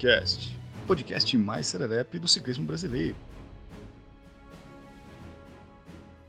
Powercast, 0.00 0.58
podcast 0.86 1.36
mais 1.36 1.66
serelepe 1.66 2.18
do 2.18 2.26
ciclismo 2.26 2.64
brasileiro. 2.64 3.14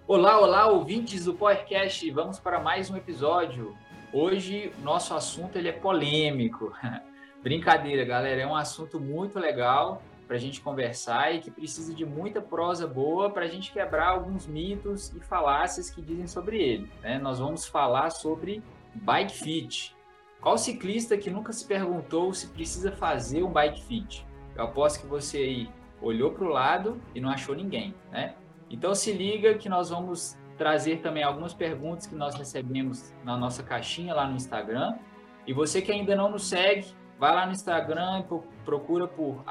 Olá, 0.06 0.42
olá, 0.42 0.68
ouvintes 0.68 1.24
do 1.24 1.34
Powercast. 1.34 2.12
Vamos 2.12 2.38
para 2.38 2.60
mais 2.60 2.90
um 2.90 2.98
episódio. 2.98 3.74
Hoje, 4.12 4.74
nosso 4.84 5.14
assunto 5.14 5.58
ele 5.58 5.70
é 5.70 5.72
polêmico. 5.72 6.74
Brincadeira, 7.42 8.04
galera, 8.04 8.42
é 8.42 8.46
um 8.46 8.58
assunto 8.58 9.00
muito 9.00 9.40
legal 9.40 10.04
para 10.28 10.36
a 10.36 10.40
gente 10.40 10.60
conversar 10.60 11.34
e 11.34 11.40
que 11.40 11.50
precisa 11.50 11.94
de 11.94 12.06
muita 12.06 12.42
prosa 12.42 12.86
boa 12.86 13.30
para 13.30 13.46
a 13.46 13.48
gente 13.48 13.72
quebrar 13.72 14.10
alguns 14.10 14.46
mitos 14.46 15.16
e 15.16 15.22
falácias 15.22 15.90
que 15.90 16.02
dizem 16.02 16.28
sobre 16.28 16.62
ele. 16.62 16.92
Né? 17.02 17.20
Nós 17.20 17.40
vamos 17.40 17.66
falar 17.66 18.10
sobre 18.10 18.62
bike 18.96 19.34
fit. 19.34 19.96
Qual 20.42 20.58
ciclista 20.58 21.16
que 21.18 21.30
nunca 21.30 21.54
se 21.54 21.66
perguntou 21.66 22.34
se 22.34 22.48
precisa 22.48 22.92
fazer 22.92 23.44
um 23.44 23.52
bike 23.52 23.84
fit? 23.84 24.26
Eu 24.56 24.64
aposto 24.64 25.02
que 25.02 25.06
você 25.06 25.38
aí 25.38 25.70
olhou 26.02 26.32
para 26.32 26.44
o 26.44 26.50
lado 26.50 27.00
e 27.14 27.22
não 27.22 27.30
achou 27.30 27.54
ninguém, 27.56 27.94
né? 28.12 28.34
Então 28.68 28.96
se 28.96 29.12
liga 29.12 29.54
que 29.54 29.70
nós 29.70 29.92
vamos 29.92 30.36
trazer 30.58 30.98
também 31.02 31.24
algumas 31.24 31.54
perguntas 31.54 32.08
que 32.08 32.16
nós 32.16 32.34
recebemos 32.34 33.14
na 33.24 33.38
nossa 33.38 33.62
caixinha 33.62 34.16
lá 34.16 34.28
no 34.28 34.36
Instagram. 34.36 34.98
E 35.46 35.54
você 35.54 35.80
que 35.82 35.92
ainda 35.92 36.16
não 36.16 36.32
nos 36.32 36.48
segue, 36.48 36.88
vai 37.20 37.36
lá 37.36 37.46
no 37.46 37.52
Instagram 37.52 38.20
e 38.22 38.24
procura 38.66 39.08
por 39.08 39.44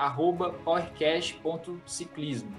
powercast.ciclismo. 0.65 2.53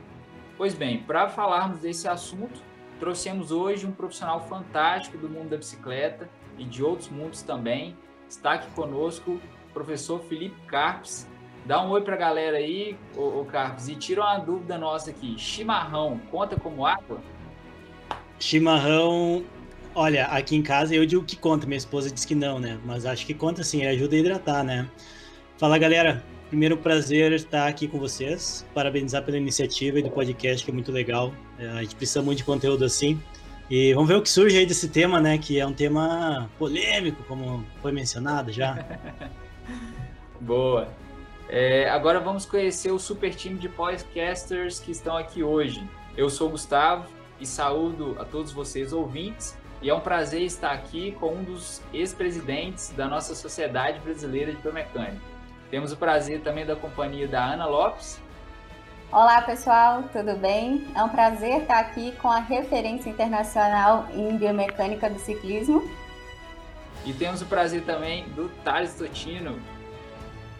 Pois 0.57 0.73
bem, 0.73 1.03
para 1.03 1.27
falarmos 1.27 1.79
desse 1.79 2.07
assunto, 2.07 2.61
trouxemos 2.97 3.51
hoje 3.51 3.85
um 3.85 3.91
profissional 3.91 4.39
fantástico 4.47 5.17
do 5.17 5.27
mundo 5.29 5.49
da 5.49 5.57
bicicleta 5.57 6.29
e 6.57 6.63
de 6.63 6.81
outros 6.81 7.09
mundos 7.09 7.41
também. 7.41 7.97
Está 8.31 8.53
aqui 8.53 8.71
conosco 8.71 9.31
o 9.31 9.73
professor 9.73 10.21
Felipe 10.21 10.55
Carpes, 10.65 11.27
Dá 11.65 11.85
um 11.85 11.89
oi 11.91 12.01
para 12.01 12.15
a 12.15 12.17
galera 12.17 12.57
aí, 12.57 12.97
ô, 13.15 13.41
ô 13.41 13.45
Carlos, 13.45 13.87
e 13.87 13.95
tira 13.95 14.21
uma 14.21 14.37
dúvida 14.39 14.79
nossa 14.79 15.11
aqui. 15.11 15.35
Chimarrão 15.37 16.19
conta 16.31 16.59
como 16.59 16.87
água? 16.87 17.21
Chimarrão, 18.39 19.43
olha, 19.93 20.25
aqui 20.25 20.55
em 20.55 20.63
casa 20.63 20.95
eu 20.95 21.05
digo 21.05 21.23
que 21.23 21.35
conta, 21.35 21.67
minha 21.67 21.77
esposa 21.77 22.09
diz 22.09 22.25
que 22.25 22.33
não, 22.33 22.57
né? 22.57 22.79
Mas 22.83 23.05
acho 23.05 23.27
que 23.27 23.33
conta 23.35 23.63
sim, 23.63 23.85
ajuda 23.85 24.15
a 24.15 24.19
hidratar, 24.19 24.63
né? 24.63 24.89
Fala 25.57 25.77
galera, 25.77 26.23
primeiro 26.49 26.77
prazer 26.77 27.31
estar 27.33 27.67
aqui 27.67 27.87
com 27.87 27.99
vocês, 27.99 28.65
parabenizar 28.73 29.23
pela 29.23 29.37
iniciativa 29.37 29.99
e 29.99 30.01
do 30.01 30.09
podcast, 30.09 30.65
que 30.65 30.71
é 30.71 30.73
muito 30.73 30.91
legal. 30.91 31.31
É, 31.59 31.67
a 31.67 31.83
gente 31.83 31.95
precisa 31.95 32.23
muito 32.23 32.39
de 32.39 32.45
conteúdo 32.45 32.85
assim. 32.85 33.21
E 33.71 33.93
vamos 33.93 34.09
ver 34.09 34.15
o 34.15 34.21
que 34.21 34.29
surge 34.29 34.57
aí 34.57 34.65
desse 34.65 34.89
tema, 34.89 35.21
né? 35.21 35.37
Que 35.37 35.57
é 35.57 35.65
um 35.65 35.71
tema 35.71 36.49
polêmico, 36.59 37.23
como 37.23 37.65
foi 37.81 37.93
mencionado 37.93 38.51
já. 38.51 38.85
Boa. 40.41 40.89
É, 41.47 41.89
agora 41.89 42.19
vamos 42.19 42.45
conhecer 42.45 42.91
o 42.91 42.99
super 42.99 43.33
time 43.33 43.57
de 43.57 43.69
podcasters 43.69 44.77
que 44.77 44.91
estão 44.91 45.15
aqui 45.15 45.41
hoje. 45.41 45.81
Eu 46.17 46.29
sou 46.29 46.49
o 46.49 46.51
Gustavo 46.51 47.07
e 47.39 47.45
saúdo 47.45 48.17
a 48.19 48.25
todos 48.25 48.51
vocês 48.51 48.91
ouvintes. 48.91 49.57
E 49.81 49.89
é 49.89 49.93
um 49.93 50.01
prazer 50.01 50.41
estar 50.41 50.71
aqui 50.71 51.13
com 51.13 51.33
um 51.33 51.41
dos 51.41 51.81
ex-presidentes 51.93 52.89
da 52.89 53.07
nossa 53.07 53.33
Sociedade 53.33 54.01
Brasileira 54.01 54.51
de 54.51 54.61
Biomecânica. 54.61 55.21
Temos 55.69 55.93
o 55.93 55.97
prazer 55.97 56.41
também 56.41 56.65
da 56.65 56.75
companhia 56.75 57.25
da 57.25 57.53
Ana 57.53 57.67
Lopes. 57.67 58.20
Olá 59.11 59.41
pessoal, 59.41 60.05
tudo 60.13 60.37
bem? 60.37 60.87
É 60.95 61.03
um 61.03 61.09
prazer 61.09 61.63
estar 61.63 61.79
aqui 61.79 62.13
com 62.13 62.29
a 62.29 62.39
referência 62.39 63.09
internacional 63.09 64.07
em 64.13 64.37
biomecânica 64.37 65.09
do 65.09 65.19
ciclismo. 65.19 65.83
E 67.05 67.11
temos 67.11 67.41
o 67.41 67.45
prazer 67.45 67.83
também 67.83 68.23
do 68.29 68.47
Thales 68.63 68.93
Totino, 68.93 69.59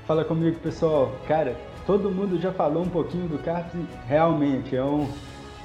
Fala 0.06 0.26
comigo, 0.26 0.60
pessoal. 0.60 1.14
Cara, 1.30 1.56
todo 1.88 2.12
mundo 2.12 2.38
já 2.42 2.52
falou 2.52 2.84
um 2.84 2.90
pouquinho 2.90 3.26
do 3.30 3.38
Carlos. 3.42 3.72
Realmente, 4.06 4.76
é 4.76 4.84
um, 4.84 5.10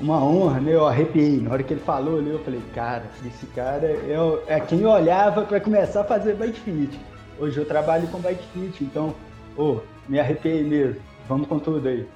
uma 0.00 0.22
honra, 0.22 0.60
né? 0.60 0.72
Eu 0.72 0.86
arrepiei. 0.86 1.40
Na 1.40 1.50
hora 1.50 1.64
que 1.64 1.72
ele 1.72 1.80
falou 1.80 2.20
ali, 2.20 2.30
eu 2.30 2.44
falei, 2.44 2.62
cara, 2.72 3.06
esse 3.26 3.46
cara 3.46 3.84
é, 3.84 4.14
é 4.46 4.60
quem 4.60 4.82
eu 4.82 4.90
olhava 4.90 5.42
para 5.42 5.58
começar 5.58 6.02
a 6.02 6.04
fazer 6.04 6.36
bike 6.36 6.60
fit. 6.60 7.00
Hoje 7.40 7.58
eu 7.58 7.66
trabalho 7.66 8.06
com 8.06 8.20
bike 8.20 8.46
fit, 8.54 8.84
então, 8.84 9.12
oh, 9.56 9.80
me 10.08 10.20
arrepiei 10.20 10.62
mesmo. 10.62 11.02
Vamos 11.28 11.48
com 11.48 11.58
tudo 11.58 11.88
aí. 11.88 12.06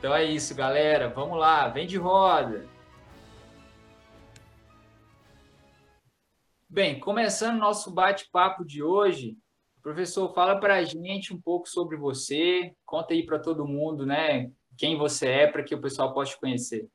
Então 0.00 0.14
é 0.14 0.24
isso, 0.24 0.54
galera. 0.54 1.10
Vamos 1.10 1.38
lá, 1.38 1.68
vem 1.68 1.86
de 1.86 1.98
roda. 1.98 2.66
Bem, 6.66 6.98
começando 6.98 7.58
nosso 7.58 7.90
bate-papo 7.90 8.64
de 8.64 8.82
hoje, 8.82 9.36
Professor, 9.82 10.32
fala 10.32 10.58
para 10.58 10.76
a 10.76 10.84
gente 10.84 11.34
um 11.34 11.38
pouco 11.38 11.68
sobre 11.68 11.98
você, 11.98 12.72
conta 12.86 13.12
aí 13.12 13.26
para 13.26 13.38
todo 13.38 13.68
mundo, 13.68 14.06
né, 14.06 14.50
quem 14.78 14.96
você 14.96 15.26
é, 15.26 15.46
para 15.46 15.62
que 15.62 15.74
o 15.74 15.80
pessoal 15.82 16.14
possa 16.14 16.32
te 16.32 16.40
conhecer. 16.40 16.88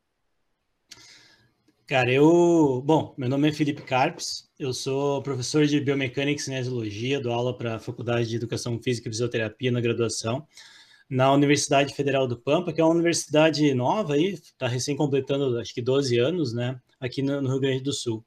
Cara, 1.85 2.11
eu. 2.11 2.81
Bom, 2.83 3.13
meu 3.15 3.29
nome 3.29 3.49
é 3.49 3.51
Felipe 3.51 3.83
Carpes, 3.83 4.49
eu 4.57 4.73
sou 4.73 5.21
professor 5.21 5.67
de 5.67 5.79
biomecânica 5.79 6.41
e 6.41 6.43
cinesiologia, 6.43 7.21
dou 7.21 7.31
aula 7.31 7.55
para 7.55 7.75
a 7.75 7.79
Faculdade 7.79 8.29
de 8.29 8.35
Educação 8.35 8.81
Física 8.81 9.07
e 9.07 9.11
Fisioterapia 9.11 9.71
na 9.71 9.79
graduação, 9.79 10.47
na 11.09 11.31
Universidade 11.31 11.93
Federal 11.93 12.27
do 12.27 12.37
Pampa, 12.39 12.73
que 12.73 12.81
é 12.81 12.83
uma 12.83 12.93
universidade 12.93 13.73
nova 13.73 14.15
aí, 14.15 14.33
está 14.33 14.67
recém 14.67 14.95
completando 14.95 15.59
acho 15.59 15.73
que 15.73 15.81
12 15.81 16.17
anos, 16.17 16.53
né, 16.53 16.79
aqui 16.99 17.21
no, 17.21 17.41
no 17.41 17.49
Rio 17.49 17.59
Grande 17.59 17.83
do 17.83 17.93
Sul. 17.93 18.25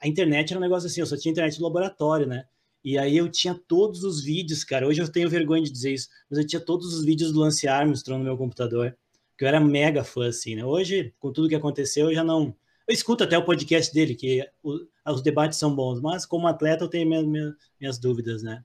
a 0.00 0.08
internet 0.08 0.50
era 0.50 0.58
um 0.58 0.62
negócio 0.62 0.86
assim, 0.86 1.00
eu 1.00 1.06
só 1.06 1.16
tinha 1.16 1.32
internet 1.32 1.58
do 1.58 1.64
laboratório, 1.64 2.26
né? 2.26 2.44
E 2.82 2.98
aí 2.98 3.16
eu 3.16 3.28
tinha 3.30 3.54
todos 3.54 4.04
os 4.04 4.22
vídeos, 4.22 4.62
cara. 4.62 4.86
Hoje 4.86 5.00
eu 5.00 5.10
tenho 5.10 5.28
vergonha 5.28 5.62
de 5.62 5.70
dizer 5.70 5.92
isso, 5.92 6.08
mas 6.28 6.38
eu 6.38 6.46
tinha 6.46 6.60
todos 6.60 6.94
os 6.94 7.04
vídeos 7.04 7.32
do 7.32 7.40
Lance 7.40 7.66
Armstrong 7.66 8.18
no 8.18 8.24
meu 8.24 8.36
computador, 8.36 8.96
que 9.38 9.44
eu 9.44 9.48
era 9.48 9.58
mega 9.60 10.04
fã, 10.04 10.28
assim, 10.28 10.54
né? 10.54 10.64
Hoje, 10.64 11.14
com 11.18 11.32
tudo 11.32 11.48
que 11.48 11.54
aconteceu, 11.54 12.10
eu 12.10 12.14
já 12.14 12.22
não. 12.22 12.54
Eu 12.86 12.92
escuto 12.92 13.24
até 13.24 13.38
o 13.38 13.44
podcast 13.44 13.92
dele, 13.94 14.14
que 14.14 14.46
o, 14.62 14.80
os 15.06 15.22
debates 15.22 15.58
são 15.58 15.74
bons, 15.74 16.00
mas 16.00 16.26
como 16.26 16.46
atleta 16.46 16.84
eu 16.84 16.88
tenho 16.88 17.08
minhas, 17.08 17.54
minhas 17.80 17.98
dúvidas, 17.98 18.42
né? 18.42 18.62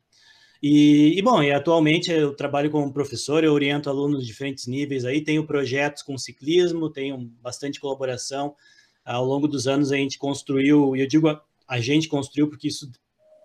E, 0.61 1.17
e, 1.17 1.21
bom, 1.21 1.41
e 1.41 1.51
atualmente 1.51 2.11
eu 2.11 2.35
trabalho 2.35 2.69
como 2.69 2.91
professor, 2.91 3.44
eu 3.44 3.53
oriento 3.53 3.89
alunos 3.89 4.21
de 4.21 4.27
diferentes 4.27 4.67
níveis 4.67 5.06
aí, 5.06 5.21
tenho 5.21 5.47
projetos 5.47 6.03
com 6.03 6.17
ciclismo, 6.17 6.89
tenho 6.89 7.17
bastante 7.41 7.79
colaboração. 7.79 8.56
Ao 9.06 9.25
longo 9.25 9.47
dos 9.47 9.67
anos 9.67 9.91
a 9.91 9.95
gente 9.95 10.17
construiu, 10.17 10.95
e 10.95 11.01
eu 11.01 11.07
digo 11.07 11.29
a, 11.29 11.41
a 11.67 11.79
gente 11.79 12.09
construiu 12.09 12.50
porque 12.50 12.67
isso 12.67 12.91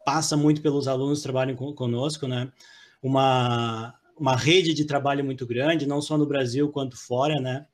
passa 0.04 0.36
muito 0.36 0.60
pelos 0.60 0.88
alunos 0.88 1.18
que 1.18 1.22
trabalham 1.22 1.56
conosco, 1.56 2.26
né? 2.26 2.52
Uma, 3.02 3.94
uma 4.18 4.36
rede 4.36 4.74
de 4.74 4.84
trabalho 4.84 5.24
muito 5.24 5.46
grande, 5.46 5.86
não 5.86 6.02
só 6.02 6.18
no 6.18 6.26
Brasil 6.26 6.68
quanto 6.70 6.96
fora, 6.96 7.40
né? 7.40 7.66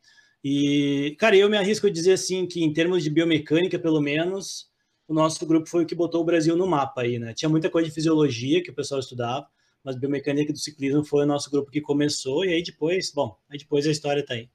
E, 0.42 1.16
cara, 1.18 1.36
eu 1.36 1.50
me 1.50 1.56
arrisco 1.56 1.86
a 1.86 1.90
dizer 1.90 2.12
assim 2.12 2.46
que 2.46 2.62
em 2.62 2.72
termos 2.72 3.02
de 3.02 3.10
biomecânica, 3.10 3.78
pelo 3.78 4.00
menos, 4.00 4.69
o 5.10 5.14
nosso 5.14 5.44
grupo 5.44 5.68
foi 5.68 5.82
o 5.82 5.86
que 5.86 5.94
botou 5.94 6.22
o 6.22 6.24
Brasil 6.24 6.56
no 6.56 6.68
mapa 6.68 7.00
aí, 7.00 7.18
né? 7.18 7.34
Tinha 7.34 7.48
muita 7.48 7.68
coisa 7.68 7.88
de 7.88 7.94
fisiologia 7.94 8.62
que 8.62 8.70
o 8.70 8.74
pessoal 8.74 9.00
estudava, 9.00 9.44
mas 9.82 9.96
biomecânica 9.96 10.52
do 10.52 10.58
ciclismo 10.58 11.02
foi 11.04 11.24
o 11.24 11.26
nosso 11.26 11.50
grupo 11.50 11.68
que 11.68 11.80
começou, 11.80 12.44
e 12.44 12.54
aí 12.54 12.62
depois, 12.62 13.12
bom, 13.12 13.36
aí 13.50 13.58
depois 13.58 13.84
a 13.88 13.90
história 13.90 14.24
tá 14.24 14.34
aí. 14.34 14.48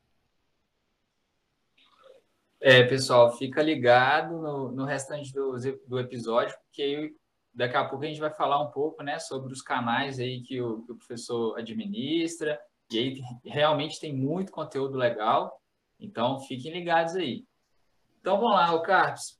É, 2.62 2.84
pessoal, 2.84 3.38
fica 3.38 3.62
ligado 3.62 4.38
no, 4.38 4.72
no 4.72 4.86
restante 4.86 5.34
do, 5.34 5.58
do 5.86 6.00
episódio, 6.00 6.56
porque 6.68 7.14
daqui 7.54 7.76
a 7.76 7.84
pouco 7.84 8.06
a 8.06 8.08
gente 8.08 8.22
vai 8.22 8.34
falar 8.34 8.64
um 8.64 8.72
pouco, 8.72 9.04
né, 9.04 9.20
sobre 9.20 9.52
os 9.52 9.62
canais 9.62 10.20
aí 10.20 10.42
que 10.42 10.62
o, 10.62 10.84
que 10.84 10.92
o 10.94 10.96
professor 10.96 11.60
administra, 11.60 12.58
e 12.90 12.98
aí 12.98 13.22
realmente 13.44 14.00
tem 14.00 14.16
muito 14.16 14.54
conteúdo 14.54 14.98
legal, 14.98 15.62
então 16.00 16.40
fiquem 16.40 16.72
ligados 16.72 17.14
aí. 17.18 17.44
Então 18.22 18.40
vamos 18.40 18.56
lá, 18.56 18.74
o 18.74 18.82
Carlos 18.82 19.38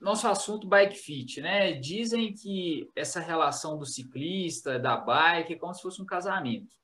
nosso 0.00 0.28
assunto 0.28 0.68
bike 0.68 0.96
fit, 0.96 1.40
né? 1.40 1.72
Dizem 1.72 2.32
que 2.32 2.88
essa 2.94 3.20
relação 3.20 3.76
do 3.76 3.84
ciclista, 3.84 4.78
da 4.78 4.96
bike, 4.96 5.54
é 5.54 5.56
como 5.56 5.74
se 5.74 5.82
fosse 5.82 6.00
um 6.00 6.06
casamento. 6.06 6.74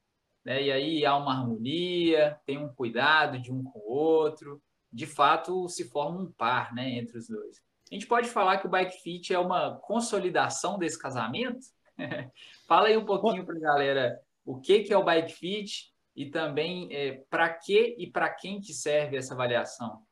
Né? 0.44 0.64
E 0.64 0.72
aí 0.72 1.06
há 1.06 1.16
uma 1.16 1.32
harmonia, 1.32 2.38
tem 2.44 2.58
um 2.58 2.68
cuidado 2.68 3.40
de 3.40 3.52
um 3.52 3.62
com 3.62 3.78
o 3.78 3.92
outro. 3.92 4.60
De 4.92 5.06
fato, 5.06 5.68
se 5.68 5.88
forma 5.88 6.20
um 6.20 6.30
par 6.32 6.72
né, 6.74 6.90
entre 6.90 7.18
os 7.18 7.28
dois. 7.28 7.60
A 7.90 7.94
gente 7.94 8.06
pode 8.06 8.28
falar 8.28 8.58
que 8.58 8.66
o 8.66 8.70
bike 8.70 9.02
fit 9.02 9.32
é 9.32 9.38
uma 9.38 9.76
consolidação 9.76 10.78
desse 10.78 10.98
casamento? 10.98 11.66
Fala 12.66 12.88
aí 12.88 12.96
um 12.96 13.04
pouquinho 13.04 13.44
para 13.44 13.56
a 13.56 13.60
galera 13.60 14.20
o 14.44 14.60
que, 14.60 14.80
que 14.80 14.92
é 14.92 14.98
o 14.98 15.04
bike 15.04 15.32
fit 15.32 15.92
e 16.14 16.30
também 16.30 16.88
é, 16.92 17.24
para 17.30 17.48
que 17.48 17.96
e 17.98 18.10
para 18.10 18.30
quem 18.30 18.60
que 18.60 18.72
serve 18.72 19.16
essa 19.16 19.34
avaliação. 19.34 20.02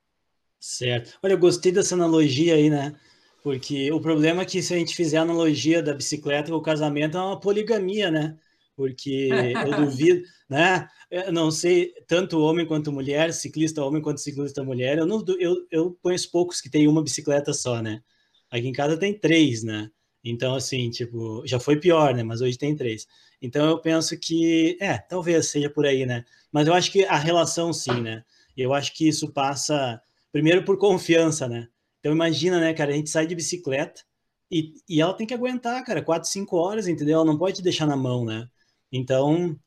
Certo. 0.63 1.19
Olha, 1.21 1.33
eu 1.33 1.39
gostei 1.39 1.73
dessa 1.73 1.97
analogia 1.97 2.55
aí, 2.55 2.71
né? 2.71 2.95
Porque 3.43 3.91
o 3.91 4.01
problema 4.01 4.43
é 4.43 4.45
que 4.45 4.63
se 4.63 4.73
a 4.73 4.79
gente 4.79 4.95
fizer 4.95 5.19
a 5.19 5.23
analogia 5.23 5.83
da 5.83 5.93
bicicleta 5.93 6.53
com 6.53 6.57
o 6.57 6.63
casamento 6.63 7.19
é 7.19 7.21
uma 7.21 7.41
poligamia, 7.41 8.13
né? 8.13 8.39
Porque 8.77 9.29
eu 9.67 9.75
duvido, 9.91 10.23
né? 10.49 10.89
Eu 11.11 11.33
não 11.33 11.51
sei, 11.51 11.93
tanto 12.07 12.39
homem 12.39 12.65
quanto 12.65 12.93
mulher, 12.93 13.33
ciclista 13.33 13.83
homem 13.83 14.01
quanto 14.01 14.21
ciclista 14.21 14.63
mulher, 14.63 14.99
eu, 14.99 15.07
não, 15.07 15.25
eu, 15.41 15.67
eu 15.69 15.99
conheço 16.01 16.31
poucos 16.31 16.61
que 16.61 16.71
têm 16.71 16.87
uma 16.87 17.03
bicicleta 17.03 17.53
só, 17.53 17.83
né? 17.83 18.01
Aqui 18.49 18.69
em 18.69 18.73
casa 18.73 18.97
tem 18.97 19.19
três, 19.19 19.65
né? 19.65 19.91
Então, 20.23 20.55
assim, 20.55 20.89
tipo, 20.91 21.43
já 21.45 21.59
foi 21.59 21.75
pior, 21.81 22.15
né? 22.15 22.23
Mas 22.23 22.41
hoje 22.41 22.57
tem 22.57 22.77
três. 22.77 23.09
Então, 23.43 23.69
eu 23.69 23.81
penso 23.81 24.17
que, 24.17 24.79
é, 24.81 24.97
talvez 24.97 25.49
seja 25.49 25.69
por 25.69 25.85
aí, 25.85 26.07
né? 26.07 26.25
Mas 26.53 26.69
eu 26.69 26.75
acho 26.75 26.93
que 26.93 27.05
a 27.05 27.19
relação, 27.19 27.73
sim, 27.73 28.01
né? 28.01 28.23
Eu 28.57 28.73
acho 28.73 28.95
que 28.95 29.09
isso 29.09 29.33
passa 29.33 30.01
Primeiro 30.33 30.65
por 30.65 30.79
confiança, 30.79 31.49
né? 31.49 31.69
Então 32.01 32.13
imagina, 32.13 32.59
né, 32.61 32.75
cara, 32.75 32.93
a 32.93 32.95
gente 32.95 33.11
sai 33.11 33.27
de 33.27 33.35
bicicleta 33.35 34.03
e, 34.51 34.75
e 34.89 35.01
ela 35.01 35.15
tem 35.15 35.27
que 35.27 35.35
aguentar, 35.35 35.85
cara, 35.85 36.03
quatro, 36.03 36.29
cinco 36.29 36.57
horas, 36.57 36.89
entendeu? 36.89 37.17
Ela 37.17 37.25
não 37.25 37.39
pode 37.39 37.57
te 37.57 37.63
deixar 37.63 37.87
na 37.87 37.97
mão, 37.97 38.25
né? 38.25 38.49
Então, 38.91 39.59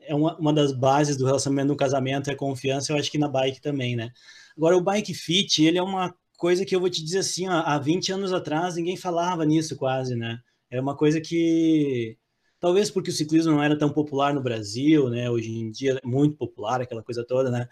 é 0.00 0.14
uma, 0.14 0.36
uma 0.38 0.52
das 0.52 0.72
bases 0.72 1.16
do 1.16 1.24
relacionamento 1.24 1.68
no 1.68 1.76
casamento 1.76 2.30
é 2.30 2.34
confiança, 2.34 2.92
eu 2.92 2.96
acho 2.96 3.10
que 3.10 3.18
na 3.18 3.28
bike 3.28 3.60
também, 3.60 3.96
né? 3.96 4.10
Agora, 4.56 4.76
o 4.76 4.82
bike 4.82 5.14
fit, 5.14 5.64
ele 5.64 5.78
é 5.78 5.82
uma 5.82 6.14
coisa 6.36 6.64
que 6.64 6.74
eu 6.74 6.80
vou 6.80 6.90
te 6.90 7.02
dizer 7.04 7.18
assim, 7.18 7.48
ó, 7.48 7.52
há 7.52 7.78
20 7.78 8.12
anos 8.12 8.32
atrás 8.32 8.76
ninguém 8.76 8.96
falava 8.96 9.44
nisso 9.44 9.76
quase, 9.76 10.16
né? 10.16 10.38
Era 10.70 10.82
uma 10.82 10.96
coisa 10.96 11.20
que 11.20 12.16
talvez 12.58 12.90
porque 12.90 13.10
o 13.10 13.12
ciclismo 13.12 13.52
não 13.52 13.62
era 13.62 13.78
tão 13.78 13.92
popular 13.92 14.34
no 14.34 14.42
Brasil, 14.42 15.08
né? 15.10 15.30
Hoje 15.30 15.50
em 15.50 15.70
dia 15.70 16.00
é 16.02 16.06
muito 16.06 16.36
popular 16.36 16.80
aquela 16.80 17.02
coisa 17.02 17.24
toda, 17.24 17.50
né? 17.50 17.68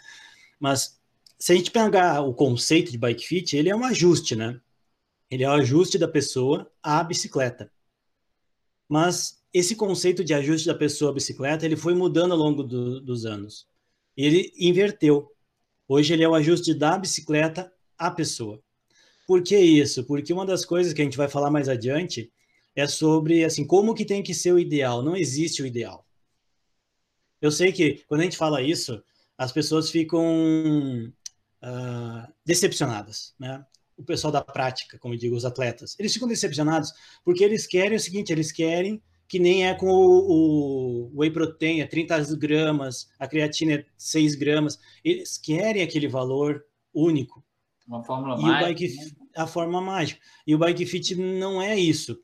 Mas 0.61 0.98
se 1.39 1.53
a 1.53 1.57
gente 1.57 1.71
pegar 1.71 2.23
o 2.23 2.35
conceito 2.35 2.91
de 2.91 2.99
bike 2.99 3.27
fit, 3.27 3.57
ele 3.57 3.71
é 3.71 3.77
um 3.77 3.85
ajuste, 3.85 4.35
né? 4.35 4.61
Ele 5.31 5.45
é 5.45 5.49
o 5.49 5.53
ajuste 5.53 5.97
da 5.97 6.09
pessoa 6.09 6.71
à 6.83 7.03
bicicleta. 7.05 7.71
Mas 8.89 9.41
esse 9.53 9.77
conceito 9.77 10.25
de 10.25 10.35
ajuste 10.35 10.67
da 10.67 10.75
pessoa 10.75 11.11
à 11.11 11.15
bicicleta, 11.15 11.65
ele 11.65 11.77
foi 11.77 11.95
mudando 11.95 12.33
ao 12.33 12.39
longo 12.39 12.63
do, 12.63 13.01
dos 13.01 13.25
anos. 13.25 13.69
Ele 14.17 14.53
inverteu. 14.59 15.31
Hoje 15.87 16.13
ele 16.13 16.25
é 16.25 16.29
o 16.29 16.35
ajuste 16.35 16.75
da 16.75 16.99
bicicleta 16.99 17.73
à 17.97 18.11
pessoa. 18.11 18.61
Por 19.27 19.43
que 19.43 19.57
isso? 19.57 20.05
Porque 20.05 20.33
uma 20.33 20.45
das 20.45 20.65
coisas 20.65 20.93
que 20.93 21.01
a 21.01 21.05
gente 21.05 21.17
vai 21.17 21.29
falar 21.29 21.51
mais 21.51 21.69
adiante 21.69 22.33
é 22.75 22.87
sobre 22.87 23.45
assim 23.45 23.65
como 23.65 23.95
que 23.95 24.05
tem 24.05 24.23
que 24.23 24.35
ser 24.35 24.53
o 24.53 24.59
ideal. 24.59 25.03
Não 25.03 25.15
existe 25.15 25.63
o 25.63 25.67
ideal. 25.67 26.05
Eu 27.41 27.53
sei 27.53 27.71
que 27.71 28.05
quando 28.09 28.23
a 28.23 28.25
gente 28.25 28.37
fala 28.37 28.63
isso, 28.63 29.03
as 29.37 29.53
pessoas 29.53 29.91
ficam 29.91 31.13
uh, 31.63 32.33
decepcionadas, 32.45 33.35
né? 33.39 33.65
O 33.97 34.05
pessoal 34.05 34.33
da 34.33 34.41
prática, 34.41 34.97
como 34.99 35.15
eu 35.15 35.19
digo, 35.19 35.35
os 35.35 35.45
atletas, 35.45 35.97
eles 35.99 36.13
ficam 36.13 36.29
decepcionados 36.29 36.93
porque 37.25 37.43
eles 37.43 37.67
querem 37.67 37.97
o 37.97 38.01
seguinte, 38.01 38.33
eles 38.33 38.53
querem 38.53 39.03
que 39.29 39.39
nem 39.39 39.67
é 39.67 39.75
com 39.75 39.91
o, 39.91 41.11
o 41.13 41.21
whey 41.21 41.31
protein, 41.31 41.81
é 41.81 41.87
30 41.87 42.35
gramas, 42.37 43.09
a 43.19 43.29
creatina 43.29 43.75
é 43.75 43.85
6 43.99 44.35
gramas, 44.37 44.79
eles 45.05 45.37
querem 45.37 45.83
aquele 45.83 46.09
valor 46.09 46.65
único. 46.95 47.45
Uma 47.87 48.03
fórmula 48.03 48.39
e 48.39 48.43
mágica. 48.43 48.65
O 48.65 48.67
bike, 48.67 48.97
né? 48.97 49.11
A 49.37 49.47
forma 49.47 49.81
mágica. 49.81 50.21
E 50.47 50.55
o 50.55 50.59
bike 50.59 50.87
fit 50.87 51.15
não 51.15 51.61
é 51.61 51.79
isso, 51.79 52.19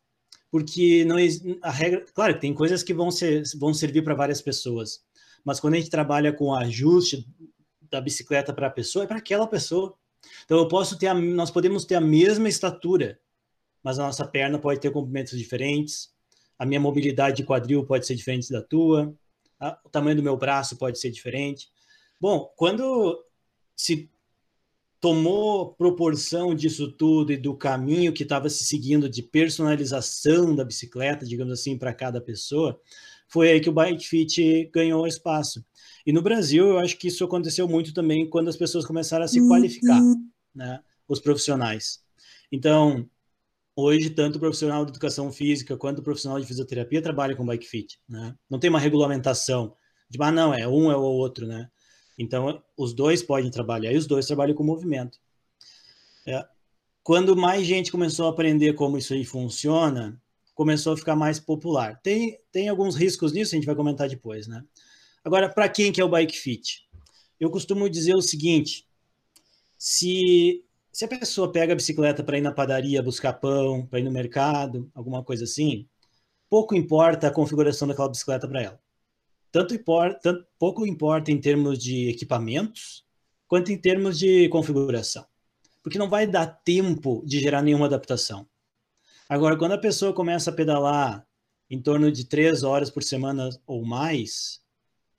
porque 0.51 1.05
não 1.05 1.17
a 1.63 1.71
regra, 1.71 2.05
claro, 2.15 2.39
tem 2.39 2.55
coisas 2.55 2.83
que 2.83 2.95
vão 2.95 3.11
ser 3.11 3.43
vão 3.59 3.75
servir 3.75 4.03
para 4.03 4.15
várias 4.15 4.41
pessoas, 4.41 5.01
mas 5.45 5.61
quando 5.61 5.75
a 5.75 5.79
gente 5.79 5.91
trabalha 5.91 6.33
com 6.33 6.55
ajuste 6.55 7.27
da 7.95 8.01
bicicleta 8.01 8.53
para 8.53 8.67
a 8.67 8.71
pessoa 8.71 9.05
é 9.05 9.07
para 9.07 9.19
aquela 9.19 9.47
pessoa. 9.47 9.97
Então 10.45 10.59
eu 10.59 10.67
posso 10.67 10.99
ter, 10.99 11.07
a, 11.07 11.15
nós 11.15 11.51
podemos 11.51 11.85
ter 11.85 11.95
a 11.95 12.01
mesma 12.01 12.49
estatura, 12.49 13.21
mas 13.83 13.99
a 13.99 14.05
nossa 14.05 14.27
perna 14.27 14.59
pode 14.59 14.81
ter 14.81 14.91
comprimentos 14.91 15.39
diferentes, 15.39 16.13
a 16.59 16.67
minha 16.67 16.81
mobilidade 16.81 17.37
de 17.37 17.45
quadril 17.45 17.85
pode 17.85 18.07
ser 18.07 18.15
diferente 18.15 18.51
da 18.51 18.61
tua, 18.61 19.15
a, 19.61 19.79
o 19.85 19.89
tamanho 19.89 20.17
do 20.17 20.23
meu 20.23 20.37
braço 20.37 20.77
pode 20.77 20.99
ser 20.99 21.11
diferente. 21.11 21.69
Bom, 22.21 22.53
quando 22.57 23.25
se 23.77 24.11
tomou 25.01 25.75
proporção 25.75 26.55
disso 26.55 26.91
tudo 26.91 27.33
e 27.33 27.37
do 27.37 27.55
caminho 27.55 28.13
que 28.13 28.23
estava 28.23 28.49
se 28.49 28.65
seguindo 28.65 29.09
de 29.09 29.23
personalização 29.23 30.55
da 30.55 30.65
bicicleta, 30.65 31.27
digamos 31.27 31.53
assim, 31.53 31.77
para 31.77 31.93
cada 31.93 32.21
pessoa, 32.21 32.81
foi 33.29 33.51
aí 33.51 33.61
que 33.61 33.69
o 33.69 33.73
Bike 33.73 34.07
Fit 34.07 34.71
ganhou 34.73 35.07
espaço. 35.07 35.65
E 36.07 36.13
no 36.13 36.23
Brasil, 36.23 36.67
eu 36.67 36.79
acho 36.79 36.97
que 36.99 37.09
isso 37.09 37.25
aconteceu 37.25 37.67
muito 37.67 37.95
também 37.95 38.29
quando 38.29 38.49
as 38.49 38.57
pessoas 38.57 38.85
começaram 38.85 39.25
a 39.25 39.29
se 39.29 39.41
qualificar, 39.47 40.01
uhum. 40.01 40.29
né? 40.55 40.81
Os 41.09 41.21
profissionais. 41.21 42.03
Então, 42.53 43.09
hoje, 43.75 44.11
tanto 44.11 44.37
o 44.37 44.41
profissional 44.41 44.85
de 44.85 44.93
educação 44.93 45.33
física 45.33 45.77
quanto 45.77 45.99
o 45.99 46.03
profissional 46.03 46.39
de 46.39 46.47
fisioterapia 46.47 47.03
trabalha 47.03 47.35
com 47.35 47.45
bike 47.45 47.67
fit, 47.67 47.99
né? 48.09 48.35
Não 48.49 48.59
tem 48.59 48.71
uma 48.71 48.79
regulamentação 48.79 49.75
de, 50.09 50.19
ah, 50.23 50.31
não, 50.31 50.55
é 50.55 50.69
um 50.69 50.91
é 50.91 50.97
o 50.97 51.03
outro, 51.03 51.47
né? 51.47 51.69
Então, 52.19 52.63
os 52.77 52.95
dois 52.95 53.23
podem 53.23 53.51
trabalhar 53.51 53.93
e 53.93 53.97
os 53.97 54.07
dois 54.07 54.27
trabalham 54.27 54.55
com 54.55 54.63
movimento. 54.63 55.19
É. 56.27 56.47
Quando 57.03 57.37
mais 57.37 57.67
gente 57.67 57.91
começou 57.91 58.27
a 58.27 58.31
aprender 58.31 58.75
como 58.75 58.97
isso 58.97 59.13
aí 59.13 59.25
funciona, 59.25 60.21
começou 60.55 60.95
a 60.95 60.97
ficar 60.97 61.17
mais 61.17 61.41
popular. 61.41 62.01
Tem, 62.03 62.39
tem 62.53 62.69
alguns 62.69 62.95
riscos 62.95 63.33
nisso, 63.33 63.55
a 63.55 63.57
gente 63.57 63.67
vai 63.67 63.75
comentar 63.75 64.09
depois, 64.09 64.47
né? 64.47 64.65
Agora, 65.25 65.49
para 65.49 65.69
quem 65.69 65.93
que 65.93 66.01
é 66.01 66.05
o 66.05 66.09
bike 66.09 66.39
fit? 66.39 66.89
Eu 67.41 67.51
costumo 67.51 67.89
dizer 67.89 68.15
o 68.15 68.23
seguinte: 68.23 68.87
se, 69.77 70.65
se 70.93 71.05
a 71.05 71.09
pessoa 71.09 71.51
pega 71.51 71.73
a 71.73 71.77
bicicleta 71.77 72.23
para 72.23 72.39
ir 72.39 72.41
na 72.41 72.53
padaria 72.53 73.03
buscar 73.03 73.33
pão, 73.35 73.87
para 73.87 73.99
ir 73.99 74.03
no 74.03 74.11
mercado, 74.11 74.91
alguma 74.95 75.23
coisa 75.25 75.45
assim, 75.45 75.89
pouco 76.49 76.75
importa 76.75 77.29
a 77.29 77.31
configuração 77.33 77.89
daquela 77.89 78.09
bicicleta 78.09 78.47
para 78.47 78.63
ela. 78.63 78.81
Tanto, 79.51 79.75
importa, 79.75 80.19
tanto 80.23 80.47
pouco 80.59 80.87
importa 80.87 81.31
em 81.31 81.41
termos 81.41 81.79
de 81.79 82.09
equipamentos, 82.09 83.05
quanto 83.47 83.71
em 83.71 83.79
termos 83.79 84.19
de 84.19 84.49
configuração. 84.49 85.25
Porque 85.83 85.99
não 85.99 86.09
vai 86.09 86.27
dar 86.27 86.47
tempo 86.47 87.23
de 87.25 87.39
gerar 87.39 87.63
nenhuma 87.63 87.87
adaptação. 87.87 88.49
Agora, 89.29 89.57
quando 89.57 89.73
a 89.73 89.79
pessoa 89.79 90.13
começa 90.13 90.51
a 90.51 90.53
pedalar 90.53 91.27
em 91.71 91.81
torno 91.81 92.13
de 92.13 92.25
três 92.25 92.63
horas 92.63 92.91
por 92.91 93.03
semana 93.03 93.49
ou 93.67 93.85
mais, 93.85 94.61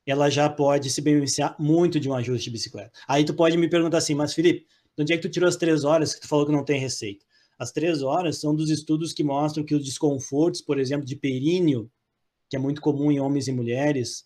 ela 0.05 0.29
já 0.29 0.49
pode 0.49 0.89
se 0.89 1.01
beneficiar 1.01 1.55
muito 1.59 1.99
de 1.99 2.07
um 2.07 2.13
ajuste 2.13 2.45
de 2.45 2.51
bicicleta. 2.51 2.91
Aí 3.07 3.25
tu 3.25 3.33
pode 3.33 3.57
me 3.57 3.69
perguntar 3.69 3.97
assim, 3.97 4.13
mas 4.13 4.33
Felipe, 4.33 4.67
de 4.95 5.01
onde 5.03 5.13
é 5.13 5.17
que 5.17 5.23
tu 5.23 5.29
tirou 5.29 5.49
as 5.49 5.55
três 5.55 5.83
horas 5.83 6.13
que 6.13 6.21
tu 6.21 6.27
falou 6.27 6.45
que 6.45 6.51
não 6.51 6.63
tem 6.63 6.79
receita? 6.79 7.25
As 7.57 7.71
três 7.71 8.03
horas 8.03 8.37
são 8.37 8.55
dos 8.55 8.69
estudos 8.69 9.13
que 9.13 9.23
mostram 9.23 9.63
que 9.63 9.73
os 9.73 9.83
desconfortos, 9.83 10.61
por 10.61 10.79
exemplo, 10.79 11.05
de 11.05 11.15
períneo 11.15 11.89
que 12.49 12.55
é 12.55 12.59
muito 12.59 12.81
comum 12.81 13.11
em 13.11 13.19
homens 13.19 13.47
e 13.47 13.51
mulheres, 13.51 14.25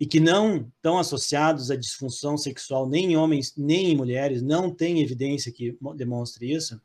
e 0.00 0.06
que 0.06 0.20
não 0.20 0.68
estão 0.76 0.98
associados 0.98 1.70
à 1.70 1.76
disfunção 1.76 2.36
sexual 2.38 2.88
nem 2.88 3.12
em 3.12 3.16
homens 3.16 3.54
nem 3.56 3.90
em 3.90 3.96
mulheres, 3.96 4.42
não 4.42 4.72
tem 4.72 5.00
evidência 5.00 5.50
que 5.50 5.76
demonstre 5.96 6.52
isso, 6.52 6.80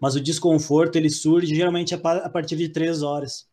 mas 0.00 0.14
o 0.14 0.20
desconforto 0.20 0.96
ele 0.96 1.10
surge 1.10 1.54
geralmente 1.54 1.94
a 1.94 2.28
partir 2.28 2.56
de 2.56 2.68
três 2.68 3.02
horas. 3.02 3.46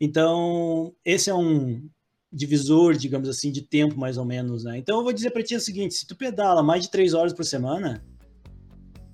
Então, 0.00 0.94
esse 1.04 1.30
é 1.30 1.34
um 1.34 1.88
divisor, 2.32 2.96
digamos 2.96 3.28
assim, 3.28 3.52
de 3.52 3.62
tempo 3.62 3.98
mais 3.98 4.18
ou 4.18 4.24
menos, 4.24 4.64
né? 4.64 4.76
Então, 4.76 4.98
eu 4.98 5.04
vou 5.04 5.12
dizer 5.12 5.30
para 5.30 5.42
ti 5.42 5.54
o 5.54 5.60
seguinte: 5.60 5.94
se 5.94 6.06
tu 6.06 6.16
pedala 6.16 6.62
mais 6.62 6.82
de 6.82 6.90
três 6.90 7.14
horas 7.14 7.32
por 7.32 7.44
semana, 7.44 8.04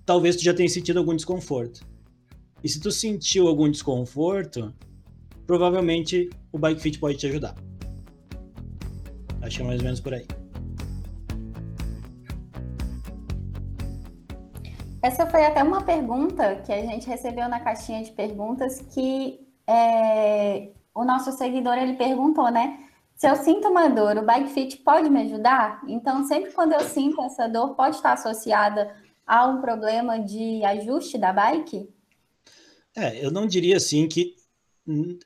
talvez 0.07 0.37
tu 0.37 0.43
já 0.43 0.55
tenha 0.55 0.69
sentido 0.69 0.99
algum 0.99 1.15
desconforto. 1.15 1.87
E 2.65 2.69
se 2.69 2.81
tu 2.81 2.91
sentiu 2.91 3.47
algum 3.47 3.71
desconforto, 3.71 4.75
provavelmente 5.47 6.31
o 6.53 6.59
Bike 6.59 6.81
Fit 6.81 6.99
pode 6.99 7.19
te 7.19 7.27
ajudar. 7.27 7.55
Acho 9.43 9.57
que 9.57 9.63
é 9.63 9.67
mais 9.67 9.81
ou 9.81 9.85
menos 9.85 10.01
por 10.01 10.15
aí. 10.15 10.27
Essa 15.03 15.27
foi 15.27 15.45
até 15.45 15.63
uma 15.63 15.83
pergunta 15.83 16.57
que 16.57 16.73
a 16.73 16.83
gente 16.83 17.07
recebeu 17.07 17.49
na 17.49 17.61
caixinha 17.61 18.03
de 18.03 18.13
perguntas 18.13 18.81
que 18.93 19.41
é, 19.67 20.73
o 20.95 21.05
nosso 21.05 21.33
seguidor 21.33 21.79
ele 21.79 21.95
perguntou, 21.95 22.51
né? 22.51 22.87
Se 23.17 23.29
eu 23.29 23.37
sinto 23.37 23.69
uma 23.69 23.89
dor, 23.89 24.19
o 24.19 24.25
Bike 24.25 24.51
Fit 24.51 24.77
pode 24.79 25.09
me 25.09 25.23
ajudar? 25.23 25.83
Então, 25.87 26.27
sempre 26.27 26.53
quando 26.53 26.73
eu 26.73 26.81
sinto 26.81 27.21
essa 27.23 27.49
dor, 27.49 27.75
pode 27.75 27.97
estar 27.97 28.13
associada 28.13 28.95
a 29.27 29.47
um 29.47 29.61
problema 29.61 30.19
de 30.19 30.65
ajuste 30.65 31.17
da 31.17 31.33
bike? 31.33 31.89
É, 32.97 33.25
eu 33.25 33.31
não 33.31 33.47
diria 33.47 33.77
assim 33.77 34.09
que 34.09 34.35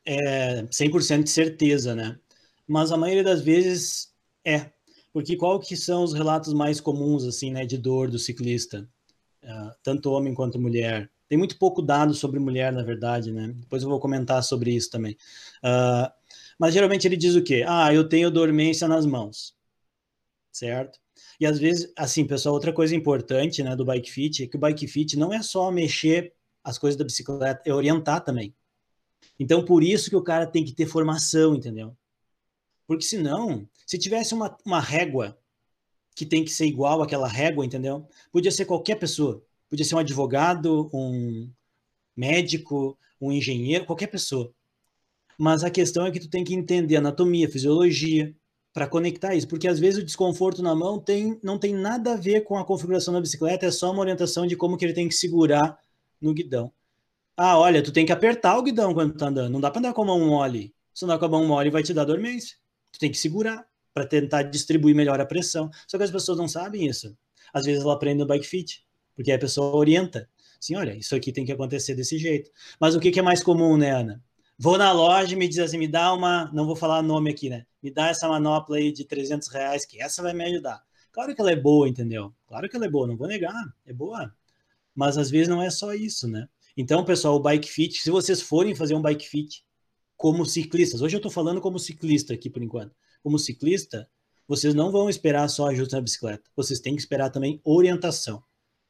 é 0.05 0.63
100% 0.65 1.23
de 1.23 1.31
certeza, 1.31 1.95
né? 1.95 2.19
Mas 2.67 2.93
a 2.93 2.97
maioria 2.97 3.25
das 3.25 3.41
vezes 3.41 4.13
é. 4.45 4.71
Porque 5.13 5.37
qual 5.37 5.59
que 5.61 5.77
são 5.77 6.03
os 6.03 6.13
relatos 6.13 6.53
mais 6.53 6.81
comuns, 6.81 7.25
assim, 7.25 7.51
né, 7.53 7.65
de 7.65 7.79
dor 7.79 8.11
do 8.11 8.19
ciclista? 8.19 8.89
Uh, 9.45 9.71
tanto 9.83 10.11
homem 10.11 10.33
quanto 10.33 10.59
mulher. 10.59 11.11
Tem 11.29 11.37
muito 11.37 11.59
pouco 11.59 11.83
dado 11.83 12.15
sobre 12.15 12.41
mulher, 12.41 12.73
na 12.73 12.83
verdade, 12.83 13.31
né? 13.31 13.53
Depois 13.55 13.83
eu 13.83 13.89
vou 13.89 14.01
comentar 14.01 14.43
sobre 14.43 14.73
isso 14.73 14.91
também. 14.91 15.17
Uh, 15.63 16.11
mas 16.59 16.73
geralmente 16.73 17.07
ele 17.07 17.17
diz 17.17 17.35
o 17.35 17.43
quê? 17.43 17.65
Ah, 17.67 17.93
eu 17.93 18.09
tenho 18.09 18.31
dormência 18.31 18.89
nas 18.89 19.05
mãos. 19.05 19.55
Certo? 20.51 20.99
E 21.39 21.47
às 21.47 21.59
vezes, 21.59 21.93
assim, 21.97 22.27
pessoal, 22.27 22.55
outra 22.55 22.73
coisa 22.73 22.95
importante, 22.95 23.63
né, 23.63 23.77
do 23.77 23.85
bike 23.85 24.11
fit 24.11 24.45
é 24.45 24.47
que 24.47 24.57
o 24.57 24.61
bike 24.61 24.87
fit 24.87 25.19
não 25.19 25.33
é 25.33 25.43
só 25.43 25.71
mexer 25.71 26.33
as 26.63 26.79
coisas 26.79 26.97
da 26.97 27.05
bicicleta, 27.05 27.61
é 27.67 27.75
orientar 27.75 28.25
também. 28.25 28.55
Então, 29.39 29.65
por 29.65 29.83
isso 29.83 30.09
que 30.09 30.17
o 30.17 30.23
cara 30.23 30.47
tem 30.47 30.65
que 30.65 30.73
ter 30.73 30.87
formação, 30.87 31.55
entendeu? 31.55 31.97
Porque 32.87 33.05
senão, 33.05 33.69
se 33.87 33.99
tivesse 33.99 34.35
uma, 34.35 34.57
uma 34.65 34.81
régua 34.81 35.37
que 36.15 36.25
tem 36.25 36.45
que 36.45 36.51
ser 36.51 36.67
igual 36.67 37.03
àquela 37.03 37.29
régua, 37.29 37.65
entendeu? 37.65 38.07
Podia 38.31 38.51
ser 38.51 38.65
qualquer 38.65 38.97
pessoa. 38.97 39.43
Podia 39.69 39.85
ser 39.85 39.95
um 39.95 39.99
advogado, 39.99 40.91
um 40.93 41.51
médico, 42.17 42.97
um 43.21 43.33
engenheiro, 43.33 43.85
qualquer 43.85 44.07
pessoa. 44.07 44.53
Mas 45.39 45.65
a 45.65 45.71
questão 45.71 46.07
é 46.07 46.11
que 46.11 46.21
tu 46.21 46.29
tem 46.29 46.45
que 46.45 46.55
entender 46.55 46.97
anatomia, 46.97 47.51
fisiologia, 47.51 48.35
para 48.75 48.89
conectar 48.89 49.37
isso, 49.37 49.47
porque 49.47 49.69
às 49.69 49.79
vezes 49.79 50.03
o 50.03 50.05
desconforto 50.05 50.61
na 50.61 50.75
mão 50.75 50.99
tem, 50.99 51.39
não 51.45 51.57
tem 51.57 51.73
nada 51.73 52.15
a 52.15 52.17
ver 52.17 52.41
com 52.43 52.59
a 52.59 52.65
configuração 52.65 53.15
da 53.15 53.21
bicicleta, 53.21 53.67
é 53.67 53.71
só 53.71 53.93
uma 53.93 54.01
orientação 54.01 54.49
de 54.49 54.57
como 54.57 54.77
que 54.77 54.85
ele 54.85 54.93
tem 54.93 55.09
que 55.09 55.15
segurar 55.15 55.79
no 56.21 56.35
guidão. 56.35 56.73
Ah, 57.37 57.57
olha, 57.57 57.83
tu 57.83 57.93
tem 57.93 58.05
que 58.05 58.13
apertar 58.13 58.59
o 58.59 58.63
guidão 58.65 58.93
quando 58.93 59.13
tu 59.13 59.19
tá 59.19 59.29
andando, 59.29 59.53
não 59.53 59.61
dá 59.61 59.71
para 59.71 59.79
andar 59.79 59.93
com 59.93 60.03
a 60.03 60.07
mão 60.07 60.19
mole. 60.27 60.75
Se 60.93 61.05
andar 61.05 61.19
com 61.19 61.25
a 61.25 61.29
mão 61.29 61.47
mole 61.47 61.71
vai 61.71 61.85
te 61.85 61.95
dar 61.95 62.05
dormência. 62.05 62.57
Tu 62.93 62.99
tem 62.99 63.11
que 63.11 63.19
segurar 63.19 63.65
para 63.95 64.05
tentar 64.05 64.43
distribuir 64.43 64.95
melhor 64.95 65.21
a 65.21 65.25
pressão. 65.25 65.71
Só 65.87 65.97
que 65.97 66.05
as 66.05 66.11
pessoas 66.11 66.37
não 66.37 66.49
sabem 66.49 66.87
isso. 66.87 67.17
Às 67.53 67.65
vezes 67.65 67.85
ela 67.85 67.95
aprende 67.95 68.19
no 68.19 68.27
bike 68.27 68.47
fit, 68.47 68.85
porque 69.15 69.31
a 69.31 69.39
pessoa 69.39 69.77
orienta. 69.77 70.29
Assim, 70.61 70.75
olha, 70.75 70.97
isso 70.97 71.15
aqui 71.15 71.33
tem 71.33 71.45
que 71.45 71.53
acontecer 71.53 71.95
desse 71.95 72.19
jeito. 72.19 72.51
Mas 72.81 72.97
o 72.97 73.01
que, 73.01 73.13
que 73.13 73.21
é 73.21 73.23
mais 73.23 73.43
comum, 73.43 73.77
né, 73.77 73.93
Ana? 73.93 74.23
Vou 74.59 74.77
na 74.77 74.93
loja 74.93 75.35
e 75.35 75.37
me 75.37 75.49
diz 75.49 75.59
assim, 75.59 75.79
me 75.79 75.89
dá 75.89 76.13
uma, 76.13 76.51
não 76.53 76.67
vou 76.67 76.77
falar 76.77 77.03
nome 77.03 77.31
aqui, 77.31 77.49
né? 77.49 77.67
Me 77.83 77.91
dá 77.91 78.09
essa 78.09 78.29
manopla 78.29 78.77
aí 78.77 78.93
de 78.93 79.05
300 79.05 79.49
reais, 79.49 79.85
que 79.85 80.01
essa 80.01 80.23
vai 80.23 80.33
me 80.33 80.45
ajudar. 80.45 80.83
Claro 81.13 81.35
que 81.35 81.41
ela 81.41 81.53
é 81.53 81.57
boa, 81.57 81.89
entendeu? 81.89 82.35
Claro 82.47 82.69
que 82.69 82.75
ela 82.75 82.87
é 82.87 82.91
boa, 82.91 83.07
não 83.07 83.17
vou 83.17 83.29
negar, 83.29 83.65
é 83.87 83.93
boa. 83.93 84.35
Mas 84.95 85.19
às 85.19 85.31
vezes 85.31 85.49
não 85.49 85.63
é 85.63 85.71
só 85.71 85.95
isso, 85.95 86.27
né? 86.29 86.49
Então, 86.77 87.05
pessoal, 87.05 87.37
o 87.37 87.41
bike 87.41 87.71
fit, 87.71 88.01
se 88.01 88.11
vocês 88.11 88.41
forem 88.41 88.75
fazer 88.75 88.95
um 88.95 89.03
bike 89.03 89.29
fit 89.29 89.65
como 90.17 90.45
ciclistas, 90.45 91.03
hoje 91.03 91.17
eu 91.17 91.21
tô 91.21 91.31
falando 91.31 91.61
como 91.61 91.79
ciclista 91.79 92.35
aqui 92.35 92.51
por 92.51 92.63
enquanto. 92.63 92.95
Como 93.25 93.39
ciclista, 93.39 94.07
vocês 94.47 94.75
não 94.75 94.93
vão 94.93 95.09
esperar 95.09 95.49
só 95.49 95.69
ajuda 95.69 95.97
na 95.97 96.03
bicicleta. 96.03 96.45
Vocês 96.55 96.79
têm 96.79 96.95
que 96.95 97.01
esperar 97.01 97.31
também 97.31 97.59
orientação 97.65 98.43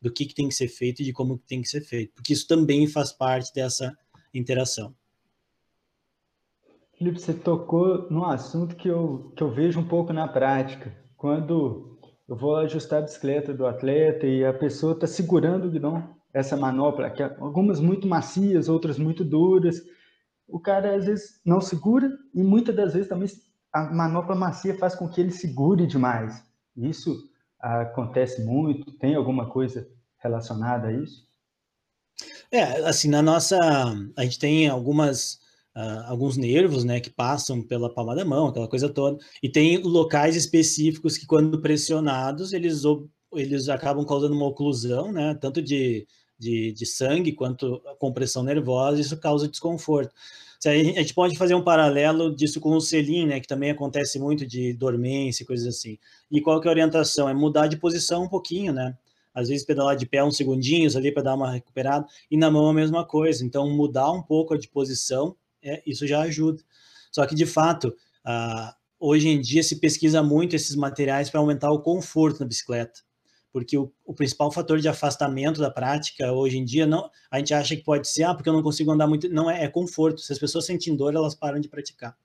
do 0.03 0.13
que, 0.13 0.27
que 0.27 0.35
tem 0.35 0.49
que 0.49 0.55
ser 0.57 0.67
feito 0.67 1.03
e 1.03 1.05
de 1.05 1.13
como 1.13 1.39
tem 1.39 1.63
que 1.63 1.69
ser 1.69 1.81
feito, 1.83 2.13
porque 2.15 2.33
isso 2.33 2.49
também 2.49 2.89
faz 2.89 3.13
parte 3.13 3.55
dessa 3.55 3.97
interação. 4.35 4.93
Felipe, 6.99 7.21
você 7.21 7.33
tocou 7.33 8.11
num 8.11 8.25
assunto 8.25 8.75
que 8.75 8.89
eu, 8.89 9.33
que 9.37 9.43
eu 9.43 9.53
vejo 9.53 9.79
um 9.79 9.87
pouco 9.87 10.13
na 10.13 10.27
prática. 10.27 10.93
Quando 11.17 11.97
eu 12.29 12.35
vou 12.35 12.57
ajustar 12.57 12.99
a 12.99 13.03
bicicleta 13.03 13.55
do 13.55 13.67
atleta 13.69 14.27
e 14.27 14.45
a 14.45 14.53
pessoa 14.53 14.95
está 14.95 15.07
segurando 15.07 15.69
o 15.69 15.71
guidão, 15.71 16.13
essa 16.33 16.57
manopla, 16.57 17.09
que 17.09 17.23
algumas 17.23 17.79
muito 17.79 18.09
macias, 18.09 18.69
outras 18.69 18.99
muito 18.99 19.25
duras, 19.25 19.81
o 20.49 20.59
cara 20.59 20.97
às 20.97 21.07
vezes 21.07 21.41
não 21.45 21.61
segura 21.61 22.11
e 22.35 22.43
muitas 22.43 22.75
das 22.75 22.95
vezes 22.95 23.09
também 23.09 23.29
a 23.75 23.83
manopla 23.83 24.37
macia 24.37 24.79
faz 24.79 24.95
com 24.95 25.09
que 25.09 25.21
ele 25.21 25.33
segure 25.33 25.87
demais. 25.87 26.43
Isso 26.77 27.29
acontece 27.61 28.43
muito? 28.45 28.93
Tem 28.93 29.17
alguma 29.17 29.51
coisa 29.51 29.89
relacionada 30.19 30.89
a 30.89 30.93
isso? 30.93 31.27
É, 32.51 32.63
assim, 32.87 33.09
na 33.09 33.21
nossa. 33.21 33.59
A 34.17 34.23
gente 34.23 34.39
tem 34.39 34.69
algumas 34.69 35.41
uh, 35.77 36.05
alguns 36.07 36.37
nervos, 36.37 36.85
né, 36.85 37.01
que 37.01 37.11
passam 37.11 37.61
pela 37.63 37.93
palma 37.93 38.15
da 38.15 38.25
mão, 38.25 38.47
aquela 38.47 38.69
coisa 38.69 38.89
toda, 38.89 39.19
e 39.43 39.49
tem 39.49 39.79
locais 39.79 40.37
específicos 40.37 41.19
que, 41.19 41.27
quando 41.27 41.61
pressionados, 41.61 42.53
eles, 42.53 42.83
eles 43.33 43.69
acabam 43.69 44.05
causando 44.07 44.35
uma 44.35 44.47
oclusão, 44.47 45.11
né, 45.13 45.35
tanto 45.35 45.61
de, 45.61 46.07
de, 46.39 46.73
de 46.73 46.87
sangue 46.87 47.33
quanto 47.33 47.83
a 47.87 47.97
compressão 47.97 48.43
nervosa, 48.43 49.01
isso 49.01 49.19
causa 49.19 49.49
desconforto. 49.49 50.15
A 50.71 50.75
gente 50.77 51.15
pode 51.15 51.37
fazer 51.37 51.55
um 51.55 51.63
paralelo 51.63 52.35
disso 52.35 52.61
com 52.61 52.71
o 52.71 52.81
selim, 52.81 53.27
né, 53.27 53.41
que 53.41 53.47
também 53.47 53.71
acontece 53.71 54.19
muito 54.19 54.47
de 54.47 54.73
dormência 54.73 55.43
e 55.43 55.47
coisas 55.47 55.67
assim. 55.67 55.99
E 56.31 56.41
qual 56.41 56.61
que 56.61 56.67
é 56.67 56.71
a 56.71 56.73
orientação? 56.73 57.29
É 57.29 57.35
mudar 57.35 57.67
de 57.67 57.77
posição 57.77 58.25
um 58.25 58.29
pouquinho, 58.29 58.73
né? 58.73 58.97
Às 59.35 59.49
vezes 59.49 59.67
pedalar 59.67 59.97
de 59.97 60.07
pé 60.07 60.23
uns 60.23 60.37
segundinhos 60.37 60.97
ali 60.97 61.11
para 61.13 61.25
dar 61.25 61.35
uma 61.35 61.51
recuperada, 61.51 62.07
e 62.31 62.37
na 62.37 62.51
mão 62.51 62.69
a 62.69 62.75
mesma 62.75 63.05
coisa. 63.05 63.45
Então, 63.45 63.69
mudar 63.69 64.11
um 64.13 64.23
pouco 64.23 64.57
de 64.57 64.69
posição 64.69 65.37
é, 65.65 65.83
isso 65.87 66.07
já 66.07 66.21
ajuda. 66.21 66.63
Só 67.11 67.27
que, 67.27 67.35
de 67.35 67.47
fato, 67.47 67.89
uh, 67.89 68.75
hoje 69.01 69.29
em 69.29 69.41
dia 69.41 69.63
se 69.63 69.81
pesquisa 69.81 70.23
muito 70.23 70.55
esses 70.55 70.77
materiais 70.77 71.31
para 71.31 71.41
aumentar 71.41 71.71
o 71.71 71.81
conforto 71.81 72.41
na 72.41 72.47
bicicleta, 72.47 73.01
porque 73.55 73.79
o, 73.79 73.93
o, 74.05 74.13
principal 74.13 74.51
fator 74.51 74.81
de 74.81 74.89
afastamento 74.89 75.61
da 75.61 75.71
prática 75.71 76.33
hoje 76.33 76.59
em 76.59 76.65
dia, 76.65 76.89
não, 76.89 77.09
a 77.31 77.39
gente 77.39 77.55
acha 77.55 77.77
que 77.77 77.85
pode 77.85 78.09
ser, 78.09 78.25
ah, 78.25 78.35
porque 78.35 78.49
eu 78.49 78.53
não 78.53 78.65
consigo 78.65 78.91
andar 78.91 79.07
muito, 79.07 79.29
não 79.29 79.49
é, 79.49 79.63
é 79.63 79.69
conforto. 79.69 80.21
Se 80.21 80.33
as 80.33 80.41
pessoas 80.41 80.67
sentem 80.67 80.97
dor, 80.97 81.15
elas 81.15 81.37
param 81.37 81.61
de 81.61 81.69
praticar. 81.69 82.17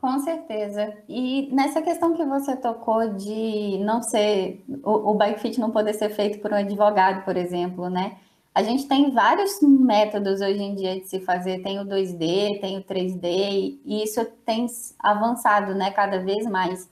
Com 0.00 0.18
certeza. 0.20 0.96
E 1.06 1.54
nessa 1.54 1.82
questão 1.82 2.14
que 2.16 2.24
você 2.24 2.56
tocou 2.56 3.12
de 3.12 3.76
não 3.84 4.02
ser, 4.02 4.64
o, 4.82 5.10
o 5.10 5.14
bike 5.14 5.38
fit 5.38 5.60
não 5.60 5.70
poder 5.70 5.92
ser 5.92 6.08
feito 6.08 6.38
por 6.38 6.50
um 6.50 6.56
advogado, 6.56 7.26
por 7.26 7.36
exemplo, 7.36 7.90
né? 7.90 8.16
A 8.54 8.62
gente 8.62 8.88
tem 8.88 9.10
vários 9.10 9.60
métodos 9.60 10.40
hoje 10.40 10.62
em 10.62 10.74
dia 10.74 10.98
de 10.98 11.06
se 11.06 11.20
fazer, 11.20 11.62
tem 11.62 11.78
o 11.78 11.84
2D, 11.84 12.58
tem 12.58 12.78
o 12.78 12.82
3D, 12.82 13.78
e 13.84 14.02
isso 14.02 14.24
tem 14.46 14.66
avançado, 14.98 15.74
né, 15.74 15.90
cada 15.90 16.18
vez 16.20 16.46
mais. 16.46 16.88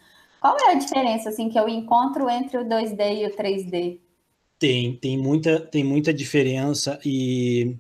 Qual 0.47 0.57
é 0.61 0.71
a 0.71 0.79
diferença 0.79 1.29
assim 1.29 1.49
que 1.49 1.59
eu 1.59 1.69
encontro 1.69 2.31
entre 2.31 2.57
o 2.57 2.65
2D 2.65 3.19
e 3.19 3.27
o 3.27 3.37
3D? 3.37 3.99
Tem, 4.61 4.97
tem 4.97 5.19
muita, 5.19 5.59
tem 5.59 5.83
muita 5.83 6.15
diferença 6.15 7.01
e 7.05 7.77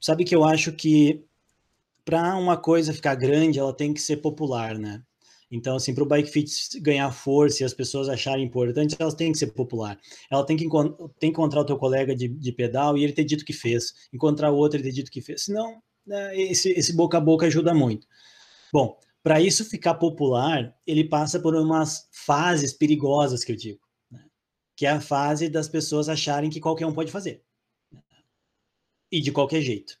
sabe 0.00 0.24
que 0.24 0.34
eu 0.34 0.42
acho 0.42 0.72
que 0.72 1.22
para 2.06 2.34
uma 2.38 2.56
coisa 2.56 2.94
ficar 2.94 3.14
grande, 3.14 3.58
ela 3.58 3.74
tem 3.74 3.92
que 3.92 4.00
ser 4.00 4.16
popular, 4.16 4.78
né? 4.78 5.02
Então, 5.50 5.76
assim, 5.76 5.94
para 5.94 6.02
o 6.02 6.06
bike 6.06 6.30
fit 6.30 6.80
ganhar 6.80 7.12
força 7.12 7.62
e 7.62 7.66
as 7.66 7.74
pessoas 7.74 8.08
acharem 8.08 8.46
importante, 8.46 8.96
elas 8.98 9.12
têm 9.12 9.30
que 9.30 9.38
ser 9.38 9.48
popular. 9.48 10.00
Ela 10.30 10.46
tem 10.46 10.56
que, 10.56 10.66
tem 10.66 11.10
que 11.20 11.26
encontrar 11.26 11.60
o 11.60 11.66
teu 11.66 11.76
colega 11.76 12.16
de, 12.16 12.26
de 12.26 12.52
pedal 12.52 12.96
e 12.96 13.04
ele 13.04 13.12
ter 13.12 13.24
dito 13.24 13.44
que 13.44 13.52
fez, 13.52 13.92
encontrar 14.14 14.50
outro 14.50 14.80
e 14.80 14.82
ter 14.82 14.92
dito 14.92 15.10
que 15.10 15.20
fez. 15.20 15.44
Senão, 15.44 15.82
né, 16.06 16.40
esse, 16.40 16.70
esse 16.70 16.96
boca 16.96 17.18
a 17.18 17.20
boca 17.20 17.44
ajuda 17.44 17.74
muito. 17.74 18.06
Bom, 18.72 18.98
para 19.28 19.42
isso 19.42 19.62
ficar 19.62 19.92
popular, 19.96 20.74
ele 20.86 21.04
passa 21.06 21.38
por 21.38 21.54
umas 21.54 22.08
fases 22.10 22.72
perigosas 22.72 23.44
que 23.44 23.52
eu 23.52 23.56
digo, 23.56 23.80
né? 24.10 24.24
que 24.74 24.86
é 24.86 24.88
a 24.88 25.02
fase 25.02 25.50
das 25.50 25.68
pessoas 25.68 26.08
acharem 26.08 26.48
que 26.48 26.58
qualquer 26.58 26.86
um 26.86 26.94
pode 26.94 27.12
fazer. 27.12 27.42
Né? 27.92 28.00
E 29.12 29.20
de 29.20 29.30
qualquer 29.30 29.60
jeito. 29.60 29.98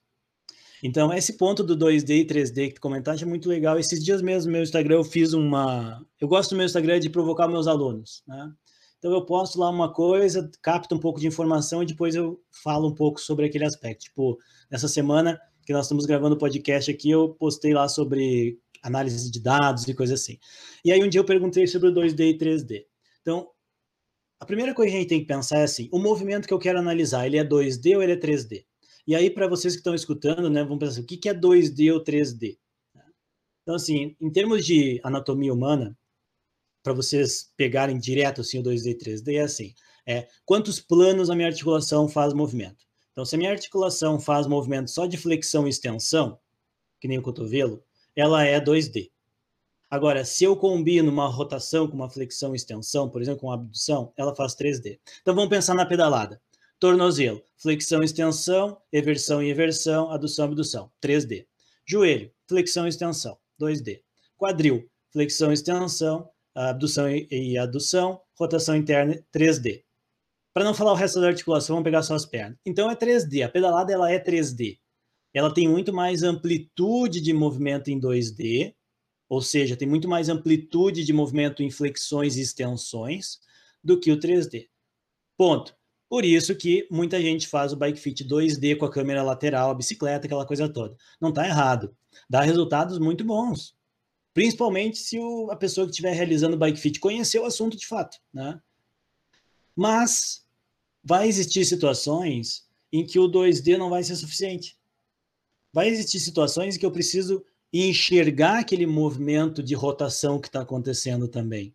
Então, 0.82 1.12
esse 1.12 1.36
ponto 1.36 1.62
do 1.62 1.76
2D 1.76 2.22
e 2.22 2.24
3D 2.24 2.68
que 2.68 2.74
tu 2.76 2.80
comentaste 2.80 3.22
é 3.22 3.26
muito 3.26 3.50
legal. 3.50 3.78
Esses 3.78 4.02
dias 4.02 4.22
mesmo, 4.22 4.46
no 4.46 4.52
meu 4.54 4.62
Instagram, 4.62 4.94
eu 4.94 5.04
fiz 5.04 5.34
uma. 5.34 6.02
Eu 6.18 6.26
gosto 6.26 6.52
do 6.52 6.56
meu 6.56 6.64
Instagram 6.64 6.98
de 6.98 7.10
provocar 7.10 7.48
meus 7.48 7.66
alunos, 7.66 8.22
né? 8.26 8.50
Então, 8.96 9.12
eu 9.12 9.26
posto 9.26 9.58
lá 9.58 9.68
uma 9.68 9.92
coisa, 9.92 10.50
capto 10.62 10.94
um 10.94 10.98
pouco 10.98 11.20
de 11.20 11.26
informação 11.26 11.82
e 11.82 11.86
depois 11.86 12.14
eu 12.14 12.40
falo 12.62 12.88
um 12.88 12.94
pouco 12.94 13.20
sobre 13.20 13.44
aquele 13.44 13.66
aspecto. 13.66 14.04
Tipo, 14.04 14.38
nessa 14.70 14.88
semana 14.88 15.38
que 15.66 15.72
nós 15.74 15.84
estamos 15.84 16.06
gravando 16.06 16.34
o 16.34 16.38
podcast 16.38 16.90
aqui, 16.90 17.10
eu 17.10 17.28
postei 17.34 17.74
lá 17.74 17.86
sobre 17.90 18.58
análise 18.82 19.30
de 19.30 19.40
dados 19.40 19.86
e 19.86 19.94
coisa 19.94 20.14
assim. 20.14 20.38
E 20.84 20.92
aí, 20.92 21.02
um 21.02 21.08
dia 21.08 21.20
eu 21.20 21.24
perguntei 21.24 21.66
sobre 21.66 21.88
o 21.88 21.92
2D 21.92 22.34
e 22.34 22.38
3D. 22.38 22.84
Então, 23.20 23.48
a 24.40 24.46
primeira 24.46 24.74
coisa 24.74 24.90
que 24.90 24.96
a 24.96 25.00
gente 25.00 25.08
tem 25.08 25.20
que 25.20 25.26
pensar 25.26 25.58
é 25.58 25.64
assim: 25.64 25.88
o 25.92 25.98
movimento 25.98 26.46
que 26.46 26.54
eu 26.54 26.58
quero 26.58 26.78
analisar, 26.78 27.26
ele 27.26 27.38
é 27.38 27.44
2D 27.44 27.96
ou 27.96 28.02
ele 28.02 28.12
é 28.12 28.16
3D? 28.16 28.64
E 29.06 29.14
aí, 29.14 29.30
para 29.30 29.48
vocês 29.48 29.74
que 29.74 29.80
estão 29.80 29.94
escutando, 29.94 30.50
né, 30.50 30.62
vamos 30.62 30.78
pensar, 30.78 31.00
o 31.00 31.04
que 31.04 31.28
é 31.28 31.34
2D 31.34 31.92
ou 31.92 32.02
3D? 32.04 32.58
Então, 33.62 33.74
assim, 33.74 34.16
em 34.20 34.30
termos 34.30 34.64
de 34.64 35.00
anatomia 35.02 35.52
humana, 35.52 35.96
para 36.82 36.92
vocês 36.92 37.52
pegarem 37.56 37.98
direto 37.98 38.40
assim, 38.40 38.58
o 38.58 38.62
2D 38.62 38.92
e 38.92 38.98
3D, 38.98 39.34
é 39.34 39.40
assim, 39.40 39.74
é 40.06 40.26
quantos 40.44 40.80
planos 40.80 41.28
a 41.28 41.34
minha 41.34 41.48
articulação 41.48 42.08
faz 42.08 42.32
movimento. 42.32 42.86
Então, 43.12 43.24
se 43.24 43.34
a 43.34 43.38
minha 43.38 43.50
articulação 43.50 44.20
faz 44.20 44.46
movimento 44.46 44.90
só 44.90 45.06
de 45.06 45.16
flexão 45.16 45.66
e 45.66 45.70
extensão, 45.70 46.38
que 47.00 47.08
nem 47.08 47.18
o 47.18 47.22
cotovelo, 47.22 47.84
ela 48.20 48.44
é 48.44 48.60
2D. 48.60 49.12
Agora, 49.88 50.24
se 50.24 50.42
eu 50.42 50.56
combino 50.56 51.10
uma 51.10 51.28
rotação 51.28 51.86
com 51.86 51.94
uma 51.94 52.10
flexão 52.10 52.52
e 52.52 52.56
extensão, 52.56 53.08
por 53.08 53.22
exemplo, 53.22 53.42
com 53.42 53.46
uma 53.46 53.54
abdução, 53.54 54.12
ela 54.16 54.34
faz 54.34 54.56
3D. 54.56 54.98
Então, 55.22 55.36
vamos 55.36 55.48
pensar 55.48 55.72
na 55.74 55.86
pedalada. 55.86 56.40
Tornozelo, 56.80 57.40
flexão, 57.56 58.02
extensão, 58.02 58.82
eversão 58.92 59.40
e 59.40 59.50
inversão, 59.52 60.10
adução, 60.10 60.46
abdução, 60.46 60.90
3D. 61.00 61.46
Joelho, 61.86 62.32
flexão 62.48 62.86
e 62.86 62.88
extensão, 62.88 63.38
2D. 63.60 64.00
Quadril, 64.36 64.90
flexão 65.12 65.52
extensão, 65.52 66.28
abdução 66.56 67.08
e 67.08 67.56
adução, 67.56 68.20
rotação 68.36 68.74
interna, 68.74 69.16
3D. 69.32 69.84
Para 70.52 70.64
não 70.64 70.74
falar 70.74 70.90
o 70.90 70.96
resto 70.96 71.20
da 71.20 71.28
articulação, 71.28 71.76
vamos 71.76 71.84
pegar 71.84 72.02
só 72.02 72.16
as 72.16 72.26
pernas. 72.26 72.58
Então 72.66 72.90
é 72.90 72.96
3D, 72.96 73.44
a 73.44 73.48
pedalada 73.48 73.92
ela 73.92 74.10
é 74.10 74.18
3D. 74.18 74.76
Ela 75.32 75.52
tem 75.52 75.68
muito 75.68 75.92
mais 75.92 76.22
amplitude 76.22 77.20
de 77.20 77.32
movimento 77.32 77.88
em 77.90 78.00
2D, 78.00 78.74
ou 79.28 79.42
seja, 79.42 79.76
tem 79.76 79.86
muito 79.86 80.08
mais 80.08 80.28
amplitude 80.28 81.04
de 81.04 81.12
movimento 81.12 81.62
em 81.62 81.70
flexões 81.70 82.36
e 82.36 82.40
extensões 82.40 83.38
do 83.84 84.00
que 84.00 84.10
o 84.10 84.18
3D. 84.18 84.68
Ponto. 85.36 85.76
Por 86.08 86.24
isso 86.24 86.54
que 86.56 86.88
muita 86.90 87.20
gente 87.20 87.46
faz 87.46 87.72
o 87.72 87.76
bike 87.76 88.00
fit 88.00 88.24
2D 88.24 88.78
com 88.78 88.86
a 88.86 88.90
câmera 88.90 89.22
lateral, 89.22 89.70
a 89.70 89.74
bicicleta, 89.74 90.26
aquela 90.26 90.46
coisa 90.46 90.66
toda. 90.66 90.96
Não 91.20 91.28
está 91.28 91.46
errado. 91.46 91.94
Dá 92.28 92.40
resultados 92.40 92.98
muito 92.98 93.22
bons. 93.24 93.76
Principalmente 94.32 94.96
se 94.98 95.18
o, 95.18 95.50
a 95.50 95.56
pessoa 95.56 95.86
que 95.86 95.90
estiver 95.90 96.14
realizando 96.14 96.56
o 96.56 96.58
bike 96.58 96.80
fit 96.80 96.98
conhecer 96.98 97.38
o 97.38 97.44
assunto 97.44 97.76
de 97.76 97.86
fato, 97.86 98.16
né? 98.32 98.58
Mas 99.76 100.46
vai 101.04 101.28
existir 101.28 101.64
situações 101.64 102.66
em 102.90 103.04
que 103.04 103.18
o 103.18 103.28
2D 103.28 103.76
não 103.76 103.90
vai 103.90 104.02
ser 104.02 104.16
suficiente. 104.16 104.77
Vai 105.72 105.88
existir 105.88 106.20
situações 106.20 106.76
que 106.76 106.86
eu 106.86 106.90
preciso 106.90 107.44
enxergar 107.72 108.60
aquele 108.60 108.86
movimento 108.86 109.62
de 109.62 109.74
rotação 109.74 110.40
que 110.40 110.48
está 110.48 110.62
acontecendo 110.62 111.28
também 111.28 111.74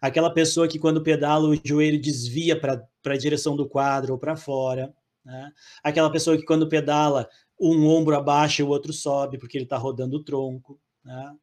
aquela 0.00 0.32
pessoa 0.32 0.66
que 0.66 0.78
quando 0.78 1.02
pedala 1.02 1.48
o 1.48 1.60
joelho 1.62 2.00
desvia 2.00 2.58
para 2.58 2.82
a 3.06 3.16
direção 3.16 3.54
do 3.54 3.68
quadro 3.68 4.14
ou 4.14 4.18
para 4.18 4.36
fora, 4.36 4.94
né? 5.24 5.52
aquela 5.82 6.10
pessoa 6.10 6.36
que 6.36 6.44
quando 6.44 6.68
pedala 6.68 7.28
um 7.60 7.86
ombro 7.86 8.16
abaixa 8.16 8.62
e 8.62 8.64
o 8.64 8.68
outro 8.68 8.92
sobe 8.92 9.38
porque 9.38 9.58
ele 9.58 9.64
está 9.64 9.76
rodando 9.76 10.16
o 10.16 10.24
tronco, 10.24 10.80
né? 11.04 11.36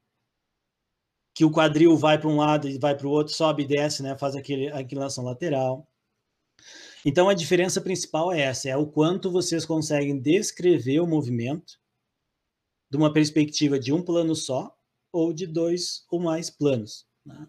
que 1.34 1.46
o 1.46 1.52
quadril 1.52 1.96
vai 1.96 2.18
para 2.18 2.30
um 2.30 2.38
lado 2.38 2.68
e 2.68 2.80
vai 2.80 2.96
para 2.98 3.06
o 3.06 3.12
outro, 3.12 3.34
sobe 3.34 3.64
e 3.64 3.68
desce, 3.68 4.02
né? 4.02 4.18
faz 4.18 4.36
aquele, 4.36 4.72
a 4.72 4.82
inclinação 4.82 5.24
lateral. 5.24 5.88
Então 7.06 7.30
a 7.30 7.36
diferença 7.36 7.80
principal 7.80 8.32
é 8.32 8.42
essa, 8.42 8.70
é 8.70 8.76
o 8.76 8.88
quanto 8.88 9.32
vocês 9.32 9.64
conseguem 9.66 10.20
descrever 10.20 11.00
o 11.00 11.08
movimento 11.08 11.80
de 12.90 12.98
uma 12.98 13.12
perspectiva 13.12 13.80
de 13.80 13.94
um 13.94 14.02
plano 14.02 14.36
só 14.36 14.76
ou 15.12 15.34
de 15.34 15.48
dois 15.48 16.06
ou 16.12 16.20
mais 16.20 16.50
planos. 16.50 17.06
Né? 17.26 17.48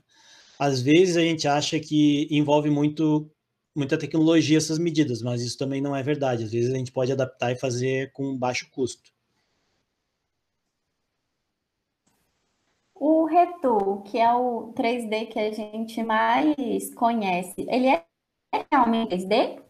Às 0.58 0.80
vezes 0.80 1.16
a 1.16 1.20
gente 1.20 1.46
acha 1.46 1.78
que 1.78 2.26
envolve 2.30 2.70
muito 2.70 3.30
muita 3.76 3.96
tecnologia 3.96 4.58
essas 4.58 4.78
medidas, 4.78 5.22
mas 5.22 5.40
isso 5.40 5.56
também 5.56 5.80
não 5.80 5.94
é 5.94 6.02
verdade. 6.02 6.42
Às 6.42 6.50
vezes 6.50 6.74
a 6.74 6.76
gente 6.76 6.90
pode 6.90 7.12
adaptar 7.12 7.52
e 7.52 7.56
fazer 7.56 8.10
com 8.12 8.36
baixo 8.36 8.68
custo. 8.72 9.12
O 12.92 13.26
Retu, 13.26 14.02
que 14.06 14.18
é 14.18 14.32
o 14.34 14.72
3D 14.74 15.26
que 15.26 15.38
a 15.38 15.52
gente 15.52 16.02
mais 16.02 16.92
conhece, 16.96 17.54
ele 17.68 17.86
é 17.86 18.04
realmente 18.72 19.14
3D? 19.14 19.62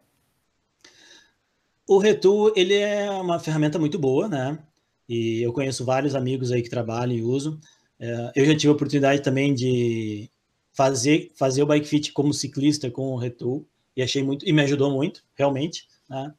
O 1.87 1.99
Retu, 1.99 2.53
ele 2.57 2.75
é 2.75 3.11
uma 3.11 3.39
ferramenta 3.39 3.79
muito 3.79 3.99
boa, 3.99 4.29
né? 4.29 4.59
E 5.09 5.43
eu 5.43 5.53
conheço 5.53 5.85
vários 5.85 6.15
amigos 6.15 6.53
aí 6.53 6.63
que 6.63 6.71
trabalham 6.71 7.17
e 7.17 7.23
usam. 7.23 7.59
É, 7.99 8.33
eu 8.37 8.45
já 8.45 8.57
tive 8.57 8.69
a 8.69 8.75
oportunidade 8.75 9.23
também 9.23 9.55
de 9.55 10.31
fazer, 10.73 11.33
fazer 11.35 11.63
o 11.63 11.67
bike 11.67 11.89
fit 11.89 12.13
como 12.13 12.33
ciclista 12.33 12.91
com 12.91 13.13
o 13.13 13.17
Retool 13.17 13.67
e 13.97 14.03
achei 14.03 14.23
muito, 14.23 14.49
e 14.49 14.53
me 14.53 14.63
ajudou 14.63 14.93
muito, 14.93 15.25
realmente, 15.35 15.89
né? 16.09 16.33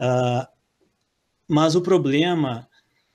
Uh, 0.00 0.46
mas 1.46 1.74
o 1.74 1.82
problema 1.82 2.66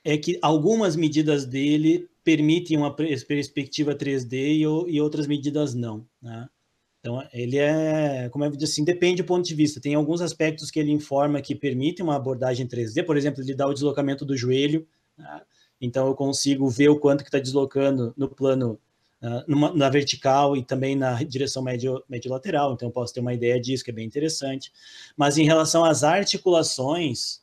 é 0.04 0.18
que 0.18 0.38
algumas 0.42 0.96
medidas 0.96 1.46
dele 1.46 2.08
permitem 2.24 2.78
uma 2.78 2.96
perspectiva 2.96 3.96
3D 3.96 4.34
e, 4.34 4.62
e 4.62 5.02
outras 5.02 5.26
medidas 5.26 5.74
não, 5.74 6.06
né? 6.22 6.48
Então, 7.02 7.28
ele 7.34 7.58
é, 7.58 8.30
como 8.30 8.46
eu 8.46 8.52
disse 8.52 8.74
assim, 8.74 8.86
depende 8.86 9.24
do 9.24 9.26
ponto 9.26 9.44
de 9.44 9.56
vista. 9.56 9.82
Tem 9.82 9.96
alguns 9.96 10.22
aspectos 10.22 10.70
que 10.70 10.80
ele 10.80 10.92
informa 10.92 11.42
que 11.42 11.56
permitem 11.56 12.06
uma 12.06 12.16
abordagem 12.16 12.68
3D, 12.68 13.04
por 13.04 13.18
exemplo, 13.18 13.42
ele 13.42 13.56
dá 13.56 13.68
o 13.68 13.74
deslocamento 13.74 14.24
do 14.24 14.38
joelho, 14.38 14.88
né? 15.18 15.42
então 15.82 16.06
eu 16.06 16.14
consigo 16.14 16.70
ver 16.70 16.90
o 16.90 17.00
quanto 17.00 17.24
que 17.24 17.30
está 17.30 17.40
deslocando 17.40 18.14
no 18.16 18.30
plano 18.30 18.80
uh, 19.20 19.44
numa, 19.48 19.74
na 19.74 19.90
vertical 19.90 20.56
e 20.56 20.64
também 20.64 20.96
na 20.96 21.24
direção 21.24 21.64
médio, 21.64 22.04
médio 22.08 22.30
lateral, 22.30 22.74
então 22.74 22.90
eu 22.90 22.94
posso 22.94 23.12
ter 23.12 23.20
uma 23.20 23.34
ideia 23.34 23.60
disso, 23.60 23.84
que 23.84 23.90
é 23.90 23.94
bem 23.94 24.06
interessante. 24.06 24.72
Mas 25.18 25.40
em 25.40 25.44
relação 25.44 25.84
às 25.84 26.04
articulações, 26.04 27.42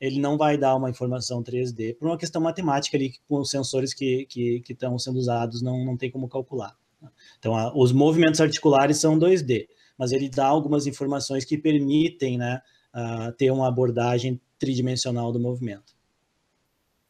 ele 0.00 0.18
não 0.18 0.36
vai 0.36 0.58
dar 0.58 0.74
uma 0.74 0.90
informação 0.90 1.44
3D, 1.44 1.96
por 1.96 2.08
uma 2.08 2.18
questão 2.18 2.42
matemática 2.42 2.96
ali, 2.96 3.14
com 3.28 3.38
os 3.38 3.50
sensores 3.50 3.94
que, 3.94 4.26
que, 4.26 4.60
que 4.62 4.72
estão 4.72 4.98
sendo 4.98 5.16
usados, 5.16 5.62
não, 5.62 5.84
não 5.84 5.96
tem 5.96 6.10
como 6.10 6.28
calcular. 6.28 6.76
Então, 7.38 7.54
a, 7.54 7.76
os 7.76 7.92
movimentos 7.92 8.40
articulares 8.40 8.98
são 8.98 9.18
2D, 9.18 9.66
mas 9.98 10.12
ele 10.12 10.28
dá 10.28 10.46
algumas 10.46 10.86
informações 10.86 11.44
que 11.44 11.56
permitem 11.56 12.38
né, 12.38 12.60
uh, 12.94 13.32
ter 13.32 13.50
uma 13.50 13.68
abordagem 13.68 14.40
tridimensional 14.58 15.32
do 15.32 15.40
movimento. 15.40 15.94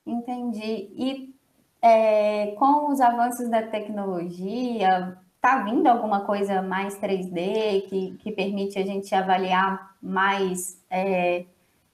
Entendi. 0.06 0.90
E 0.94 1.34
é, 1.82 2.52
com 2.58 2.92
os 2.92 3.00
avanços 3.00 3.48
da 3.50 3.62
tecnologia, 3.62 5.16
está 5.36 5.62
vindo 5.64 5.86
alguma 5.86 6.24
coisa 6.24 6.60
mais 6.62 6.98
3D 6.98 7.88
que, 7.88 8.16
que 8.18 8.32
permite 8.32 8.78
a 8.78 8.84
gente 8.84 9.14
avaliar 9.14 9.96
mais 10.02 10.80
é, 10.90 11.44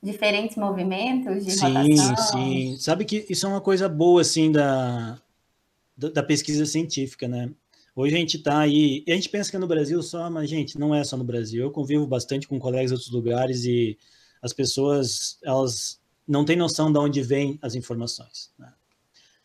diferentes 0.03 0.57
movimentos 0.57 1.45
de 1.45 1.53
sim, 1.53 1.67
rotação? 1.67 2.17
Sim, 2.17 2.71
sim. 2.71 2.77
Sabe 2.79 3.05
que 3.05 3.27
isso 3.29 3.47
é 3.47 3.49
uma 3.49 3.61
coisa 3.61 3.89
boa, 3.89 4.23
assim, 4.23 4.51
da, 4.51 5.19
da 5.97 6.23
pesquisa 6.23 6.65
científica, 6.67 7.29
né? 7.29 7.51
Hoje 7.95 8.15
a 8.15 8.19
gente 8.19 8.39
está 8.39 8.61
aí, 8.61 9.05
a 9.07 9.13
gente 9.13 9.29
pensa 9.29 9.51
que 9.51 9.57
é 9.57 9.59
no 9.59 9.67
Brasil 9.67 10.03
só, 10.03 10.31
mas, 10.31 10.49
gente, 10.49 10.79
não 10.79 10.95
é 10.95 11.05
só 11.05 11.17
no 11.17 11.25
Brasil. 11.25 11.63
Eu 11.63 11.71
convivo 11.71 12.07
bastante 12.07 12.49
com 12.49 12.59
colegas 12.59 12.91
de 12.91 12.95
outros 12.95 13.13
lugares 13.13 13.65
e 13.65 13.99
as 14.41 14.53
pessoas, 14.53 15.39
elas 15.45 16.01
não 16.27 16.45
têm 16.45 16.57
noção 16.57 16.91
de 16.91 16.99
onde 16.99 17.23
vêm 17.23 17.59
as 17.61 17.75
informações. 17.75 18.51
Né? 18.59 18.73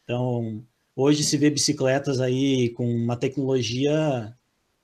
Então, 0.04 0.64
hoje 0.96 1.24
se 1.24 1.38
vê 1.38 1.50
bicicletas 1.50 2.22
aí 2.22 2.70
com 2.70 2.90
uma 2.90 3.18
tecnologia 3.18 4.34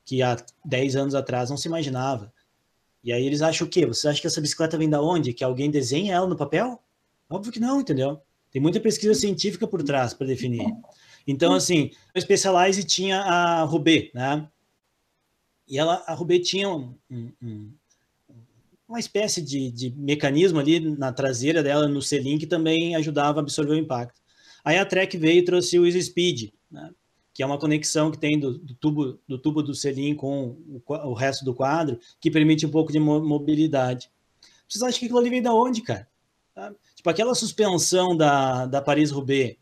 que 0.06 0.22
há 0.22 0.36
10 0.66 0.98
anos 0.98 1.16
atrás 1.16 1.50
não 1.50 1.56
se 1.56 1.68
imaginava. 1.70 2.34
E 3.02 3.14
aí 3.14 3.26
eles 3.26 3.42
acham 3.42 3.66
o 3.66 3.70
quê? 3.70 3.86
Você 3.86 4.08
acha 4.08 4.20
que 4.20 4.28
essa 4.28 4.42
bicicleta 4.42 4.78
vem 4.78 4.90
da 4.90 5.02
onde? 5.02 5.34
Que 5.34 5.44
alguém 5.44 5.72
desenha 5.72 6.16
ela 6.16 6.28
no 6.28 6.36
papel? 6.36 6.82
Óbvio 7.30 7.52
que 7.52 7.60
não, 7.60 7.80
entendeu? 7.80 8.22
Tem 8.52 8.62
muita 8.62 8.80
pesquisa 8.80 9.14
científica 9.14 9.66
por 9.66 9.82
trás 9.84 10.14
para 10.14 10.28
definir. 10.28 10.66
Então, 11.26 11.54
assim, 11.54 11.92
o 12.16 12.20
Specialized 12.20 12.86
tinha 12.86 13.20
a 13.20 13.64
Rubê, 13.64 14.12
né? 14.14 14.48
E 15.68 15.78
ela, 15.78 16.04
a 16.06 16.14
Rubê 16.14 16.40
tinha 16.40 16.70
um, 16.70 16.96
um, 17.10 17.72
uma 18.88 19.00
espécie 19.00 19.42
de, 19.42 19.72
de, 19.72 19.92
mecanismo 19.96 20.60
ali 20.60 20.80
na 20.80 21.12
traseira 21.14 21.64
dela, 21.64 21.88
no 21.88 22.02
selim, 22.02 22.38
que 22.38 22.46
também 22.46 22.96
ajudava 22.96 23.40
a 23.40 23.42
absorver 23.42 23.74
o 23.74 23.78
impacto. 23.78 24.22
Aí 24.64 24.78
a 24.78 24.86
Trek 24.86 25.18
veio 25.18 25.40
e 25.40 25.46
trouxe 25.46 25.80
o 25.80 25.86
Easy 25.86 26.04
Speed, 26.04 26.52
né? 26.70 26.92
que 27.34 27.42
é 27.42 27.46
uma 27.46 27.58
conexão 27.58 28.12
que 28.12 28.18
tem 28.18 28.40
do, 28.40 28.58
do, 28.60 28.76
tubo 28.76 29.20
do 29.28 29.40
tubo 29.40 29.64
do 29.64 29.74
selim 29.74 30.14
com 30.14 30.58
o, 30.68 30.82
o, 30.86 31.14
resto 31.14 31.44
do 31.44 31.56
quadro, 31.56 32.00
que 32.20 32.30
permite 32.30 32.66
um 32.66 32.70
pouco 32.70 32.92
de 32.92 33.00
mobilidade. 33.00 34.12
Vocês 34.68 34.84
acham 34.84 35.00
que 35.00 35.06
aquilo 35.06 35.20
ali 35.20 35.30
veio 35.30 35.44
da 35.44 35.54
onde, 35.54 35.82
cara? 35.82 36.08
Sabe? 36.54 36.76
Tipo 36.96 37.10
aquela 37.10 37.34
suspensão 37.34 38.16
da, 38.16 38.68
da 38.68 38.82
Paris-Roubaix 38.82 39.58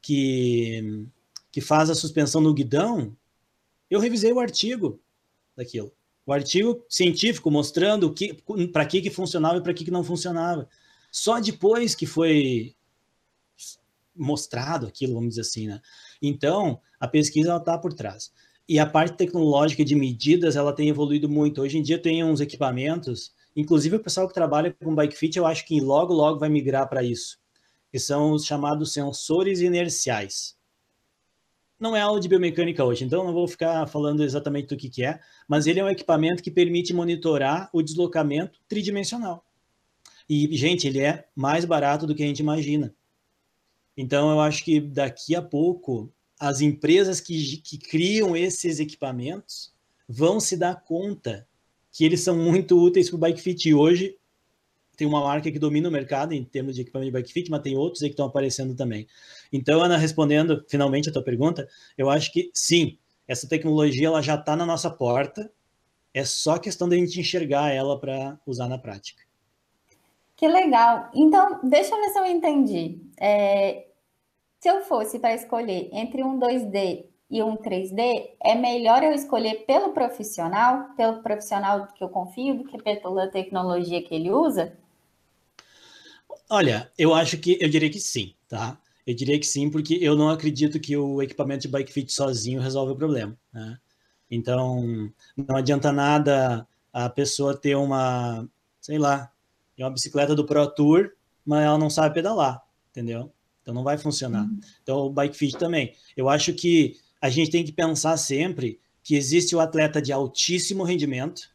que, 0.00 1.06
que 1.50 1.60
faz 1.60 1.90
a 1.90 1.94
suspensão 1.94 2.40
no 2.40 2.54
guidão, 2.54 3.16
eu 3.90 4.00
revisei 4.00 4.32
o 4.32 4.40
artigo 4.40 5.00
daquilo. 5.56 5.92
O 6.26 6.32
artigo 6.32 6.84
científico 6.88 7.50
mostrando 7.50 8.14
para 8.72 8.84
que, 8.84 9.00
que 9.00 9.10
funcionava 9.10 9.58
e 9.58 9.62
para 9.62 9.72
que, 9.72 9.84
que 9.84 9.90
não 9.90 10.04
funcionava. 10.04 10.68
Só 11.10 11.40
depois 11.40 11.94
que 11.94 12.06
foi 12.06 12.74
mostrado 14.14 14.86
aquilo, 14.86 15.14
vamos 15.14 15.30
dizer 15.30 15.42
assim, 15.42 15.66
né? 15.68 15.80
Então, 16.20 16.80
a 16.98 17.06
pesquisa 17.06 17.56
está 17.56 17.78
por 17.78 17.94
trás. 17.94 18.32
E 18.68 18.78
a 18.78 18.84
parte 18.84 19.16
tecnológica 19.16 19.84
de 19.84 19.94
medidas, 19.94 20.56
ela 20.56 20.74
tem 20.74 20.88
evoluído 20.88 21.28
muito. 21.28 21.62
Hoje 21.62 21.78
em 21.78 21.82
dia 21.82 21.98
tem 21.98 22.22
uns 22.22 22.40
equipamentos, 22.40 23.32
inclusive 23.56 23.96
o 23.96 24.02
pessoal 24.02 24.28
que 24.28 24.34
trabalha 24.34 24.74
com 24.82 24.94
bike 24.94 25.16
fit, 25.16 25.38
eu 25.38 25.46
acho 25.46 25.64
que 25.64 25.80
logo, 25.80 26.12
logo 26.12 26.38
vai 26.38 26.48
migrar 26.50 26.88
para 26.88 27.02
isso, 27.02 27.38
que 27.90 27.98
são 27.98 28.32
os 28.32 28.44
chamados 28.44 28.92
sensores 28.92 29.60
inerciais. 29.60 30.56
Não 31.78 31.94
é 31.94 32.00
aula 32.00 32.20
de 32.20 32.28
biomecânica 32.28 32.84
hoje, 32.84 33.04
então 33.04 33.24
não 33.24 33.32
vou 33.32 33.46
ficar 33.46 33.86
falando 33.86 34.24
exatamente 34.24 34.68
do 34.68 34.76
que, 34.76 34.90
que 34.90 35.04
é, 35.04 35.20
mas 35.46 35.66
ele 35.66 35.78
é 35.78 35.84
um 35.84 35.88
equipamento 35.88 36.42
que 36.42 36.50
permite 36.50 36.92
monitorar 36.92 37.70
o 37.72 37.82
deslocamento 37.82 38.60
tridimensional. 38.68 39.44
E, 40.28 40.54
gente, 40.56 40.86
ele 40.86 41.00
é 41.00 41.26
mais 41.34 41.64
barato 41.64 42.06
do 42.06 42.14
que 42.14 42.22
a 42.22 42.26
gente 42.26 42.40
imagina. 42.40 42.94
Então, 43.96 44.30
eu 44.30 44.40
acho 44.40 44.64
que 44.64 44.80
daqui 44.80 45.34
a 45.34 45.40
pouco, 45.40 46.12
as 46.38 46.60
empresas 46.60 47.20
que, 47.20 47.58
que 47.58 47.78
criam 47.78 48.36
esses 48.36 48.80
equipamentos 48.80 49.72
vão 50.08 50.38
se 50.38 50.56
dar 50.56 50.82
conta 50.82 51.46
que 51.92 52.04
eles 52.04 52.20
são 52.20 52.36
muito 52.36 52.78
úteis 52.78 53.08
para 53.08 53.16
o 53.16 53.20
bike 53.20 53.40
fit. 53.40 53.68
E 53.68 53.74
hoje, 53.74 54.17
tem 54.98 55.06
uma 55.06 55.22
marca 55.22 55.50
que 55.50 55.60
domina 55.60 55.88
o 55.88 55.92
mercado 55.92 56.34
em 56.34 56.44
termos 56.44 56.74
de 56.74 56.82
equipamento 56.82 57.12
de 57.12 57.12
bike 57.12 57.32
fit, 57.32 57.50
mas 57.50 57.62
tem 57.62 57.76
outros 57.76 58.02
aí 58.02 58.08
que 58.08 58.14
estão 58.14 58.26
aparecendo 58.26 58.74
também. 58.74 59.06
Então, 59.52 59.80
Ana, 59.80 59.96
respondendo 59.96 60.64
finalmente 60.68 61.08
a 61.08 61.12
tua 61.12 61.22
pergunta, 61.22 61.68
eu 61.96 62.10
acho 62.10 62.32
que 62.32 62.50
sim, 62.52 62.98
essa 63.28 63.48
tecnologia 63.48 64.08
ela 64.08 64.20
já 64.20 64.34
está 64.34 64.56
na 64.56 64.66
nossa 64.66 64.90
porta, 64.90 65.50
é 66.12 66.24
só 66.24 66.58
questão 66.58 66.88
da 66.88 66.96
gente 66.96 67.20
enxergar 67.20 67.70
ela 67.70 67.98
para 67.98 68.36
usar 68.44 68.68
na 68.68 68.76
prática. 68.76 69.22
Que 70.34 70.48
legal. 70.48 71.08
Então, 71.14 71.60
deixa 71.62 71.94
eu 71.94 72.00
ver 72.00 72.08
se 72.08 72.18
eu 72.18 72.26
entendi. 72.26 73.00
É, 73.20 73.86
se 74.58 74.68
eu 74.68 74.80
fosse 74.80 75.20
para 75.20 75.32
escolher 75.32 75.90
entre 75.92 76.24
um 76.24 76.40
2D 76.40 77.04
e 77.30 77.40
um 77.40 77.56
3D, 77.56 78.30
é 78.42 78.56
melhor 78.56 79.04
eu 79.04 79.12
escolher 79.12 79.64
pelo 79.64 79.90
profissional, 79.90 80.88
pelo 80.96 81.22
profissional 81.22 81.86
que 81.94 82.02
eu 82.02 82.08
confio, 82.08 82.56
do 82.56 82.64
que 82.64 82.82
pela 82.82 83.28
tecnologia 83.28 84.02
que 84.02 84.12
ele 84.12 84.32
usa? 84.32 84.76
Olha, 86.48 86.90
eu 86.96 87.14
acho 87.14 87.38
que 87.38 87.58
eu 87.60 87.68
diria 87.68 87.90
que 87.90 88.00
sim, 88.00 88.34
tá? 88.48 88.80
Eu 89.06 89.14
diria 89.14 89.38
que 89.38 89.46
sim, 89.46 89.70
porque 89.70 89.98
eu 90.00 90.16
não 90.16 90.30
acredito 90.30 90.80
que 90.80 90.96
o 90.96 91.22
equipamento 91.22 91.62
de 91.62 91.68
bike 91.68 91.92
fit 91.92 92.12
sozinho 92.12 92.60
resolve 92.60 92.92
o 92.92 92.96
problema, 92.96 93.38
né? 93.52 93.78
Então, 94.30 95.10
não 95.36 95.56
adianta 95.56 95.90
nada 95.92 96.66
a 96.92 97.08
pessoa 97.08 97.56
ter 97.56 97.74
uma, 97.74 98.46
sei 98.80 98.98
lá, 98.98 99.30
uma 99.78 99.90
bicicleta 99.90 100.34
do 100.34 100.44
Pro 100.44 100.66
Tour, 100.68 101.12
mas 101.44 101.64
ela 101.64 101.78
não 101.78 101.88
sabe 101.88 102.14
pedalar, 102.14 102.62
entendeu? 102.90 103.32
Então 103.62 103.74
não 103.74 103.84
vai 103.84 103.96
funcionar. 103.98 104.44
Uhum. 104.44 104.60
Então 104.82 104.98
o 104.98 105.10
bike 105.10 105.36
fit 105.36 105.56
também. 105.56 105.94
Eu 106.16 106.28
acho 106.28 106.52
que 106.54 106.96
a 107.20 107.28
gente 107.28 107.50
tem 107.50 107.64
que 107.64 107.72
pensar 107.72 108.16
sempre 108.16 108.80
que 109.02 109.14
existe 109.14 109.54
o 109.54 109.60
atleta 109.60 110.00
de 110.00 110.12
altíssimo 110.12 110.84
rendimento, 110.84 111.50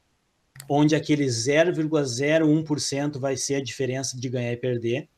onde 0.69 0.95
aquele 0.95 1.26
0,01% 1.26 3.19
vai 3.19 3.36
ser 3.38 3.56
a 3.56 3.63
diferença 3.63 4.17
de 4.19 4.30
ganhar 4.30 4.54
e 4.54 4.58
perder, 4.58 5.10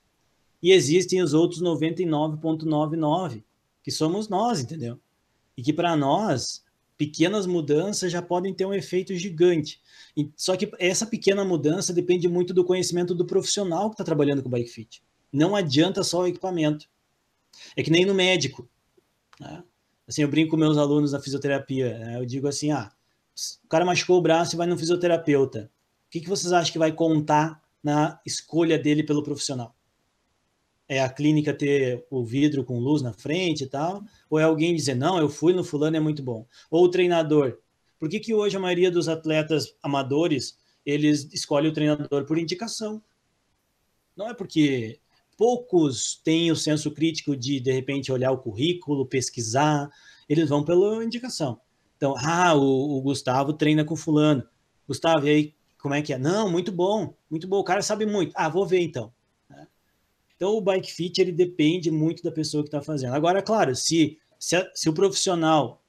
e 0.62 0.72
existem 0.72 1.22
os 1.22 1.34
outros 1.34 1.62
99,99, 1.62 3.44
que 3.84 3.92
somos 3.92 4.28
nós, 4.28 4.62
entendeu? 4.62 5.00
E 5.56 5.62
que 5.62 5.72
para 5.72 5.96
nós, 5.96 6.64
pequenas 6.98 7.46
mudanças 7.46 8.12
já 8.12 8.22
podem 8.22 8.54
ter 8.54 8.66
um 8.66 8.74
efeito 8.74 9.14
gigante. 9.16 9.82
Só 10.36 10.56
que 10.56 10.72
essa 10.80 11.06
pequena 11.06 11.44
mudança 11.44 11.94
depende 11.94 12.28
muito 12.28 12.54
do 12.54 12.64
conhecimento 12.64 13.14
do 13.14 13.26
profissional 13.26 13.90
que 13.90 13.94
está 13.94 14.04
trabalhando 14.04 14.42
com 14.42 14.48
o 14.48 14.52
bike 14.52 14.70
fit. 14.70 15.04
Não 15.32 15.56
adianta 15.56 16.04
só 16.04 16.22
o 16.22 16.28
equipamento. 16.28 16.88
É 17.76 17.84
que 17.84 17.92
nem 17.92 18.06
no 18.06 18.14
médico. 18.14 18.68
Né? 19.40 19.64
Assim, 20.08 20.22
eu 20.22 20.28
brinco 20.28 20.52
com 20.52 20.58
meus 20.58 20.78
alunos 20.78 21.12
da 21.12 21.20
fisioterapia. 21.20 21.98
Né? 21.98 22.18
Eu 22.18 22.26
digo 22.26 22.48
assim: 22.48 22.72
ah, 22.72 22.92
o 23.64 23.68
cara 23.68 23.86
machucou 23.86 24.18
o 24.18 24.22
braço 24.22 24.56
e 24.56 24.58
vai 24.58 24.68
no 24.68 24.78
fisioterapeuta. 24.78 25.72
O 26.08 26.10
que, 26.10 26.22
que 26.22 26.30
vocês 26.30 26.54
acham 26.54 26.72
que 26.72 26.80
vai 26.80 26.92
contar 26.92 27.62
na 27.84 28.20
escolha 28.26 28.80
dele 28.80 29.04
pelo 29.04 29.24
profissional? 29.24 29.76
É 30.88 31.02
a 31.02 31.10
clínica 31.10 31.54
ter 31.54 32.06
o 32.10 32.24
vidro 32.24 32.64
com 32.64 32.80
luz 32.80 33.02
na 33.02 33.12
frente 33.12 33.64
e 33.64 33.68
tal? 33.68 34.04
Ou 34.30 34.40
é 34.40 34.44
alguém 34.44 34.76
dizer, 34.76 34.96
não, 34.96 35.18
eu 35.18 35.28
fui 35.28 35.52
no 35.52 35.64
fulano, 35.64 35.98
é 35.98 36.00
muito 36.00 36.24
bom? 36.24 36.48
Ou 36.70 36.86
o 36.86 36.90
treinador. 36.90 37.58
Por 38.00 38.08
que, 38.08 38.20
que 38.20 38.34
hoje 38.34 38.56
a 38.56 38.60
maioria 38.60 38.92
dos 38.92 39.10
atletas 39.10 39.76
amadores, 39.82 40.58
eles 40.86 41.28
escolhem 41.34 41.72
o 41.72 41.74
treinador 41.74 42.26
por 42.26 42.38
indicação? 42.38 43.02
Não 44.16 44.30
é 44.30 44.34
porque 44.34 45.00
poucos 45.36 46.22
têm 46.24 46.52
o 46.52 46.56
senso 46.56 46.92
crítico 46.92 47.36
de, 47.36 47.60
de 47.60 47.72
repente, 47.72 48.12
olhar 48.12 48.32
o 48.32 48.38
currículo, 48.38 49.06
pesquisar, 49.06 49.90
eles 50.30 50.48
vão 50.48 50.64
pela 50.64 51.04
indicação. 51.04 51.60
Então, 51.98 52.16
ah, 52.18 52.54
o, 52.54 52.98
o 52.98 53.02
Gustavo 53.02 53.54
treina 53.54 53.86
com 53.86 53.96
fulano. 53.96 54.44
Gustavo, 54.88 55.28
e 55.28 55.30
aí, 55.30 55.56
como 55.78 55.94
é 55.94 56.02
que 56.02 56.14
é? 56.14 56.18
Não, 56.18 56.50
muito 56.50 56.72
bom, 56.72 57.14
muito 57.30 57.48
bom, 57.48 57.60
o 57.60 57.64
cara 57.64 57.82
sabe 57.82 58.06
muito. 58.06 58.34
Ah, 58.36 58.50
vou 58.50 58.66
ver 58.66 58.82
então. 58.82 59.14
Né? 59.50 59.68
Então, 60.36 60.52
o 60.52 60.62
bike 60.62 60.92
fit, 60.92 61.20
ele 61.20 61.32
depende 61.32 61.90
muito 61.90 62.22
da 62.24 62.32
pessoa 62.32 62.64
que 62.64 62.68
está 62.68 62.82
fazendo. 62.82 63.14
Agora, 63.14 63.42
claro, 63.42 63.76
se, 63.76 64.20
se, 64.38 64.72
se 64.74 64.90
o 64.90 64.94
profissional 64.94 65.82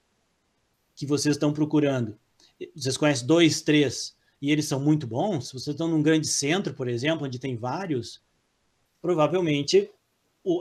que 0.95 1.07
vocês 1.07 1.37
estão 1.37 1.53
procurando, 1.53 2.19
vocês 2.75 2.97
conhecem 2.97 3.27
dois, 3.27 3.61
três, 3.61 4.17
e 4.41 4.51
eles 4.51 4.67
são 4.67 4.81
muito 4.81 5.07
bons, 5.07 5.49
se 5.49 5.53
vocês 5.53 5.75
estão 5.75 5.89
num 5.89 6.03
grande 6.03 6.27
centro, 6.27 6.73
por 6.75 6.89
exemplo, 6.89 7.27
onde 7.27 7.39
tem 7.39 7.57
vários, 7.57 8.23
provavelmente 9.01 9.91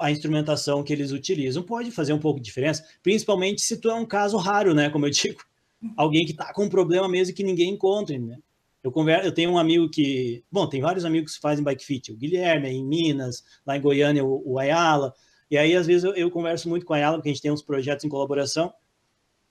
a 0.02 0.12
instrumentação 0.12 0.84
que 0.84 0.91
eles 0.91 1.12
utilizam 1.12 1.63
pode 1.63 1.91
fazer 1.91 2.13
um 2.13 2.19
pouco 2.19 2.39
de 2.39 2.45
diferença, 2.45 2.84
principalmente 3.04 3.62
se 3.62 3.78
tu 3.78 3.89
é 3.89 3.93
um 3.93 4.06
caso 4.06 4.38
raro, 4.38 4.74
né? 4.74 4.89
Como 4.89 5.06
eu 5.06 5.10
digo, 5.12 5.43
alguém 5.95 6.26
que 6.26 6.32
está 6.32 6.54
com 6.54 6.65
um 6.65 6.69
problema 6.69 7.08
mesmo 7.08 7.36
que 7.36 7.43
ninguém 7.43 7.71
encontra, 7.71 8.17
né? 8.17 8.38
Eu, 8.84 8.91
converso, 8.91 9.28
eu 9.28 9.32
tenho 9.32 9.52
um 9.52 9.58
amigo 9.58 9.89
que, 9.89 10.43
bom, 10.52 10.67
tem 10.67 10.80
vários 10.80 11.06
amigos 11.06 11.36
que 11.36 11.41
fazem 11.41 11.63
bike 11.63 11.84
fit, 11.84 12.12
o 12.12 12.15
Guilherme 12.15 12.69
em 12.69 12.86
Minas, 12.86 13.43
lá 13.65 13.76
em 13.76 13.82
Goiânia 13.82 14.24
o, 14.24 14.43
o 14.45 14.60
Ayala, 14.60 15.13
e 15.50 15.58
aí 15.58 15.76
às 15.76 15.88
vezes 15.88 16.04
eu, 16.04 16.13
eu 16.13 16.30
converso 16.30 16.69
muito 16.69 16.86
com 16.86 16.93
a 16.93 16.98
Ayala, 16.98 17.17
porque 17.17 17.30
a 17.30 17.32
gente 17.32 17.41
tem 17.41 17.52
uns 17.52 17.63
projetos 17.63 18.06
em 18.06 18.10
colaboração, 18.10 18.71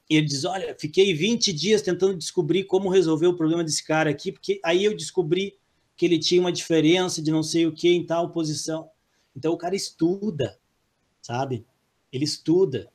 e 0.09 0.17
ele 0.17 0.27
diz, 0.27 0.45
olha, 0.45 0.77
fiquei 0.79 1.15
20 1.15 1.53
dias 1.53 1.83
tentando 1.83 2.17
descobrir 2.17 2.65
como 2.65 2.91
resolver 2.91 3.27
o 3.27 3.37
problema 3.37 3.65
desse 3.65 3.85
cara 3.85 4.11
aqui, 4.11 4.31
porque 4.31 4.61
aí 4.63 4.85
eu 4.85 4.97
descobri 4.97 5.57
que 5.97 6.05
ele 6.05 6.19
tinha 6.19 6.41
uma 6.41 6.53
diferença 6.53 7.23
de 7.23 7.31
não 7.31 7.43
sei 7.43 7.67
o 7.67 7.73
que 7.73 7.89
em 7.89 8.05
tal 8.05 8.31
posição. 8.31 8.89
Então 9.37 9.53
o 9.53 9.57
cara 9.57 9.75
estuda, 9.75 10.59
sabe? 11.21 11.67
Ele 12.13 12.25
estuda. 12.25 12.91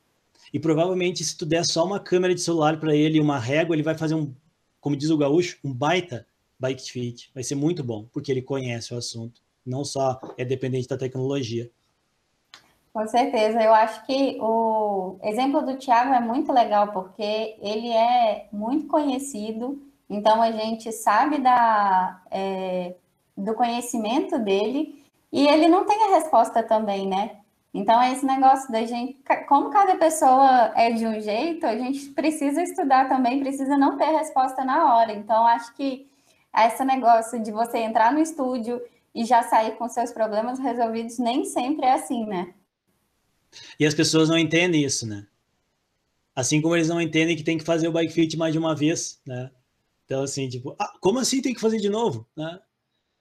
E 0.52 0.58
provavelmente, 0.58 1.22
se 1.22 1.36
tu 1.36 1.46
der 1.46 1.64
só 1.64 1.84
uma 1.84 2.00
câmera 2.00 2.34
de 2.34 2.40
celular 2.40 2.80
para 2.80 2.94
ele 2.94 3.18
e 3.18 3.20
uma 3.20 3.38
régua, 3.38 3.76
ele 3.76 3.82
vai 3.82 3.96
fazer 3.96 4.14
um, 4.14 4.34
como 4.80 4.96
diz 4.96 5.10
o 5.10 5.18
gaúcho, 5.18 5.58
um 5.62 5.72
baita 5.72 6.26
bike 6.58 6.90
fit. 6.90 7.30
Vai 7.34 7.42
ser 7.42 7.54
muito 7.54 7.84
bom, 7.84 8.06
porque 8.12 8.30
ele 8.32 8.42
conhece 8.42 8.92
o 8.94 8.98
assunto. 8.98 9.40
Não 9.64 9.84
só 9.84 10.20
é 10.36 10.44
dependente 10.44 10.88
da 10.88 10.96
tecnologia. 10.96 11.70
Com 12.92 13.06
certeza. 13.06 13.62
Eu 13.62 13.72
acho 13.72 14.04
que 14.06 14.36
o 14.40 15.18
exemplo 15.22 15.64
do 15.64 15.76
Thiago 15.76 16.12
é 16.12 16.20
muito 16.20 16.52
legal, 16.52 16.92
porque 16.92 17.56
ele 17.60 17.88
é 17.88 18.48
muito 18.52 18.88
conhecido 18.88 19.80
então 20.10 20.42
a 20.42 20.50
gente 20.50 20.90
sabe 20.90 21.38
da, 21.38 22.20
é, 22.32 22.96
do 23.36 23.54
conhecimento 23.54 24.40
dele 24.40 24.99
e 25.32 25.46
ele 25.46 25.68
não 25.68 25.84
tem 25.84 26.02
a 26.04 26.16
resposta 26.16 26.62
também, 26.62 27.06
né? 27.06 27.38
Então 27.72 28.00
é 28.02 28.12
esse 28.12 28.26
negócio 28.26 28.70
da 28.72 28.84
gente, 28.84 29.16
como 29.48 29.70
cada 29.70 29.96
pessoa 29.96 30.72
é 30.74 30.90
de 30.90 31.06
um 31.06 31.20
jeito, 31.20 31.64
a 31.64 31.76
gente 31.76 32.08
precisa 32.10 32.62
estudar 32.62 33.08
também, 33.08 33.40
precisa 33.40 33.76
não 33.76 33.96
ter 33.96 34.10
resposta 34.10 34.64
na 34.64 34.94
hora. 34.94 35.12
Então 35.12 35.46
acho 35.46 35.72
que 35.74 36.08
esse 36.56 36.84
negócio 36.84 37.40
de 37.40 37.52
você 37.52 37.78
entrar 37.78 38.12
no 38.12 38.18
estúdio 38.18 38.82
e 39.14 39.24
já 39.24 39.42
sair 39.42 39.76
com 39.76 39.88
seus 39.88 40.12
problemas 40.12 40.58
resolvidos 40.58 41.18
nem 41.18 41.44
sempre 41.44 41.86
é 41.86 41.92
assim, 41.92 42.26
né? 42.26 42.52
E 43.78 43.86
as 43.86 43.94
pessoas 43.94 44.28
não 44.28 44.38
entendem 44.38 44.84
isso, 44.84 45.06
né? 45.06 45.26
Assim 46.34 46.60
como 46.60 46.74
eles 46.74 46.88
não 46.88 47.00
entendem 47.00 47.36
que 47.36 47.42
tem 47.42 47.58
que 47.58 47.64
fazer 47.64 47.88
o 47.88 47.92
bike 47.92 48.12
fit 48.12 48.36
mais 48.36 48.52
de 48.52 48.58
uma 48.58 48.74
vez, 48.74 49.20
né? 49.26 49.50
Então, 50.04 50.22
assim, 50.22 50.48
tipo, 50.48 50.74
ah, 50.78 50.92
como 51.00 51.20
assim 51.20 51.40
tem 51.40 51.54
que 51.54 51.60
fazer 51.60 51.78
de 51.78 51.88
novo? 51.88 52.26
Né? 52.36 52.58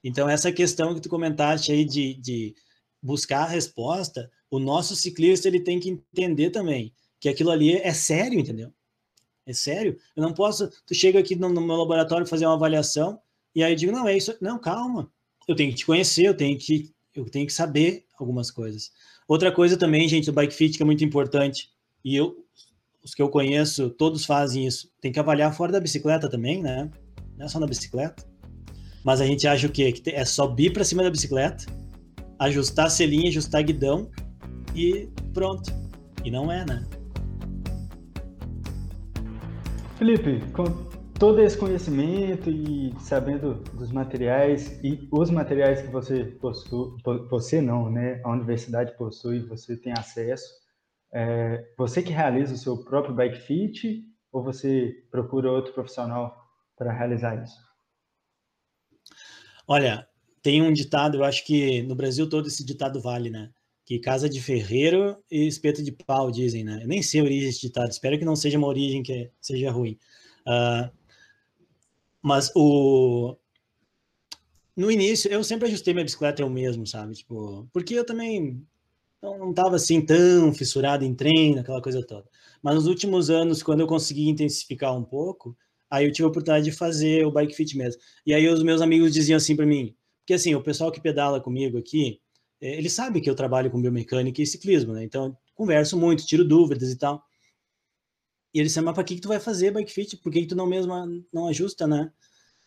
Então, 0.04 0.30
essa 0.30 0.52
questão 0.52 0.94
que 0.96 1.02
tu 1.02 1.10
comentaste 1.10 1.72
aí 1.72 1.84
de, 1.86 2.14
de 2.16 2.56
buscar 3.02 3.44
a 3.44 3.50
resposta, 3.50 4.30
o 4.50 4.60
nosso 4.60 4.96
ciclista 4.96 5.48
ele 5.48 5.60
tem 5.60 5.80
que 5.80 5.90
entender 5.90 6.50
também 6.50 6.94
que 7.20 7.30
aquilo 7.30 7.52
ali 7.52 7.76
é 7.76 7.94
sério, 7.94 8.40
entendeu? 8.40 8.72
É 9.46 9.54
sério. 9.54 9.98
Eu 10.16 10.24
não 10.24 10.34
posso. 10.34 10.70
Tu 10.86 10.94
chega 10.94 11.20
aqui 11.20 11.36
no, 11.36 11.50
no 11.50 11.62
meu 11.62 11.76
laboratório 11.76 12.26
fazer 12.26 12.46
uma 12.46 12.56
avaliação 12.56 13.20
e 13.54 13.64
aí 13.64 13.74
eu 13.74 13.76
digo, 13.76 13.92
não, 13.92 14.08
é 14.08 14.16
isso. 14.16 14.36
Não, 14.40 14.60
calma. 14.60 15.12
Eu 15.48 15.56
tenho 15.56 15.72
que 15.72 15.78
te 15.78 15.86
conhecer, 15.86 16.26
eu 16.26 16.38
tenho 16.38 16.58
que 16.58 16.94
Eu 17.16 17.26
tenho 17.26 17.48
que 17.48 17.54
saber 17.54 18.06
algumas 18.18 18.52
coisas. 18.52 18.92
Outra 19.28 19.52
coisa 19.52 19.76
também, 19.78 20.08
gente, 20.08 20.30
o 20.30 20.34
bike 20.34 20.54
fit 20.54 20.78
que 20.78 20.84
é 20.84 20.86
muito 20.86 21.04
importante, 21.04 21.70
e 22.04 22.16
eu, 22.16 22.46
os 23.04 23.14
que 23.14 23.22
eu 23.22 23.30
conheço, 23.30 23.90
todos 23.90 24.26
fazem 24.26 24.66
isso. 24.66 24.92
Tem 25.02 25.12
que 25.12 25.20
avaliar 25.20 25.54
fora 25.54 25.72
da 25.72 25.80
bicicleta 25.80 26.30
também, 26.30 26.62
né? 26.62 26.90
Não 27.38 27.46
é 27.46 27.50
só 27.50 27.60
na 27.60 27.68
bicicleta. 27.68 28.29
Mas 29.04 29.22
a 29.22 29.26
gente 29.26 29.48
acha 29.48 29.68
o 29.68 29.72
quê? 29.72 29.92
Que 29.92 30.10
é 30.12 30.26
subir 30.26 30.74
para 30.74 30.84
cima 30.84 31.04
da 31.04 31.10
bicicleta, 31.10 31.66
ajustar 32.40 32.88
a 32.88 32.90
selinha, 32.90 33.30
ajustar 33.30 33.64
guidão 33.64 34.10
e 34.76 35.10
pronto. 35.34 35.72
E 36.24 36.32
não 36.32 36.52
é, 36.52 36.66
né? 36.66 36.86
Felipe, 39.98 40.40
com 40.54 40.64
todo 41.20 41.42
esse 41.42 41.58
conhecimento 41.58 42.50
e 42.50 42.94
sabendo 43.00 43.56
dos 43.74 43.92
materiais 43.92 44.80
e 44.82 45.08
os 45.12 45.30
materiais 45.30 45.82
que 45.82 45.90
você 45.90 46.24
possui, 46.24 46.96
você 47.30 47.62
não, 47.62 47.92
né? 47.92 48.22
A 48.24 48.32
universidade 48.32 48.98
possui, 48.98 49.40
você 49.42 49.76
tem 49.76 49.92
acesso. 49.92 50.48
É, 51.14 51.66
você 51.78 52.02
que 52.02 52.14
realiza 52.14 52.54
o 52.54 52.58
seu 52.58 52.78
próprio 52.86 53.14
bike 53.14 53.40
fit 53.40 54.04
ou 54.32 54.44
você 54.44 54.94
procura 55.12 55.52
outro 55.52 55.74
profissional 55.74 56.34
para 56.78 56.94
realizar 56.94 57.44
isso? 57.44 57.69
Olha, 59.72 60.08
tem 60.42 60.64
um 60.64 60.74
ditado, 60.74 61.18
eu 61.20 61.24
acho 61.24 61.46
que 61.46 61.84
no 61.84 61.94
Brasil 61.94 62.28
todo 62.28 62.48
esse 62.48 62.66
ditado 62.66 63.00
vale, 63.00 63.30
né? 63.30 63.52
Que 63.86 64.00
casa 64.00 64.28
de 64.28 64.42
ferreiro 64.42 65.16
e 65.30 65.46
espeto 65.48 65.84
de 65.84 65.92
pau, 65.92 66.32
dizem, 66.32 66.64
né? 66.64 66.80
Eu 66.82 66.88
nem 66.88 67.04
sei 67.04 67.22
a 67.22 67.24
origem 67.24 67.48
desse 67.48 67.62
ditado, 67.62 67.92
espero 67.92 68.18
que 68.18 68.26
não 68.26 68.36
seja 68.36 68.58
uma 68.58 68.66
origem 68.68 69.04
que 69.04 69.30
seja 69.40 69.70
ruim. 69.70 69.96
Uh, 70.42 70.90
mas 72.20 72.52
o. 72.56 73.38
No 74.76 74.90
início, 74.92 75.32
eu 75.32 75.44
sempre 75.44 75.68
ajustei 75.68 75.94
minha 75.94 76.04
bicicleta 76.04 76.42
eu 76.42 76.50
mesmo, 76.50 76.88
sabe? 76.88 77.14
Tipo, 77.14 77.70
porque 77.72 77.94
eu 77.94 78.06
também 78.06 78.66
não 79.22 79.52
estava 79.52 79.76
assim 79.76 80.04
tão 80.04 80.52
fissurado 80.52 81.06
em 81.06 81.14
treino, 81.14 81.60
aquela 81.60 81.82
coisa 81.82 82.02
toda. 82.04 82.26
Mas 82.64 82.74
nos 82.74 82.88
últimos 82.88 83.30
anos, 83.30 83.62
quando 83.62 83.82
eu 83.82 83.88
consegui 83.88 84.30
intensificar 84.30 84.98
um 84.98 85.04
pouco, 85.04 85.56
aí 85.90 86.06
eu 86.06 86.12
tive 86.12 86.26
a 86.26 86.30
oportunidade 86.30 86.66
de 86.66 86.72
fazer 86.72 87.26
o 87.26 87.32
bike 87.32 87.56
fit 87.56 87.78
mesmo. 87.78 88.02
E 88.26 88.34
aí 88.34 88.48
os 88.48 88.64
meus 88.64 88.82
amigos 88.82 89.14
diziam 89.14 89.38
assim 89.38 89.56
para 89.56 89.66
mim, 89.66 89.96
porque 90.20 90.34
assim, 90.34 90.54
o 90.56 90.62
pessoal 90.62 90.92
que 90.92 91.02
pedala 91.02 91.42
comigo 91.42 91.78
aqui, 91.78 92.20
é, 92.62 92.78
ele 92.78 92.90
sabe 92.90 93.22
que 93.22 93.30
eu 93.30 93.36
trabalho 93.36 93.72
com 93.72 93.82
biomecânica 93.82 94.42
e 94.42 94.46
ciclismo, 94.46 94.94
né? 94.94 95.04
Então, 95.04 95.36
converso 95.56 95.98
muito, 95.98 96.26
tiro 96.26 96.44
dúvidas 96.44 96.92
e 96.92 96.98
tal. 96.98 97.24
E 98.54 98.60
ele 98.60 98.68
disse, 98.68 98.82
mas 98.82 98.94
para 98.94 99.04
que, 99.04 99.16
que 99.16 99.22
tu 99.22 99.28
vai 99.28 99.40
fazer 99.40 99.72
bike 99.72 99.92
fit? 99.92 100.18
Por 100.18 100.32
que, 100.32 100.42
que 100.42 100.48
tu 100.48 100.56
não 100.56 100.66
mesmo 100.68 100.94
não 101.32 101.48
ajusta, 101.48 101.88
né? 101.88 102.12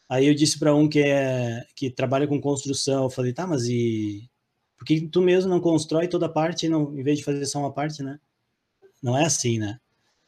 Aí 0.08 0.26
eu 0.26 0.34
disse 0.34 0.58
para 0.58 0.74
um 0.74 0.88
que 0.88 1.00
é 1.00 1.64
que 1.74 1.90
trabalha 1.90 2.26
com 2.26 2.40
construção, 2.40 3.04
eu 3.04 3.10
falei, 3.10 3.32
tá, 3.32 3.46
mas 3.46 3.64
e 3.66 4.30
por 4.76 4.84
que 4.84 5.08
tu 5.08 5.22
mesmo 5.22 5.48
não 5.48 5.60
constrói 5.60 6.08
toda 6.08 6.26
a 6.26 6.28
parte 6.28 6.68
não, 6.68 6.98
em 6.98 7.02
vez 7.02 7.18
de 7.18 7.24
fazer 7.24 7.46
só 7.46 7.60
uma 7.60 7.72
parte, 7.72 8.02
né? 8.02 8.18
Não 9.02 9.16
é 9.16 9.24
assim, 9.24 9.58
né? 9.58 9.80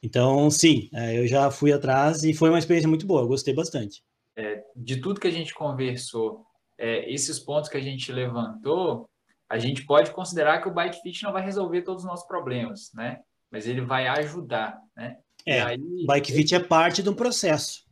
Então, 0.04 0.50
sim, 0.50 0.90
é, 0.92 1.18
eu 1.18 1.26
já 1.26 1.50
fui 1.50 1.72
atrás 1.72 2.22
e 2.24 2.34
foi 2.34 2.50
uma 2.50 2.58
experiência 2.58 2.86
muito 2.86 3.06
boa, 3.06 3.22
eu 3.22 3.26
gostei 3.26 3.54
bastante. 3.54 4.02
É, 4.36 4.62
de 4.76 5.00
tudo 5.00 5.18
que 5.18 5.26
a 5.26 5.30
gente 5.30 5.54
conversou, 5.54 6.44
é, 6.76 7.10
esses 7.10 7.38
pontos 7.38 7.70
que 7.70 7.78
a 7.78 7.80
gente 7.80 8.12
levantou, 8.12 9.08
a 9.48 9.58
gente 9.58 9.86
pode 9.86 10.10
considerar 10.10 10.60
que 10.60 10.68
o 10.68 10.74
bike 10.74 11.00
fit 11.00 11.22
não 11.22 11.32
vai 11.32 11.42
resolver 11.42 11.80
todos 11.80 12.02
os 12.02 12.08
nossos 12.08 12.26
problemas, 12.26 12.92
né? 12.92 13.20
Mas 13.50 13.66
ele 13.66 13.80
vai 13.80 14.06
ajudar, 14.06 14.78
né? 14.94 15.16
É, 15.46 15.62
aí, 15.62 15.78
bike 16.06 16.32
fit 16.32 16.54
é 16.54 16.60
parte 16.60 17.02
de 17.02 17.08
um 17.08 17.14
processo. 17.14 17.84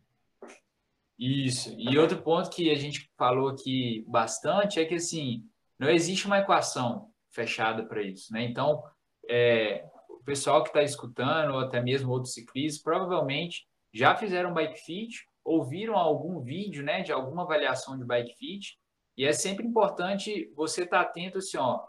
Isso. 1.19 1.75
E 1.79 1.97
outro 1.97 2.21
ponto 2.21 2.51
que 2.51 2.71
a 2.71 2.75
gente 2.75 3.11
falou 3.17 3.49
aqui 3.49 4.05
bastante 4.07 4.79
é 4.79 4.85
que 4.85 4.97
assim 4.97 5.45
não 5.79 5.89
existe 5.89 6.27
uma 6.27 6.41
equação 6.41 7.09
fechada 7.31 7.87
para 7.87 8.03
isso, 8.03 8.31
né? 8.35 8.45
Então, 8.45 8.83
é, 9.31 9.87
o 10.23 10.25
pessoal 10.25 10.63
que 10.63 10.71
está 10.71 10.83
escutando, 10.83 11.55
ou 11.55 11.61
até 11.61 11.83
mesmo 11.83 12.13
outros 12.13 12.33
ciclistas, 12.33 12.83
provavelmente 12.83 13.67
já 13.93 14.15
fizeram 14.15 14.55
bike 14.55 14.81
fit, 14.81 15.27
ouviram 15.45 15.97
algum 15.97 16.41
vídeo, 16.41 16.83
né, 16.83 17.03
de 17.03 17.13
alguma 17.13 17.43
avaliação 17.43 17.99
de 17.99 18.05
bike 18.05 18.35
fit, 18.37 18.79
e 19.17 19.27
é 19.27 19.33
sempre 19.33 19.67
importante 19.67 20.51
você 20.55 20.85
estar 20.85 21.05
tá 21.05 21.11
atento 21.11 21.39
assim, 21.39 21.59
ó, 21.59 21.85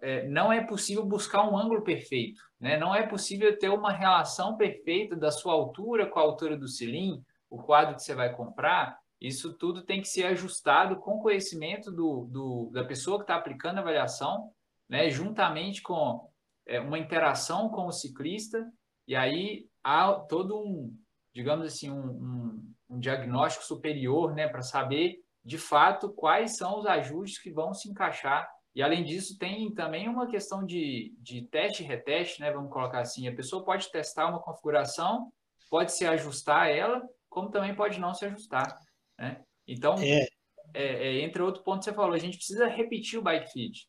é, 0.00 0.26
não 0.28 0.52
é 0.52 0.64
possível 0.64 1.04
buscar 1.04 1.48
um 1.48 1.56
ângulo 1.56 1.82
perfeito, 1.82 2.40
né? 2.58 2.76
Não 2.76 2.92
é 2.92 3.06
possível 3.06 3.56
ter 3.56 3.68
uma 3.68 3.92
relação 3.92 4.56
perfeita 4.56 5.14
da 5.14 5.30
sua 5.30 5.52
altura 5.52 6.06
com 6.06 6.18
a 6.18 6.22
altura 6.22 6.56
do 6.56 6.66
cilindro, 6.66 7.24
o 7.48 7.62
quadro 7.62 7.94
que 7.94 8.02
você 8.02 8.12
vai 8.12 8.34
comprar. 8.34 8.98
Isso 9.20 9.52
tudo 9.52 9.84
tem 9.84 10.00
que 10.00 10.08
ser 10.08 10.24
ajustado 10.24 10.96
com 10.96 11.20
conhecimento 11.20 11.92
do, 11.92 12.26
do 12.28 12.70
da 12.72 12.82
pessoa 12.82 13.18
que 13.18 13.24
está 13.24 13.36
aplicando 13.36 13.78
a 13.78 13.80
avaliação, 13.80 14.50
né? 14.88 15.08
Juntamente 15.08 15.80
com 15.82 16.28
é, 16.66 16.80
uma 16.80 16.98
interação 16.98 17.68
com 17.68 17.86
o 17.86 17.92
ciclista. 17.92 18.64
E 19.06 19.14
aí 19.14 19.66
há 19.82 20.12
todo 20.12 20.58
um, 20.58 20.96
digamos 21.34 21.66
assim, 21.66 21.90
um, 21.90 22.10
um, 22.10 22.74
um 22.90 22.98
diagnóstico 22.98 23.64
superior, 23.64 24.34
né? 24.34 24.48
Para 24.48 24.62
saber 24.62 25.16
de 25.44 25.58
fato 25.58 26.12
quais 26.12 26.56
são 26.56 26.78
os 26.78 26.86
ajustes 26.86 27.42
que 27.42 27.50
vão 27.50 27.74
se 27.74 27.88
encaixar 27.88 28.48
e 28.74 28.82
além 28.82 29.04
disso, 29.04 29.36
tem 29.38 29.72
também 29.74 30.08
uma 30.08 30.26
questão 30.26 30.64
de, 30.64 31.14
de 31.18 31.42
teste 31.48 31.82
e 31.82 31.86
reteste, 31.86 32.40
né? 32.40 32.50
Vamos 32.50 32.72
colocar 32.72 33.00
assim, 33.00 33.28
a 33.28 33.34
pessoa 33.34 33.64
pode 33.64 33.90
testar 33.90 34.28
uma 34.28 34.40
configuração, 34.40 35.30
pode 35.68 35.92
se 35.92 36.06
ajustar 36.06 36.62
a 36.62 36.68
ela, 36.68 37.02
como 37.28 37.50
também 37.50 37.74
pode 37.74 38.00
não 38.00 38.14
se 38.14 38.24
ajustar, 38.24 38.74
né? 39.18 39.42
Então, 39.66 39.96
é. 39.98 40.26
É, 40.74 40.84
é, 40.84 41.20
entre 41.20 41.42
outro 41.42 41.62
ponto 41.62 41.80
que 41.80 41.84
você 41.84 41.92
falou, 41.92 42.14
a 42.14 42.18
gente 42.18 42.38
precisa 42.38 42.66
repetir 42.66 43.18
o 43.18 43.22
bike 43.22 43.52
fit. 43.52 43.86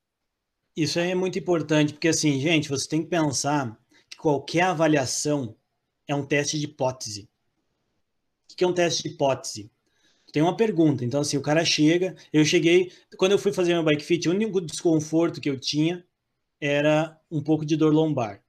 Isso 0.75 0.99
aí 0.99 1.11
é 1.11 1.15
muito 1.15 1.37
importante, 1.37 1.93
porque 1.93 2.07
assim, 2.07 2.39
gente, 2.39 2.69
você 2.69 2.87
tem 2.87 3.03
que 3.03 3.09
pensar 3.09 3.79
que 4.09 4.17
qualquer 4.17 4.63
avaliação 4.63 5.55
é 6.07 6.15
um 6.15 6.25
teste 6.25 6.59
de 6.59 6.65
hipótese. 6.65 7.29
O 8.51 8.55
que 8.55 8.63
é 8.63 8.67
um 8.67 8.73
teste 8.73 9.03
de 9.03 9.09
hipótese? 9.09 9.71
tem 10.33 10.41
uma 10.41 10.57
pergunta. 10.57 11.05
Então, 11.05 11.21
assim, 11.21 11.37
o 11.37 11.41
cara 11.41 11.63
chega. 11.63 12.15
Eu 12.33 12.43
cheguei. 12.43 12.91
Quando 13.17 13.33
eu 13.33 13.37
fui 13.37 13.53
fazer 13.53 13.73
meu 13.73 13.83
bike 13.83 14.03
fit, 14.03 14.27
o 14.27 14.31
único 14.31 14.59
desconforto 14.59 15.39
que 15.39 15.49
eu 15.49 15.59
tinha 15.59 16.03
era 16.59 17.15
um 17.29 17.41
pouco 17.41 17.63
de 17.63 17.77
dor 17.77 17.93
lombar. 17.93 18.43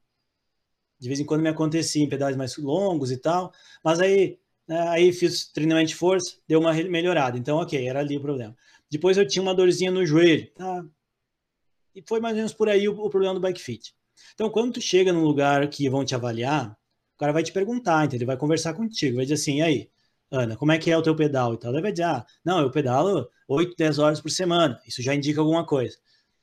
De 0.99 1.09
vez 1.09 1.21
em 1.21 1.27
quando 1.27 1.43
me 1.43 1.49
acontecia 1.51 2.03
em 2.03 2.09
pedais 2.09 2.37
mais 2.37 2.57
longos 2.57 3.11
e 3.11 3.19
tal. 3.19 3.53
Mas 3.85 4.01
aí, 4.01 4.39
aí 4.67 5.13
fiz 5.13 5.47
treinamento 5.53 5.89
de 5.89 5.95
força, 5.95 6.39
deu 6.49 6.59
uma 6.59 6.73
melhorada. 6.73 7.37
Então, 7.37 7.59
ok, 7.59 7.87
era 7.87 8.01
ali 8.01 8.17
o 8.17 8.23
problema. 8.23 8.57
Depois 8.91 9.19
eu 9.19 9.29
tinha 9.29 9.43
uma 9.43 9.55
dorzinha 9.55 9.91
no 9.91 10.07
joelho. 10.07 10.51
Tá? 10.55 10.87
E 11.95 12.03
foi 12.07 12.21
mais 12.21 12.35
ou 12.35 12.39
menos 12.39 12.53
por 12.53 12.69
aí 12.69 12.89
o, 12.89 12.93
o 12.93 13.11
problema 13.11 13.35
do 13.35 13.41
bike 13.41 13.61
fit. 13.61 13.95
Então, 14.35 14.51
quando 14.51 14.75
tu 14.75 14.81
chega 14.81 15.13
num 15.13 15.25
lugar 15.25 15.69
que 15.69 15.89
vão 15.89 16.05
te 16.05 16.15
avaliar, 16.15 16.77
o 17.15 17.19
cara 17.19 17.33
vai 17.33 17.43
te 17.43 17.53
perguntar, 17.53 18.05
então 18.05 18.17
ele 18.17 18.25
vai 18.25 18.37
conversar 18.37 18.75
contigo, 18.75 19.17
vai 19.17 19.25
dizer 19.25 19.35
assim, 19.35 19.59
e 19.59 19.63
aí, 19.63 19.91
Ana, 20.31 20.57
como 20.57 20.73
é 20.73 20.79
que 20.79 20.91
é 20.91 20.97
o 20.97 21.03
teu 21.03 21.15
pedal 21.15 21.55
e 21.55 21.59
tal? 21.59 21.73
Ele 21.73 21.83
vai 21.83 21.93
dizer, 21.93 22.05
ah, 22.05 22.27
não, 22.45 22.61
eu 22.61 22.71
pedalo 22.71 23.29
8, 23.49 23.75
10 23.77 23.99
horas 23.99 24.21
por 24.21 24.31
semana, 24.31 24.81
isso 24.87 25.03
já 25.03 25.15
indica 25.15 25.41
alguma 25.41 25.65
coisa. 25.65 25.97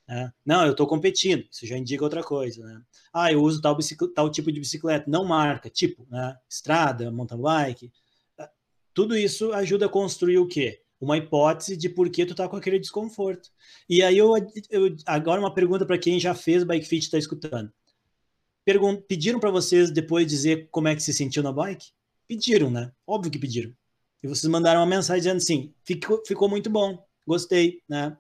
Né? 0.07 0.31
Não, 0.45 0.65
eu 0.65 0.71
estou 0.71 0.87
competindo, 0.87 1.45
isso 1.51 1.65
já 1.65 1.77
indica 1.77 2.03
outra 2.03 2.23
coisa. 2.23 2.63
Né? 2.63 2.81
Ah, 3.13 3.31
eu 3.31 3.41
uso 3.41 3.61
tal, 3.61 3.77
tal 4.13 4.29
tipo 4.29 4.51
de 4.51 4.59
bicicleta, 4.59 5.09
não 5.09 5.25
marca, 5.25 5.69
tipo, 5.69 6.07
né? 6.09 6.37
estrada, 6.49 7.11
mountain 7.11 7.41
bike. 7.41 7.91
Tudo 8.93 9.15
isso 9.15 9.53
ajuda 9.53 9.85
a 9.85 9.89
construir 9.89 10.37
o 10.37 10.47
quê? 10.47 10.81
Uma 11.01 11.17
hipótese 11.17 11.75
de 11.75 11.89
por 11.89 12.09
que 12.09 12.25
tu 12.25 12.35
tá 12.35 12.47
com 12.47 12.55
aquele 12.55 12.79
desconforto. 12.79 13.49
E 13.89 14.03
aí 14.03 14.17
eu, 14.17 14.35
eu 14.69 14.95
agora 15.05 15.41
uma 15.41 15.53
pergunta 15.53 15.85
para 15.85 15.97
quem 15.97 16.19
já 16.19 16.35
fez 16.35 16.63
bike 16.63 16.85
fit 16.85 17.03
está 17.03 17.17
escutando. 17.17 17.73
Pergun 18.63 19.01
pediram 19.01 19.39
para 19.39 19.49
vocês 19.49 19.89
depois 19.89 20.27
dizer 20.27 20.69
como 20.69 20.87
é 20.87 20.95
que 20.95 21.01
se 21.01 21.11
sentiu 21.11 21.41
na 21.41 21.51
bike? 21.51 21.87
Pediram, 22.27 22.69
né? 22.69 22.91
Óbvio 23.05 23.31
que 23.31 23.39
pediram. 23.39 23.73
E 24.21 24.27
vocês 24.27 24.49
mandaram 24.49 24.79
uma 24.79 24.85
mensagem 24.85 25.21
dizendo 25.21 25.37
assim: 25.37 25.73
ficou, 25.83 26.23
ficou 26.25 26.47
muito 26.47 26.69
bom, 26.69 27.03
gostei, 27.25 27.81
né? 27.89 28.15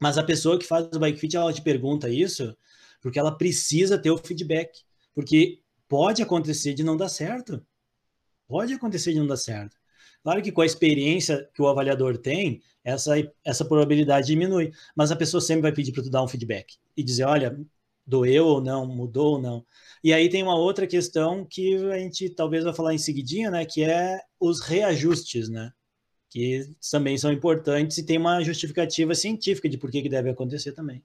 Mas 0.00 0.18
a 0.18 0.24
pessoa 0.24 0.58
que 0.58 0.66
faz 0.66 0.86
o 0.92 0.98
bike 0.98 1.18
fit, 1.20 1.36
ela 1.36 1.52
te 1.52 1.62
pergunta 1.62 2.10
isso 2.10 2.56
porque 3.00 3.18
ela 3.18 3.36
precisa 3.36 3.98
ter 3.98 4.10
o 4.10 4.18
feedback. 4.18 4.82
Porque 5.14 5.62
pode 5.88 6.22
acontecer 6.22 6.74
de 6.74 6.84
não 6.84 6.96
dar 6.96 7.08
certo. 7.08 7.64
Pode 8.46 8.74
acontecer 8.74 9.12
de 9.12 9.18
não 9.18 9.26
dar 9.26 9.36
certo. 9.36 9.76
Claro 10.22 10.42
que 10.42 10.52
com 10.52 10.60
a 10.60 10.66
experiência 10.66 11.48
que 11.54 11.62
o 11.62 11.68
avaliador 11.68 12.18
tem, 12.18 12.60
essa, 12.84 13.12
essa 13.44 13.64
probabilidade 13.64 14.26
diminui. 14.26 14.72
Mas 14.94 15.10
a 15.10 15.16
pessoa 15.16 15.40
sempre 15.40 15.62
vai 15.62 15.72
pedir 15.72 15.92
para 15.92 16.02
tu 16.02 16.10
dar 16.10 16.22
um 16.22 16.28
feedback 16.28 16.76
e 16.96 17.02
dizer: 17.02 17.24
olha, 17.24 17.58
doeu 18.06 18.46
ou 18.46 18.60
não, 18.60 18.86
mudou 18.86 19.34
ou 19.34 19.40
não. 19.40 19.64
E 20.02 20.12
aí 20.12 20.28
tem 20.28 20.42
uma 20.42 20.56
outra 20.56 20.86
questão 20.86 21.44
que 21.44 21.76
a 21.92 21.98
gente 21.98 22.30
talvez 22.30 22.64
vai 22.64 22.72
falar 22.72 22.94
em 22.94 22.98
seguidinha, 22.98 23.50
né, 23.50 23.66
que 23.66 23.84
é 23.84 24.20
os 24.40 24.60
reajustes, 24.60 25.48
né, 25.48 25.72
que 26.30 26.70
também 26.90 27.18
são 27.18 27.30
importantes 27.30 27.98
e 27.98 28.06
tem 28.06 28.16
uma 28.16 28.42
justificativa 28.42 29.14
científica 29.14 29.68
de 29.68 29.76
por 29.76 29.90
que, 29.90 30.02
que 30.02 30.08
deve 30.08 30.30
acontecer 30.30 30.72
também. 30.72 31.02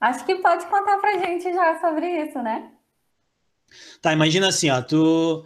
Acho 0.00 0.24
que 0.24 0.36
pode 0.36 0.64
contar 0.66 0.96
pra 0.98 1.18
gente 1.18 1.52
já 1.52 1.80
sobre 1.80 2.06
isso, 2.24 2.40
né? 2.40 2.72
Tá, 4.00 4.12
imagina 4.12 4.48
assim, 4.48 4.70
ó, 4.70 4.80
tu 4.80 5.44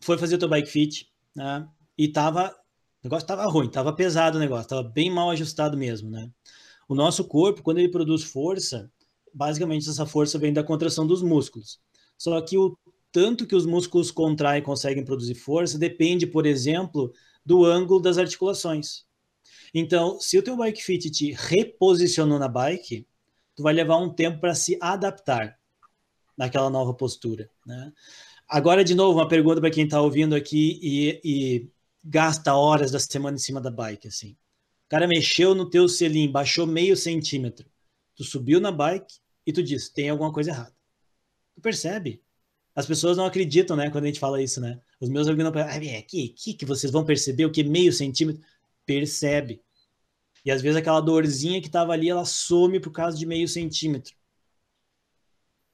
foi 0.00 0.18
fazer 0.18 0.36
o 0.36 0.38
teu 0.38 0.48
bike 0.48 0.70
fit, 0.70 1.10
né, 1.34 1.68
e 1.96 2.08
tava 2.08 2.54
negócio 3.02 3.24
estava 3.24 3.44
ruim, 3.46 3.66
estava 3.66 3.92
pesado 3.92 4.38
o 4.38 4.40
negócio, 4.40 4.64
estava 4.64 4.82
bem 4.82 5.10
mal 5.10 5.30
ajustado 5.30 5.76
mesmo, 5.76 6.10
né? 6.10 6.30
O 6.88 6.94
nosso 6.94 7.24
corpo, 7.24 7.62
quando 7.62 7.78
ele 7.78 7.90
produz 7.90 8.22
força, 8.24 8.90
basicamente 9.32 9.88
essa 9.88 10.06
força 10.06 10.38
vem 10.38 10.52
da 10.52 10.64
contração 10.64 11.06
dos 11.06 11.22
músculos. 11.22 11.80
Só 12.16 12.40
que 12.40 12.56
o 12.56 12.76
tanto 13.12 13.46
que 13.46 13.54
os 13.54 13.66
músculos 13.66 14.10
contraem 14.10 14.60
e 14.60 14.64
conseguem 14.64 15.04
produzir 15.04 15.34
força 15.34 15.78
depende, 15.78 16.26
por 16.26 16.46
exemplo, 16.46 17.12
do 17.44 17.64
ângulo 17.64 18.00
das 18.00 18.18
articulações. 18.18 19.06
Então, 19.72 20.18
se 20.20 20.38
o 20.38 20.42
teu 20.42 20.56
bike 20.56 20.82
fit 20.82 21.10
te 21.10 21.32
reposicionou 21.32 22.38
na 22.38 22.48
bike, 22.48 23.06
tu 23.54 23.62
vai 23.62 23.72
levar 23.72 23.98
um 23.98 24.12
tempo 24.12 24.40
para 24.40 24.54
se 24.54 24.78
adaptar 24.80 25.58
naquela 26.36 26.70
nova 26.70 26.94
postura, 26.94 27.50
né? 27.66 27.92
Agora, 28.48 28.82
de 28.82 28.94
novo, 28.94 29.18
uma 29.18 29.28
pergunta 29.28 29.60
para 29.60 29.70
quem 29.70 29.84
está 29.84 30.00
ouvindo 30.00 30.34
aqui 30.34 30.78
e, 30.82 31.20
e, 31.22 31.70
gasta 32.02 32.54
horas 32.54 32.90
da 32.90 32.98
semana 32.98 33.36
em 33.36 33.40
cima 33.40 33.60
da 33.60 33.70
bike, 33.70 34.08
assim. 34.08 34.32
O 34.86 34.88
cara 34.88 35.06
mexeu 35.06 35.54
no 35.54 35.68
teu 35.68 35.86
selim, 35.86 36.30
baixou 36.30 36.66
meio 36.66 36.96
centímetro. 36.96 37.68
Tu 38.16 38.24
subiu 38.24 38.58
na 38.58 38.72
bike 38.72 39.18
e 39.46 39.52
tu 39.52 39.62
diz, 39.62 39.90
tem 39.90 40.08
alguma 40.08 40.32
coisa 40.32 40.50
errada. 40.50 40.74
Tu 41.54 41.60
percebe? 41.60 42.22
As 42.74 42.86
pessoas 42.86 43.18
não 43.18 43.26
acreditam, 43.26 43.76
né, 43.76 43.90
quando 43.90 44.04
a 44.04 44.06
gente 44.06 44.20
fala 44.20 44.40
isso, 44.40 44.60
né? 44.60 44.80
Os 44.98 45.10
meus 45.10 45.26
amigos 45.26 45.44
não 45.44 45.52
falam, 45.52 45.68
ah, 45.68 45.98
aqui 45.98 46.34
que 46.34 46.64
vocês 46.64 46.90
vão 46.90 47.04
perceber 47.04 47.44
o 47.44 47.50
que 47.50 47.62
meio 47.62 47.92
centímetro. 47.92 48.42
Percebe. 48.86 49.60
E 50.44 50.50
às 50.50 50.62
vezes 50.62 50.78
aquela 50.78 51.00
dorzinha 51.00 51.60
que 51.60 51.66
estava 51.66 51.92
ali, 51.92 52.08
ela 52.08 52.24
some 52.24 52.80
por 52.80 52.92
causa 52.92 53.18
de 53.18 53.26
meio 53.26 53.46
centímetro. 53.46 54.14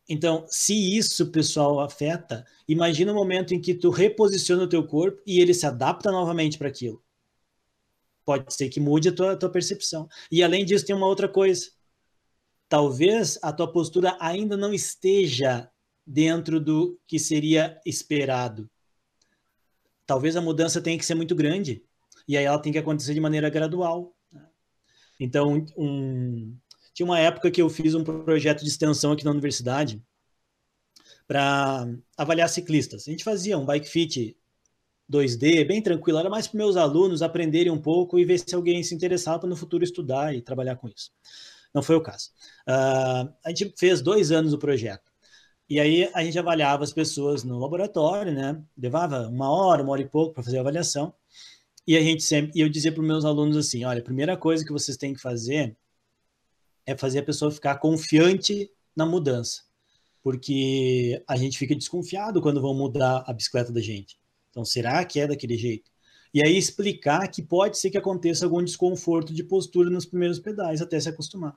Então, 0.08 0.44
se 0.48 0.74
isso, 0.96 1.30
pessoal, 1.30 1.80
afeta, 1.80 2.44
imagina 2.68 3.12
o 3.12 3.14
momento 3.14 3.54
em 3.54 3.60
que 3.60 3.74
tu 3.74 3.90
reposiciona 3.90 4.64
o 4.64 4.68
teu 4.68 4.86
corpo 4.86 5.22
e 5.26 5.40
ele 5.40 5.54
se 5.54 5.66
adapta 5.66 6.12
novamente 6.12 6.58
para 6.58 6.68
aquilo. 6.68 7.02
Pode 8.24 8.52
ser 8.52 8.68
que 8.68 8.80
mude 8.80 9.08
a 9.08 9.14
tua, 9.14 9.32
a 9.32 9.36
tua 9.36 9.50
percepção. 9.50 10.08
E 10.30 10.42
além 10.42 10.64
disso, 10.64 10.84
tem 10.84 10.94
uma 10.94 11.06
outra 11.06 11.28
coisa. 11.28 11.70
Talvez 12.68 13.38
a 13.42 13.52
tua 13.52 13.70
postura 13.70 14.16
ainda 14.20 14.56
não 14.56 14.72
esteja 14.72 15.70
dentro 16.06 16.60
do 16.60 16.98
que 17.06 17.18
seria 17.18 17.80
esperado. 17.84 18.68
Talvez 20.06 20.36
a 20.36 20.40
mudança 20.40 20.80
tenha 20.80 20.98
que 20.98 21.04
ser 21.04 21.14
muito 21.14 21.34
grande. 21.34 21.82
E 22.28 22.36
aí 22.36 22.44
ela 22.44 22.58
tem 22.58 22.72
que 22.72 22.78
acontecer 22.78 23.14
de 23.14 23.20
maneira 23.20 23.48
gradual. 23.48 24.14
Né? 24.30 24.46
Então, 25.18 25.64
um, 25.76 26.56
tinha 26.94 27.04
uma 27.04 27.18
época 27.18 27.50
que 27.50 27.60
eu 27.60 27.68
fiz 27.68 27.94
um 27.94 28.04
projeto 28.04 28.62
de 28.62 28.68
extensão 28.68 29.12
aqui 29.12 29.24
na 29.24 29.32
universidade 29.32 30.02
para 31.26 31.86
avaliar 32.16 32.48
ciclistas. 32.48 33.06
A 33.06 33.10
gente 33.10 33.24
fazia 33.24 33.58
um 33.58 33.64
bike 33.64 33.88
fit 33.88 34.36
2D, 35.10 35.66
bem 35.66 35.82
tranquilo, 35.82 36.18
era 36.18 36.30
mais 36.30 36.46
para 36.46 36.58
meus 36.58 36.76
alunos 36.76 37.20
aprenderem 37.20 37.72
um 37.72 37.80
pouco 37.80 38.18
e 38.18 38.24
ver 38.24 38.38
se 38.38 38.54
alguém 38.54 38.82
se 38.82 38.94
interessava 38.94 39.46
no 39.46 39.56
futuro 39.56 39.84
estudar 39.84 40.34
e 40.34 40.40
trabalhar 40.40 40.76
com 40.76 40.88
isso. 40.88 41.10
Não 41.74 41.82
foi 41.82 41.96
o 41.96 42.00
caso. 42.00 42.30
Uh, 42.68 43.32
a 43.44 43.48
gente 43.48 43.74
fez 43.76 44.00
dois 44.00 44.30
anos 44.30 44.52
o 44.52 44.58
projeto. 44.58 45.12
E 45.68 45.80
aí 45.80 46.10
a 46.14 46.22
gente 46.22 46.38
avaliava 46.38 46.84
as 46.84 46.92
pessoas 46.92 47.42
no 47.42 47.58
laboratório, 47.58 48.32
né? 48.32 48.62
Levava 48.76 49.26
uma 49.28 49.50
hora, 49.50 49.82
uma 49.82 49.92
hora 49.92 50.02
e 50.02 50.08
pouco 50.08 50.34
para 50.34 50.42
fazer 50.42 50.58
a 50.58 50.60
avaliação. 50.60 51.12
E 51.86 51.96
a 51.96 52.00
gente 52.00 52.22
sempre, 52.22 52.52
e 52.54 52.60
eu 52.62 52.68
dizia 52.68 52.92
para 52.92 53.00
os 53.00 53.06
meus 53.06 53.24
alunos 53.24 53.56
assim: 53.56 53.84
olha, 53.84 54.00
a 54.00 54.04
primeira 54.04 54.36
coisa 54.36 54.64
que 54.64 54.72
vocês 54.72 54.96
têm 54.96 55.14
que 55.14 55.20
fazer 55.20 55.76
é 56.86 56.96
fazer 56.96 57.20
a 57.20 57.24
pessoa 57.24 57.50
ficar 57.50 57.76
confiante 57.76 58.70
na 58.94 59.06
mudança. 59.06 59.62
Porque 60.22 61.22
a 61.28 61.36
gente 61.36 61.58
fica 61.58 61.74
desconfiado 61.74 62.40
quando 62.40 62.60
vão 62.60 62.74
mudar 62.74 63.24
a 63.26 63.32
bicicleta 63.32 63.72
da 63.72 63.80
gente. 63.80 64.18
Então, 64.50 64.64
será 64.64 65.04
que 65.04 65.20
é 65.20 65.26
daquele 65.26 65.56
jeito? 65.56 65.90
E 66.32 66.44
aí 66.44 66.56
explicar 66.56 67.28
que 67.28 67.42
pode 67.42 67.78
ser 67.78 67.90
que 67.90 67.98
aconteça 67.98 68.44
algum 68.44 68.62
desconforto 68.62 69.32
de 69.32 69.44
postura 69.44 69.88
nos 69.90 70.06
primeiros 70.06 70.38
pedais 70.38 70.82
até 70.82 70.98
se 70.98 71.08
acostumar. 71.08 71.56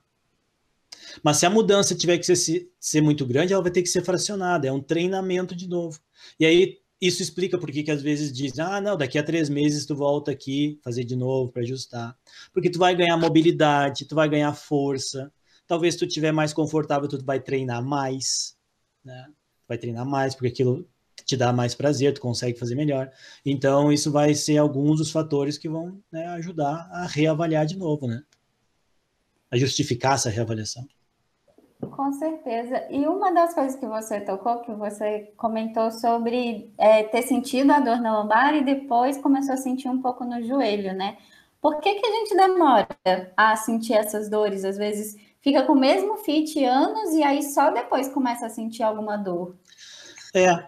Mas 1.23 1.37
se 1.37 1.45
a 1.45 1.49
mudança 1.49 1.95
tiver 1.95 2.17
que 2.17 2.35
ser, 2.35 2.69
ser 2.79 3.01
muito 3.01 3.25
grande, 3.25 3.53
ela 3.53 3.63
vai 3.63 3.71
ter 3.71 3.81
que 3.81 3.89
ser 3.89 4.03
fracionada. 4.03 4.67
É 4.67 4.71
um 4.71 4.81
treinamento 4.81 5.55
de 5.55 5.67
novo. 5.67 5.99
E 6.39 6.45
aí 6.45 6.79
isso 6.99 7.21
explica 7.21 7.57
por 7.57 7.71
que 7.71 7.89
às 7.91 8.01
vezes 8.01 8.33
dizem, 8.33 8.63
ah, 8.63 8.81
não, 8.81 8.97
daqui 8.97 9.19
a 9.19 9.23
três 9.23 9.49
meses 9.49 9.85
tu 9.85 9.95
volta 9.95 10.31
aqui, 10.31 10.79
fazer 10.83 11.03
de 11.03 11.15
novo 11.15 11.51
para 11.51 11.61
ajustar. 11.61 12.17
Porque 12.51 12.69
tu 12.69 12.79
vai 12.79 12.95
ganhar 12.95 13.17
mobilidade, 13.17 14.05
tu 14.05 14.15
vai 14.15 14.27
ganhar 14.27 14.53
força. 14.53 15.31
Talvez 15.67 15.95
tu 15.95 16.07
tiver 16.07 16.31
mais 16.31 16.53
confortável, 16.53 17.07
tu 17.07 17.23
vai 17.23 17.39
treinar 17.39 17.83
mais, 17.83 18.57
né? 19.03 19.27
Vai 19.67 19.77
treinar 19.77 20.05
mais, 20.05 20.33
porque 20.33 20.47
aquilo 20.47 20.87
te 21.25 21.37
dá 21.37 21.51
mais 21.53 21.75
prazer, 21.75 22.13
tu 22.13 22.21
consegue 22.21 22.57
fazer 22.57 22.75
melhor. 22.75 23.11
Então, 23.45 23.91
isso 23.91 24.11
vai 24.11 24.33
ser 24.33 24.57
alguns 24.57 24.99
dos 24.99 25.11
fatores 25.11 25.57
que 25.57 25.69
vão 25.69 26.01
né, 26.11 26.25
ajudar 26.27 26.89
a 26.91 27.05
reavaliar 27.05 27.65
de 27.65 27.77
novo, 27.77 28.07
né? 28.07 28.23
A 29.51 29.57
justificar 29.57 30.15
essa 30.15 30.29
reavaliação. 30.29 30.87
Com 31.79 32.11
certeza. 32.11 32.85
E 32.89 33.07
uma 33.07 33.31
das 33.31 33.53
coisas 33.53 33.75
que 33.75 33.85
você 33.85 34.19
tocou, 34.19 34.61
que 34.61 34.71
você 34.71 35.31
comentou 35.37 35.91
sobre 35.91 36.71
é, 36.77 37.03
ter 37.03 37.21
sentido 37.21 37.71
a 37.71 37.79
dor 37.79 38.01
na 38.01 38.19
lombar 38.19 38.55
e 38.55 38.63
depois 38.63 39.17
começou 39.17 39.53
a 39.53 39.57
sentir 39.57 39.87
um 39.87 40.01
pouco 40.01 40.25
no 40.25 40.41
joelho, 40.43 40.93
né? 40.93 41.17
Por 41.61 41.79
que, 41.79 41.95
que 41.95 42.05
a 42.05 42.11
gente 42.11 42.35
demora 42.35 42.87
a 43.35 43.55
sentir 43.55 43.93
essas 43.93 44.29
dores? 44.29 44.63
Às 44.65 44.77
vezes 44.77 45.17
fica 45.39 45.63
com 45.63 45.73
o 45.73 45.79
mesmo 45.79 46.17
fit 46.17 46.63
anos 46.63 47.13
e 47.13 47.23
aí 47.23 47.43
só 47.43 47.71
depois 47.71 48.07
começa 48.09 48.47
a 48.47 48.49
sentir 48.49 48.83
alguma 48.83 49.17
dor. 49.17 49.55
É, 50.33 50.67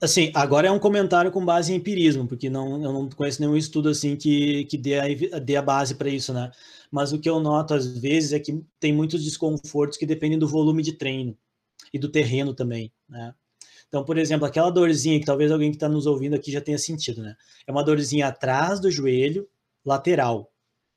assim, 0.00 0.30
agora 0.34 0.68
é 0.68 0.70
um 0.70 0.78
comentário 0.78 1.30
com 1.30 1.44
base 1.44 1.72
em 1.72 1.76
empirismo, 1.76 2.26
porque 2.26 2.50
não, 2.50 2.82
eu 2.82 2.92
não 2.92 3.08
conheço 3.08 3.40
nenhum 3.40 3.56
estudo 3.56 3.88
assim 3.88 4.16
que, 4.16 4.64
que 4.66 4.76
dê, 4.76 4.98
a, 4.98 5.38
dê 5.38 5.56
a 5.56 5.62
base 5.62 5.94
para 5.94 6.08
isso, 6.08 6.32
né? 6.32 6.50
mas 6.90 7.12
o 7.12 7.18
que 7.18 7.28
eu 7.28 7.40
noto 7.40 7.74
às 7.74 7.86
vezes 7.98 8.32
é 8.32 8.40
que 8.40 8.64
tem 8.78 8.92
muitos 8.92 9.24
desconfortos 9.24 9.98
que 9.98 10.06
dependem 10.06 10.38
do 10.38 10.48
volume 10.48 10.82
de 10.82 10.92
treino 10.92 11.36
e 11.92 11.98
do 11.98 12.08
terreno 12.08 12.54
também, 12.54 12.92
né? 13.08 13.34
Então, 13.88 14.04
por 14.04 14.18
exemplo, 14.18 14.46
aquela 14.46 14.70
dorzinha 14.70 15.18
que 15.20 15.26
talvez 15.26 15.52
alguém 15.52 15.70
que 15.70 15.76
está 15.76 15.88
nos 15.88 16.06
ouvindo 16.06 16.34
aqui 16.34 16.50
já 16.50 16.60
tenha 16.60 16.78
sentido, 16.78 17.22
né? 17.22 17.36
É 17.66 17.72
uma 17.72 17.84
dorzinha 17.84 18.26
atrás 18.26 18.80
do 18.80 18.90
joelho, 18.90 19.48
lateral, 19.84 20.50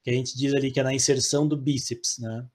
que 0.03 0.09
a 0.09 0.13
gente 0.13 0.35
diz 0.35 0.53
ali 0.53 0.71
que 0.71 0.79
é 0.79 0.83
na 0.83 0.93
inserção 0.93 1.47
do 1.47 1.55
bíceps, 1.55 2.17
né? 2.17 2.45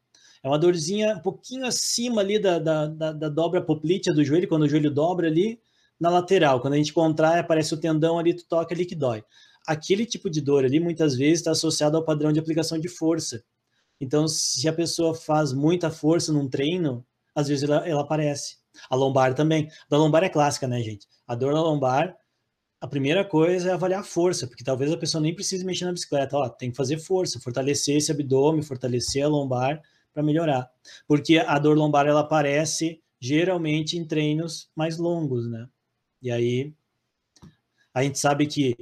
É 0.43 0.49
uma 0.49 0.59
dorzinha 0.59 1.17
um 1.17 1.21
pouquinho 1.21 1.65
acima 1.65 2.21
ali 2.21 2.39
da, 2.39 2.59
da, 2.59 2.87
da, 2.87 3.13
da 3.13 3.29
dobra 3.29 3.63
poplítea 3.63 4.13
do 4.13 4.25
joelho, 4.25 4.49
quando 4.49 4.63
o 4.63 4.69
joelho 4.69 4.91
dobra 4.91 5.29
ali, 5.29 5.61
na 5.99 6.11
lateral. 6.11 6.61
Quando 6.61 6.75
a 6.75 6.77
gente 6.77 6.93
contrai, 6.93 7.39
aparece 7.39 7.75
o 7.75 7.81
tendão 7.81 8.19
ali, 8.19 8.35
tu 8.35 8.47
toca 8.49 8.75
ali 8.75 8.87
que 8.87 8.95
dói 8.95 9.23
aquele 9.67 10.05
tipo 10.05 10.29
de 10.29 10.41
dor 10.41 10.65
ali 10.65 10.79
muitas 10.79 11.17
vezes 11.17 11.41
está 11.41 11.53
associado 11.53 11.97
ao 11.97 12.05
padrão 12.05 12.33
de 12.33 12.39
aplicação 12.39 12.79
de 12.79 12.89
força. 12.89 13.43
Então, 14.01 14.29
se 14.29 14.69
a 14.69 14.73
pessoa 14.73 15.15
faz 15.15 15.53
muita 15.53 15.91
força 15.91 16.33
num 16.33 16.49
treino, 16.49 17.05
às 17.35 17.49
vezes 17.49 17.65
ela, 17.65 17.87
ela 17.89 18.03
aparece. 18.03 18.57
A 18.91 18.97
lombar 18.97 19.35
também. 19.35 19.69
A 19.91 19.97
lombar 19.97 20.25
é 20.25 20.29
clássica, 20.29 20.67
né, 20.67 20.83
gente? 20.83 21.07
A 21.27 21.35
dor 21.35 21.53
na 21.53 21.63
lombar, 21.63 22.15
a 22.81 22.89
primeira 22.89 23.25
coisa 23.25 23.71
é 23.71 23.73
avaliar 23.73 24.01
a 24.01 24.05
força, 24.05 24.47
porque 24.47 24.65
talvez 24.65 24.93
a 24.93 24.97
pessoa 24.97 25.23
nem 25.23 25.35
precise 25.35 25.65
mexer 25.65 25.85
na 25.85 25.93
bicicleta. 25.93 26.37
Ó, 26.37 26.49
tem 26.49 26.71
que 26.71 26.77
fazer 26.77 26.99
força, 26.99 27.41
fortalecer 27.41 27.97
esse 27.97 28.11
abdômen, 28.11 28.63
fortalecer 28.63 29.25
a 29.25 29.29
lombar 29.29 29.81
para 30.13 30.23
melhorar. 30.23 30.69
Porque 31.07 31.39
a 31.39 31.59
dor 31.59 31.79
lombar 31.79 32.07
ela 32.07 32.21
aparece 32.21 33.01
geralmente 33.21 33.97
em 33.97 34.05
treinos 34.05 34.71
mais 34.77 34.99
longos, 34.99 35.49
né? 35.49 35.67
E 36.25 36.31
aí 36.31 36.75
a 37.93 38.03
gente 38.03 38.19
sabe 38.19 38.47
que 38.47 38.75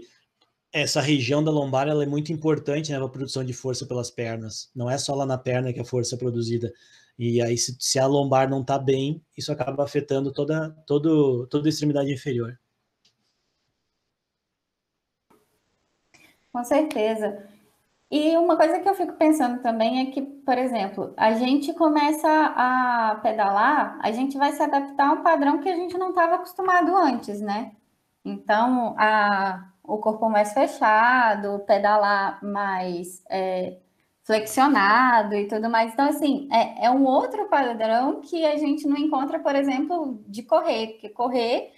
essa 0.72 1.00
região 1.00 1.42
da 1.42 1.50
lombar 1.50 1.88
ela 1.88 2.04
é 2.04 2.06
muito 2.06 2.32
importante 2.32 2.90
né, 2.90 2.96
para 2.96 3.06
a 3.06 3.10
produção 3.10 3.44
de 3.44 3.52
força 3.52 3.84
pelas 3.84 4.10
pernas. 4.10 4.70
Não 4.74 4.88
é 4.88 4.96
só 4.96 5.14
lá 5.14 5.26
na 5.26 5.36
perna 5.36 5.72
que 5.72 5.80
a 5.80 5.84
força 5.84 6.14
é 6.14 6.18
produzida. 6.18 6.72
E 7.18 7.42
aí, 7.42 7.58
se, 7.58 7.76
se 7.78 7.98
a 7.98 8.06
lombar 8.06 8.48
não 8.48 8.62
está 8.62 8.78
bem, 8.78 9.22
isso 9.36 9.52
acaba 9.52 9.84
afetando 9.84 10.32
toda, 10.32 10.70
todo, 10.86 11.46
toda 11.48 11.68
a 11.68 11.70
extremidade 11.70 12.12
inferior. 12.12 12.58
Com 16.52 16.64
certeza. 16.64 17.51
E 18.12 18.36
uma 18.36 18.58
coisa 18.58 18.78
que 18.78 18.86
eu 18.86 18.94
fico 18.94 19.14
pensando 19.14 19.62
também 19.62 20.02
é 20.02 20.10
que, 20.10 20.20
por 20.20 20.58
exemplo, 20.58 21.14
a 21.16 21.32
gente 21.32 21.72
começa 21.72 22.28
a 22.28 23.18
pedalar, 23.22 23.98
a 24.02 24.12
gente 24.12 24.36
vai 24.36 24.52
se 24.52 24.62
adaptar 24.62 25.08
a 25.08 25.12
um 25.12 25.22
padrão 25.22 25.60
que 25.60 25.68
a 25.70 25.74
gente 25.74 25.96
não 25.96 26.10
estava 26.10 26.34
acostumado 26.34 26.94
antes, 26.94 27.40
né? 27.40 27.72
Então, 28.22 28.94
a, 28.98 29.66
o 29.82 29.96
corpo 29.96 30.28
mais 30.28 30.52
fechado, 30.52 31.60
pedalar 31.60 32.38
mais 32.44 33.24
é, 33.30 33.78
flexionado 34.24 35.34
e 35.34 35.48
tudo 35.48 35.70
mais. 35.70 35.94
Então, 35.94 36.06
assim, 36.06 36.50
é, 36.52 36.84
é, 36.86 36.90
um 36.90 37.06
outro 37.06 37.48
padrão 37.48 38.20
que 38.20 38.44
a 38.44 38.58
gente 38.58 38.86
não 38.86 38.98
encontra, 38.98 39.38
por 39.38 39.56
exemplo, 39.56 40.22
de 40.28 40.42
correr, 40.42 40.88
porque 40.88 41.08
correr 41.08 41.72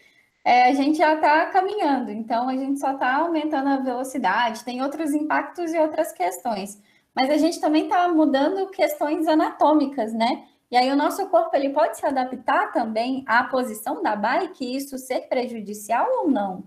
é, 0.45 0.69
a 0.69 0.75
gente 0.75 0.99
já 0.99 1.15
está 1.15 1.47
caminhando, 1.47 2.11
então 2.11 2.49
a 2.49 2.57
gente 2.57 2.79
só 2.79 2.93
está 2.93 3.17
aumentando 3.17 3.69
a 3.71 3.79
velocidade, 3.79 4.63
tem 4.63 4.83
outros 4.83 5.13
impactos 5.13 5.73
e 5.73 5.79
outras 5.79 6.13
questões. 6.13 6.81
Mas 7.15 7.31
a 7.31 7.39
gente 7.39 7.61
também 7.61 7.85
está 7.85 8.09
mudando 8.09 8.71
questões 8.71 9.27
anatômicas, 9.27 10.13
né? 10.13 10.47
E 10.71 10.77
aí 10.77 10.91
o 10.91 10.97
nosso 10.97 11.27
corpo 11.29 11.55
ele 11.55 11.71
pode 11.71 11.97
se 11.97 12.05
adaptar 12.05 12.73
também 12.73 13.25
à 13.27 13.45
posição 13.45 14.03
da 14.03 14.17
bike 14.17 14.77
isso 14.77 14.99
ser 14.99 15.29
prejudicial 15.29 16.07
ou 16.11 16.31
não? 16.31 16.67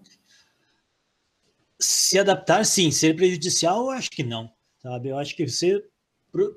Se 1.80 2.18
adaptar, 2.18 2.66
sim. 2.66 2.90
Ser 2.90 3.16
prejudicial, 3.16 3.82
eu 3.82 3.90
acho 3.92 4.10
que 4.10 4.24
não. 4.24 4.50
Sabe? 4.82 5.10
Eu 5.10 5.18
acho 5.18 5.36
que 5.36 5.48
ser 5.48 5.86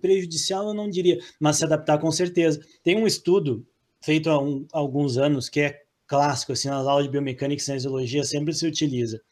prejudicial 0.00 0.68
eu 0.68 0.74
não 0.74 0.88
diria, 0.88 1.18
mas 1.40 1.56
se 1.56 1.64
adaptar 1.64 1.98
com 1.98 2.10
certeza. 2.10 2.60
Tem 2.82 2.96
um 2.96 3.06
estudo 3.06 3.66
feito 4.00 4.30
há, 4.30 4.40
um, 4.40 4.66
há 4.72 4.78
alguns 4.78 5.18
anos 5.18 5.48
que 5.48 5.60
é 5.60 5.82
clássico, 6.10 6.50
assim, 6.50 6.68
nas 6.68 6.88
aulas 6.88 7.04
de 7.04 7.10
biomecânica 7.12 7.62
e 7.62 7.64
cinesiologia 7.64 8.24
sempre 8.24 8.52
se 8.52 8.66
utiliza. 8.66 9.22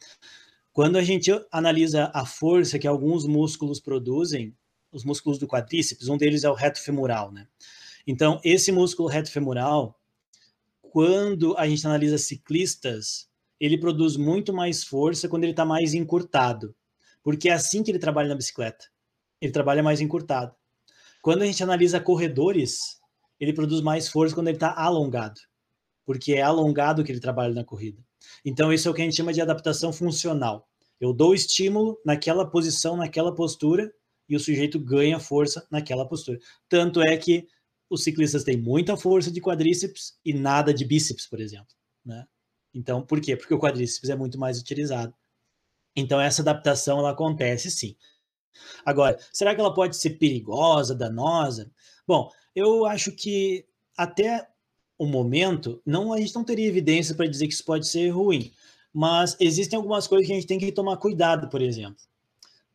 Quando 0.73 0.97
a 0.97 1.03
gente 1.03 1.29
analisa 1.51 2.09
a 2.15 2.25
força 2.25 2.79
que 2.79 2.87
alguns 2.87 3.27
músculos 3.27 3.81
produzem, 3.81 4.57
os 4.93 5.05
músculos 5.05 5.41
do 5.41 5.49
quadríceps, 5.49 6.09
um 6.09 6.17
deles 6.17 6.45
é 6.45 6.49
o 6.49 6.55
reto 6.55 6.81
femoral, 6.81 7.33
né? 7.33 7.49
Então, 8.07 8.41
esse 8.45 8.71
músculo 8.71 9.09
reto 9.09 9.29
femoral, 9.29 9.99
quando 10.81 11.59
a 11.59 11.67
gente 11.67 11.85
analisa 11.85 12.17
ciclistas, 12.17 13.29
ele 13.59 13.77
produz 13.77 14.17
muito 14.17 14.53
mais 14.53 14.85
força 14.85 15.29
quando 15.29 15.43
ele 15.43 15.55
está 15.55 15.65
mais 15.65 15.95
encurtado, 15.95 16.77
porque 17.25 17.49
é 17.49 17.55
assim 17.55 17.83
que 17.83 17.91
ele 17.91 17.99
trabalha 17.99 18.29
na 18.29 18.37
bicicleta. 18.37 18.87
Ele 19.41 19.51
trabalha 19.51 19.83
mais 19.83 20.01
encurtado. 20.01 20.55
Quando 21.21 21.43
a 21.43 21.47
gente 21.47 21.61
analisa 21.61 21.99
corredores, 21.99 23.01
ele 23.41 23.53
produz 23.53 23.81
mais 23.81 24.09
força 24.09 24.33
quando 24.33 24.47
ele 24.47 24.59
está 24.59 24.73
alongado, 24.73 25.41
porque 26.09 26.33
é 26.33 26.41
alongado 26.41 27.05
que 27.05 27.13
ele 27.13 27.21
trabalha 27.21 27.53
na 27.53 27.63
corrida. 27.63 28.03
Então, 28.43 28.73
isso 28.73 28.89
é 28.89 28.91
o 28.91 28.95
que 28.95 29.03
a 29.03 29.05
gente 29.05 29.15
chama 29.15 29.31
de 29.31 29.43
adaptação 29.43 29.93
funcional. 29.93 30.67
Eu 30.99 31.13
dou 31.13 31.35
estímulo 31.35 32.01
naquela 32.03 32.51
posição, 32.51 32.97
naquela 32.97 33.35
postura, 33.35 33.93
e 34.27 34.35
o 34.35 34.41
sujeito 34.41 34.81
ganha 34.81 35.21
força 35.21 35.67
naquela 35.71 36.09
postura. 36.09 36.39
Tanto 36.67 37.03
é 37.03 37.15
que 37.19 37.47
os 37.91 38.03
ciclistas 38.05 38.43
têm 38.43 38.57
muita 38.57 38.97
força 38.97 39.31
de 39.31 39.39
quadríceps 39.39 40.19
e 40.25 40.33
nada 40.33 40.73
de 40.73 40.83
bíceps, 40.83 41.27
por 41.27 41.41
exemplo. 41.41 41.77
Né? 42.03 42.25
Então, 42.73 43.03
por 43.03 43.21
quê? 43.21 43.37
Porque 43.37 43.53
o 43.53 43.61
quadríceps 43.61 44.09
é 44.09 44.17
muito 44.17 44.39
mais 44.39 44.59
utilizado. 44.59 45.15
Então, 45.95 46.19
essa 46.19 46.41
adaptação 46.41 47.01
ela 47.01 47.11
acontece 47.11 47.71
sim. 47.71 47.95
Agora, 48.83 49.19
será 49.31 49.55
que 49.55 49.61
ela 49.61 49.75
pode 49.75 49.95
ser 49.95 50.13
perigosa, 50.13 50.95
danosa? 50.95 51.71
Bom, 52.07 52.33
eu 52.55 52.87
acho 52.87 53.13
que 53.13 53.67
até 53.95 54.49
o 54.99 55.07
momento, 55.07 55.81
não 55.87 56.13
a 56.13 56.19
gente 56.19 56.35
não 56.35 56.45
teria 56.45 56.67
evidência 56.67 57.15
para 57.15 57.27
dizer 57.27 57.47
que 57.47 57.55
isso 57.55 57.65
pode 57.65 57.87
ser 57.87 58.09
ruim, 58.11 58.53
mas 58.93 59.37
existem 59.39 59.77
algumas 59.77 60.07
coisas 60.07 60.27
que 60.27 60.33
a 60.33 60.37
gente 60.37 60.47
tem 60.47 60.59
que 60.59 60.73
tomar 60.73 60.97
cuidado, 60.97 61.49
por 61.49 61.63
exemplo. 61.63 61.97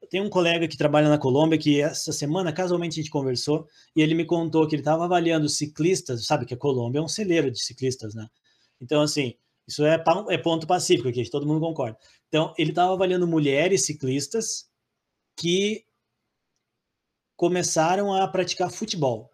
Tem 0.10 0.22
um 0.22 0.30
colega 0.30 0.68
que 0.68 0.78
trabalha 0.78 1.10
na 1.10 1.18
Colômbia 1.18 1.58
que 1.58 1.82
essa 1.82 2.14
semana, 2.14 2.54
casualmente, 2.54 3.00
a 3.00 3.04
gente 3.04 3.12
conversou 3.12 3.68
e 3.96 4.02
ele 4.02 4.14
me 4.14 4.26
contou 4.26 4.68
que 4.68 4.76
ele 4.76 4.82
estava 4.82 5.06
avaliando 5.06 5.50
ciclistas, 5.50 6.26
sabe 6.26 6.46
que 6.46 6.54
a 6.54 6.58
Colômbia 6.58 7.00
é 7.00 7.02
um 7.02 7.08
celeiro 7.08 7.50
de 7.50 7.60
ciclistas, 7.60 8.14
né? 8.14 8.28
Então, 8.80 9.02
assim, 9.02 9.34
isso 9.68 9.84
é, 9.84 10.02
é 10.30 10.38
ponto 10.38 10.68
pacífico 10.68 11.10
aqui, 11.10 11.28
todo 11.30 11.48
mundo 11.48 11.62
concorda. 11.62 11.98
Então, 12.28 12.54
ele 12.58 12.70
estava 12.70 12.94
avaliando 12.94 13.28
mulheres 13.28 13.86
ciclistas 13.86 14.70
que 15.36 15.84
começaram 17.36 18.14
a 18.14 18.28
praticar 18.28 18.72
futebol. 18.72 19.33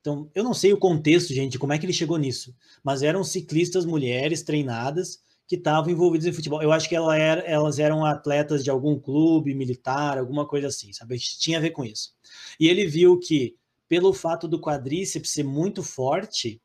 Então, 0.00 0.30
eu 0.34 0.44
não 0.44 0.54
sei 0.54 0.72
o 0.72 0.78
contexto, 0.78 1.34
gente, 1.34 1.58
como 1.58 1.72
é 1.72 1.78
que 1.78 1.84
ele 1.84 1.92
chegou 1.92 2.16
nisso, 2.16 2.54
mas 2.82 3.02
eram 3.02 3.24
ciclistas 3.24 3.84
mulheres 3.84 4.42
treinadas 4.42 5.20
que 5.46 5.56
estavam 5.56 5.90
envolvidas 5.90 6.26
em 6.26 6.32
futebol. 6.32 6.62
Eu 6.62 6.70
acho 6.70 6.88
que 6.88 6.94
ela 6.94 7.16
era, 7.16 7.40
elas 7.40 7.78
eram 7.78 8.04
atletas 8.04 8.62
de 8.62 8.70
algum 8.70 9.00
clube 9.00 9.54
militar, 9.54 10.18
alguma 10.18 10.46
coisa 10.46 10.68
assim, 10.68 10.92
sabe? 10.92 11.18
Tinha 11.18 11.58
a 11.58 11.60
ver 11.60 11.70
com 11.70 11.84
isso. 11.84 12.12
E 12.60 12.68
ele 12.68 12.86
viu 12.86 13.18
que, 13.18 13.56
pelo 13.88 14.12
fato 14.12 14.46
do 14.46 14.60
quadríceps 14.60 15.30
ser 15.30 15.44
muito 15.44 15.82
forte 15.82 16.60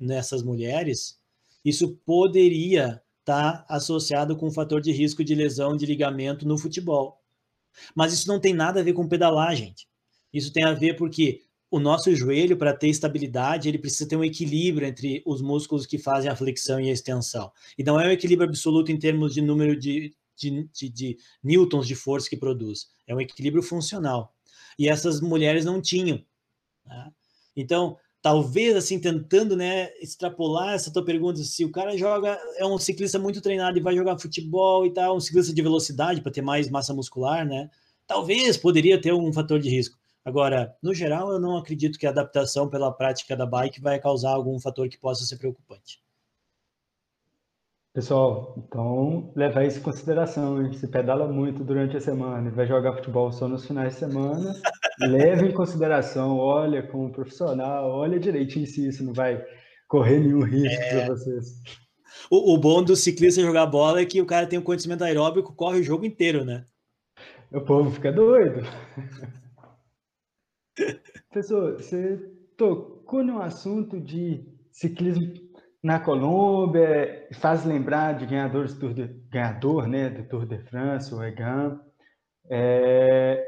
nessas 0.00 0.42
mulheres, 0.42 1.20
isso 1.62 1.96
poderia 2.06 3.02
estar 3.20 3.58
tá 3.58 3.66
associado 3.68 4.34
com 4.36 4.48
um 4.48 4.52
fator 4.52 4.80
de 4.80 4.90
risco 4.92 5.22
de 5.22 5.34
lesão 5.34 5.76
de 5.76 5.84
ligamento 5.84 6.48
no 6.48 6.56
futebol. 6.56 7.20
Mas 7.94 8.14
isso 8.14 8.28
não 8.28 8.40
tem 8.40 8.54
nada 8.54 8.80
a 8.80 8.82
ver 8.82 8.94
com 8.94 9.06
pedalar, 9.06 9.54
gente. 9.54 9.86
Isso 10.32 10.52
tem 10.52 10.64
a 10.64 10.72
ver 10.72 10.96
porque 10.96 11.42
o 11.72 11.80
nosso 11.80 12.14
joelho, 12.14 12.54
para 12.54 12.76
ter 12.76 12.88
estabilidade, 12.88 13.66
ele 13.66 13.78
precisa 13.78 14.06
ter 14.06 14.14
um 14.14 14.22
equilíbrio 14.22 14.86
entre 14.86 15.22
os 15.24 15.40
músculos 15.40 15.86
que 15.86 15.96
fazem 15.96 16.30
a 16.30 16.36
flexão 16.36 16.78
e 16.78 16.90
a 16.90 16.92
extensão. 16.92 17.50
E 17.78 17.82
não 17.82 17.98
é 17.98 18.08
um 18.08 18.10
equilíbrio 18.10 18.46
absoluto 18.46 18.92
em 18.92 18.98
termos 18.98 19.32
de 19.32 19.40
número 19.40 19.74
de, 19.74 20.14
de, 20.36 20.68
de, 20.70 20.88
de 20.90 21.16
newtons 21.42 21.88
de 21.88 21.94
força 21.94 22.28
que 22.28 22.36
produz. 22.36 22.90
É 23.06 23.14
um 23.14 23.20
equilíbrio 23.22 23.62
funcional. 23.62 24.34
E 24.78 24.86
essas 24.86 25.22
mulheres 25.22 25.64
não 25.64 25.80
tinham. 25.80 26.22
Né? 26.84 27.10
Então, 27.56 27.96
talvez 28.20 28.76
assim 28.76 29.00
tentando 29.00 29.56
né 29.56 29.90
extrapolar 29.98 30.74
essa 30.74 30.92
tua 30.92 31.04
pergunta 31.04 31.42
se 31.42 31.64
o 31.64 31.72
cara 31.72 31.96
joga 31.96 32.38
é 32.58 32.66
um 32.66 32.78
ciclista 32.78 33.18
muito 33.18 33.40
treinado 33.40 33.78
e 33.78 33.82
vai 33.82 33.96
jogar 33.96 34.18
futebol 34.18 34.86
e 34.86 34.92
tal 34.92 35.16
um 35.16 35.20
ciclista 35.20 35.52
de 35.52 35.60
velocidade 35.60 36.20
para 36.20 36.30
ter 36.30 36.40
mais 36.40 36.70
massa 36.70 36.94
muscular 36.94 37.44
né 37.44 37.68
talvez 38.06 38.56
poderia 38.56 39.00
ter 39.00 39.12
um 39.12 39.32
fator 39.32 39.58
de 39.58 39.68
risco 39.68 39.98
agora 40.24 40.76
no 40.82 40.94
geral 40.94 41.32
eu 41.32 41.40
não 41.40 41.56
acredito 41.56 41.98
que 41.98 42.06
a 42.06 42.10
adaptação 42.10 42.68
pela 42.68 42.92
prática 42.92 43.36
da 43.36 43.46
bike 43.46 43.80
vai 43.80 43.98
causar 43.98 44.30
algum 44.30 44.58
fator 44.60 44.88
que 44.88 44.98
possa 44.98 45.24
ser 45.24 45.36
preocupante 45.36 46.02
Pessoal, 47.94 48.54
então 48.56 49.30
leva 49.36 49.66
isso 49.66 49.78
em 49.78 49.82
consideração. 49.82 50.64
Hein? 50.64 50.72
Se 50.72 50.88
pedala 50.88 51.28
muito 51.28 51.62
durante 51.62 51.94
a 51.94 52.00
semana 52.00 52.48
e 52.48 52.50
vai 52.50 52.66
jogar 52.66 52.94
futebol 52.94 53.30
só 53.30 53.46
nos 53.46 53.66
finais 53.66 53.92
de 53.92 53.98
semana, 54.00 54.54
leve 54.98 55.48
em 55.48 55.52
consideração, 55.52 56.38
olha 56.38 56.82
como 56.82 57.12
profissional, 57.12 57.90
olha 57.90 58.18
direitinho 58.18 58.66
se 58.66 58.88
isso 58.88 59.04
não 59.04 59.12
vai 59.12 59.44
correr 59.86 60.20
nenhum 60.20 60.42
risco 60.42 60.82
é... 60.82 61.04
para 61.04 61.14
vocês. 61.14 61.48
O, 62.30 62.54
o, 62.54 62.58
bom 62.58 62.82
do 62.82 62.96
ciclista 62.96 63.42
jogar 63.42 63.66
bola 63.66 64.00
é 64.00 64.06
que 64.06 64.22
o 64.22 64.26
cara 64.26 64.46
tem 64.46 64.58
um 64.58 64.62
conhecimento 64.62 65.04
aeróbico, 65.04 65.54
corre 65.54 65.80
o 65.80 65.84
jogo 65.84 66.06
inteiro, 66.06 66.46
né? 66.46 66.64
O 67.52 67.60
povo 67.60 67.90
fica 67.90 68.10
doido. 68.10 68.62
Pessoal, 71.32 71.72
você 71.72 72.18
tocou 72.56 73.22
no 73.22 73.40
assunto 73.40 74.00
de 74.00 74.46
ciclismo 74.70 75.32
na 75.82 75.98
Colômbia, 75.98 77.28
faz 77.34 77.64
lembrar 77.64 78.14
de 78.14 78.26
ganhadores 78.26 78.74
do 78.74 78.94
de, 78.94 79.06
ganhador, 79.28 79.88
né, 79.88 80.08
do 80.08 80.22
Tour 80.28 80.46
de 80.46 80.58
France, 80.58 81.12
o 81.12 81.22
Egan. 81.22 81.80
É, 82.48 83.44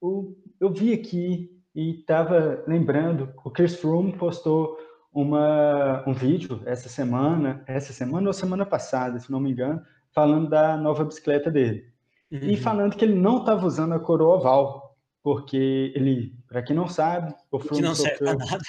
o, 0.00 0.34
eu 0.60 0.72
vi 0.72 0.92
aqui 0.92 1.50
e 1.74 2.00
estava 2.00 2.64
lembrando, 2.66 3.32
o 3.44 3.50
Chris 3.50 3.76
Froome 3.76 4.16
postou 4.16 4.76
uma, 5.12 6.02
um 6.06 6.12
vídeo 6.12 6.60
essa 6.66 6.88
semana, 6.88 7.62
essa 7.66 7.92
semana 7.92 8.28
ou 8.28 8.32
semana 8.32 8.66
passada, 8.66 9.18
se 9.18 9.30
não 9.30 9.40
me 9.40 9.52
engano, 9.52 9.82
falando 10.12 10.48
da 10.48 10.76
nova 10.76 11.04
bicicleta 11.04 11.50
dele. 11.50 11.84
Uhum. 12.30 12.40
E 12.42 12.56
falando 12.56 12.96
que 12.96 13.04
ele 13.04 13.14
não 13.14 13.38
estava 13.38 13.64
usando 13.64 13.92
a 13.92 14.00
coroa 14.00 14.36
oval, 14.36 14.85
porque 15.26 15.90
ele, 15.96 16.32
para 16.46 16.62
quem 16.62 16.76
não 16.76 16.86
sabe, 16.86 17.34
o 17.50 17.58
Froome 17.58 17.82
que 17.82 17.88
não 17.88 17.96
sofreu... 17.96 18.16
serve 18.16 18.44
nada. 18.44 18.62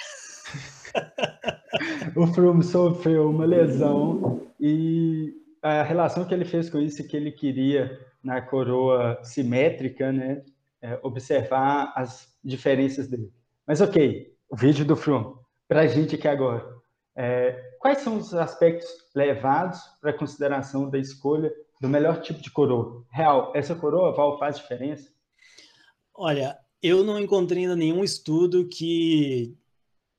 o 2.16 2.26
Froome 2.26 2.64
sofreu 2.64 3.30
uma 3.30 3.44
lesão 3.44 4.44
e 4.58 5.36
a 5.62 5.84
relação 5.84 6.24
que 6.24 6.34
ele 6.34 6.44
fez 6.44 6.68
com 6.68 6.80
isso 6.80 7.00
é 7.00 7.04
que 7.04 7.16
ele 7.16 7.30
queria 7.30 8.04
na 8.24 8.42
coroa 8.42 9.20
simétrica, 9.22 10.10
né, 10.10 10.42
é, 10.82 10.98
observar 11.04 11.92
as 11.94 12.26
diferenças 12.42 13.06
dele. 13.06 13.32
Mas 13.64 13.80
ok, 13.80 14.34
o 14.50 14.56
vídeo 14.56 14.84
do 14.84 14.96
Froome 14.96 15.36
para 15.68 15.82
a 15.82 15.86
gente 15.86 16.16
aqui 16.16 16.26
agora. 16.26 16.68
É, 17.14 17.52
quais 17.78 17.98
são 17.98 18.16
os 18.16 18.34
aspectos 18.34 18.88
levados 19.14 19.78
para 20.00 20.12
consideração 20.12 20.90
da 20.90 20.98
escolha 20.98 21.52
do 21.80 21.88
melhor 21.88 22.20
tipo 22.20 22.42
de 22.42 22.50
coroa? 22.50 23.04
Real, 23.12 23.52
essa 23.54 23.76
coroa 23.76 24.12
Val 24.12 24.40
faz 24.40 24.56
diferença? 24.56 25.16
Olha, 26.20 26.58
eu 26.82 27.04
não 27.04 27.16
encontrei 27.16 27.62
ainda 27.62 27.76
nenhum 27.76 28.02
estudo 28.02 28.66
que 28.68 29.56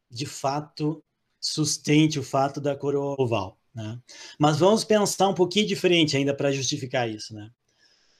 de 0.09 0.25
fato 0.25 1.03
sustente 1.41 2.17
o 2.17 2.23
fato 2.23 2.61
da 2.61 2.73
coroa 2.73 3.17
oval. 3.19 3.59
Né? 3.75 3.99
Mas 4.39 4.57
vamos 4.57 4.85
pensar 4.85 5.27
um 5.27 5.33
pouquinho 5.33 5.67
diferente 5.67 6.15
ainda 6.15 6.33
para 6.33 6.53
justificar 6.53 7.09
isso. 7.09 7.33
Né? 7.35 7.51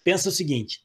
Pensa 0.04 0.28
o 0.28 0.32
seguinte: 0.32 0.84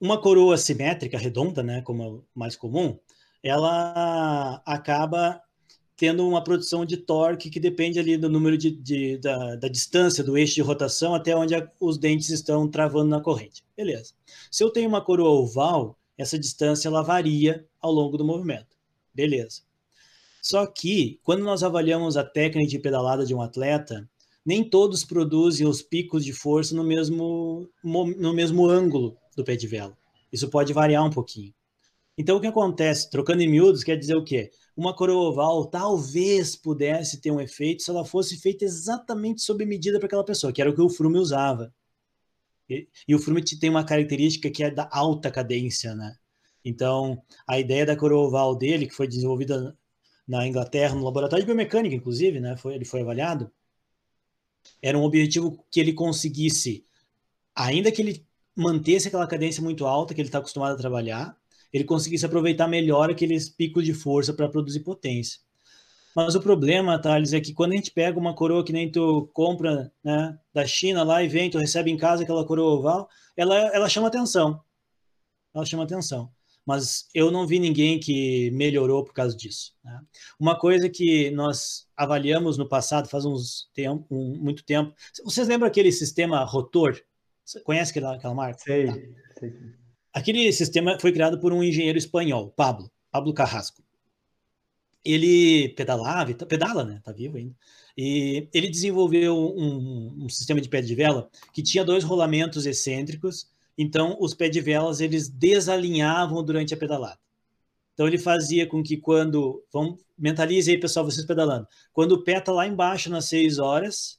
uma 0.00 0.20
coroa 0.20 0.56
simétrica, 0.56 1.18
redonda, 1.18 1.60
né, 1.60 1.82
como 1.82 2.02
é 2.04 2.06
o 2.06 2.24
mais 2.32 2.54
comum, 2.54 2.96
ela 3.42 4.62
acaba 4.64 5.42
tendo 5.98 6.26
uma 6.26 6.42
produção 6.42 6.84
de 6.84 6.96
torque 6.96 7.50
que 7.50 7.58
depende 7.58 7.98
ali 7.98 8.16
do 8.16 8.30
número 8.30 8.56
de, 8.56 8.70
de 8.70 9.18
da, 9.18 9.56
da, 9.56 9.68
distância 9.68 10.22
do 10.22 10.38
eixo 10.38 10.54
de 10.54 10.62
rotação 10.62 11.12
até 11.12 11.34
onde 11.34 11.56
a, 11.56 11.68
os 11.80 11.98
dentes 11.98 12.30
estão 12.30 12.68
travando 12.68 13.10
na 13.10 13.20
corrente. 13.20 13.64
Beleza. 13.76 14.14
Se 14.48 14.62
eu 14.62 14.70
tenho 14.70 14.88
uma 14.88 15.04
coroa 15.04 15.40
oval, 15.40 15.98
essa 16.16 16.38
distância 16.38 16.86
ela 16.86 17.02
varia 17.02 17.66
ao 17.80 17.90
longo 17.90 18.16
do 18.16 18.24
movimento. 18.24 18.76
Beleza. 19.12 19.62
Só 20.40 20.64
que, 20.66 21.18
quando 21.24 21.42
nós 21.42 21.64
avaliamos 21.64 22.16
a 22.16 22.22
técnica 22.22 22.70
de 22.70 22.78
pedalada 22.78 23.26
de 23.26 23.34
um 23.34 23.42
atleta, 23.42 24.08
nem 24.46 24.62
todos 24.62 25.04
produzem 25.04 25.66
os 25.66 25.82
picos 25.82 26.24
de 26.24 26.32
força 26.32 26.76
no 26.76 26.84
mesmo, 26.84 27.68
no 27.82 28.32
mesmo 28.32 28.68
ângulo 28.68 29.16
do 29.36 29.42
pé 29.42 29.56
de 29.56 29.66
vela. 29.66 29.98
Isso 30.32 30.48
pode 30.48 30.72
variar 30.72 31.04
um 31.04 31.10
pouquinho. 31.10 31.52
Então, 32.16 32.36
o 32.36 32.40
que 32.40 32.46
acontece? 32.46 33.10
Trocando 33.10 33.42
em 33.42 33.48
miúdos, 33.48 33.82
quer 33.82 33.96
dizer 33.96 34.16
o 34.16 34.24
quê? 34.24 34.52
Uma 34.78 34.94
coroa 34.94 35.30
oval 35.30 35.66
talvez 35.66 36.54
pudesse 36.54 37.20
ter 37.20 37.32
um 37.32 37.40
efeito 37.40 37.82
se 37.82 37.90
ela 37.90 38.04
fosse 38.04 38.36
feita 38.38 38.64
exatamente 38.64 39.42
sob 39.42 39.66
medida 39.66 39.98
para 39.98 40.06
aquela 40.06 40.22
pessoa, 40.22 40.52
que 40.52 40.60
era 40.60 40.70
o 40.70 40.72
que 40.72 40.80
o 40.80 40.88
Frume 40.88 41.18
usava. 41.18 41.74
E, 42.70 42.86
e 43.08 43.12
o 43.12 43.18
Frumit 43.18 43.58
tem 43.58 43.70
uma 43.70 43.82
característica 43.82 44.48
que 44.48 44.62
é 44.62 44.70
da 44.70 44.88
alta 44.92 45.32
cadência, 45.32 45.96
né? 45.96 46.16
Então, 46.64 47.20
a 47.44 47.58
ideia 47.58 47.84
da 47.84 47.96
coroa 47.96 48.28
oval 48.28 48.54
dele, 48.54 48.86
que 48.86 48.94
foi 48.94 49.08
desenvolvida 49.08 49.76
na 50.28 50.46
Inglaterra, 50.46 50.94
no 50.94 51.02
laboratório 51.02 51.42
de 51.42 51.46
biomecânica, 51.46 51.96
inclusive, 51.96 52.38
né? 52.38 52.56
Foi, 52.56 52.76
ele 52.76 52.84
foi 52.84 53.00
avaliado. 53.00 53.50
Era 54.80 54.96
um 54.96 55.02
objetivo 55.02 55.58
que 55.72 55.80
ele 55.80 55.92
conseguisse, 55.92 56.86
ainda 57.52 57.90
que 57.90 58.00
ele 58.00 58.24
mantesse 58.54 59.08
aquela 59.08 59.26
cadência 59.26 59.60
muito 59.60 59.84
alta 59.86 60.14
que 60.14 60.20
ele 60.20 60.28
está 60.28 60.38
acostumado 60.38 60.74
a 60.74 60.78
trabalhar, 60.78 61.36
ele 61.72 61.84
conseguisse 61.84 62.24
aproveitar 62.24 62.68
melhor 62.68 63.10
aqueles 63.10 63.48
picos 63.48 63.84
de 63.84 63.94
força 63.94 64.32
para 64.32 64.48
produzir 64.48 64.80
potência. 64.80 65.40
Mas 66.14 66.34
o 66.34 66.40
problema, 66.40 67.00
Thales, 67.00 67.32
é 67.32 67.40
que 67.40 67.52
quando 67.52 67.72
a 67.72 67.76
gente 67.76 67.92
pega 67.92 68.18
uma 68.18 68.34
coroa 68.34 68.64
que 68.64 68.72
nem 68.72 68.90
tu 68.90 69.30
compra 69.32 69.92
né, 70.02 70.36
da 70.52 70.66
China 70.66 71.04
lá 71.04 71.22
e 71.22 71.28
vem, 71.28 71.50
tu 71.50 71.58
recebe 71.58 71.90
em 71.90 71.96
casa 71.96 72.22
aquela 72.22 72.44
coroa 72.44 72.78
oval, 72.78 73.08
ela, 73.36 73.56
ela 73.74 73.88
chama 73.88 74.08
atenção. 74.08 74.60
Ela 75.54 75.64
chama 75.64 75.84
atenção 75.84 76.32
mas 76.68 77.08
eu 77.14 77.30
não 77.30 77.46
vi 77.46 77.58
ninguém 77.58 77.98
que 77.98 78.50
melhorou 78.50 79.02
por 79.02 79.14
causa 79.14 79.34
disso. 79.34 79.72
Né? 79.82 79.98
Uma 80.38 80.54
coisa 80.54 80.86
que 80.86 81.30
nós 81.30 81.88
avaliamos 81.96 82.58
no 82.58 82.68
passado, 82.68 83.08
faz 83.08 83.24
uns 83.24 83.70
tempo, 83.72 84.06
um, 84.10 84.36
muito 84.38 84.62
tempo, 84.62 84.94
vocês 85.24 85.48
lembram 85.48 85.66
aquele 85.66 85.90
sistema 85.90 86.44
rotor? 86.44 87.00
Você 87.42 87.58
conhece 87.62 87.92
aquela, 87.92 88.16
aquela 88.16 88.34
marca? 88.34 88.58
Sei, 88.58 88.86
tá. 88.86 88.92
sei. 89.40 89.77
Aquele 90.18 90.52
sistema 90.52 90.98
foi 91.00 91.12
criado 91.12 91.38
por 91.40 91.52
um 91.52 91.62
engenheiro 91.62 91.98
espanhol, 91.98 92.50
Pablo, 92.50 92.90
Pablo 93.10 93.32
Carrasco. 93.32 93.82
Ele 95.04 95.70
pedalava, 95.70 96.34
pedala, 96.34 96.84
né? 96.84 97.00
Tá 97.04 97.12
vivo 97.12 97.36
ainda. 97.36 97.54
E 97.96 98.48
ele 98.52 98.68
desenvolveu 98.68 99.36
um, 99.36 100.24
um 100.24 100.28
sistema 100.28 100.60
de 100.60 100.68
pé 100.68 100.80
de 100.80 100.94
vela 100.94 101.30
que 101.52 101.62
tinha 101.62 101.84
dois 101.84 102.04
rolamentos 102.04 102.66
excêntricos 102.66 103.48
então, 103.78 104.16
os 104.20 104.34
pés 104.34 104.50
de 104.50 104.60
velas 104.60 105.00
eles 105.00 105.28
desalinhavam 105.28 106.42
durante 106.42 106.74
a 106.74 106.76
pedalada. 106.76 107.20
Então, 107.94 108.08
ele 108.08 108.18
fazia 108.18 108.66
com 108.66 108.82
que 108.82 108.96
quando. 108.96 109.64
Vamos, 109.72 110.00
mentalize 110.18 110.68
aí, 110.68 110.78
pessoal, 110.78 111.04
vocês 111.04 111.24
pedalando. 111.24 111.66
Quando 111.92 112.12
o 112.12 112.24
pé 112.24 112.38
está 112.38 112.50
lá 112.50 112.66
embaixo 112.66 113.08
nas 113.08 113.26
6 113.26 113.58
horas, 113.60 114.18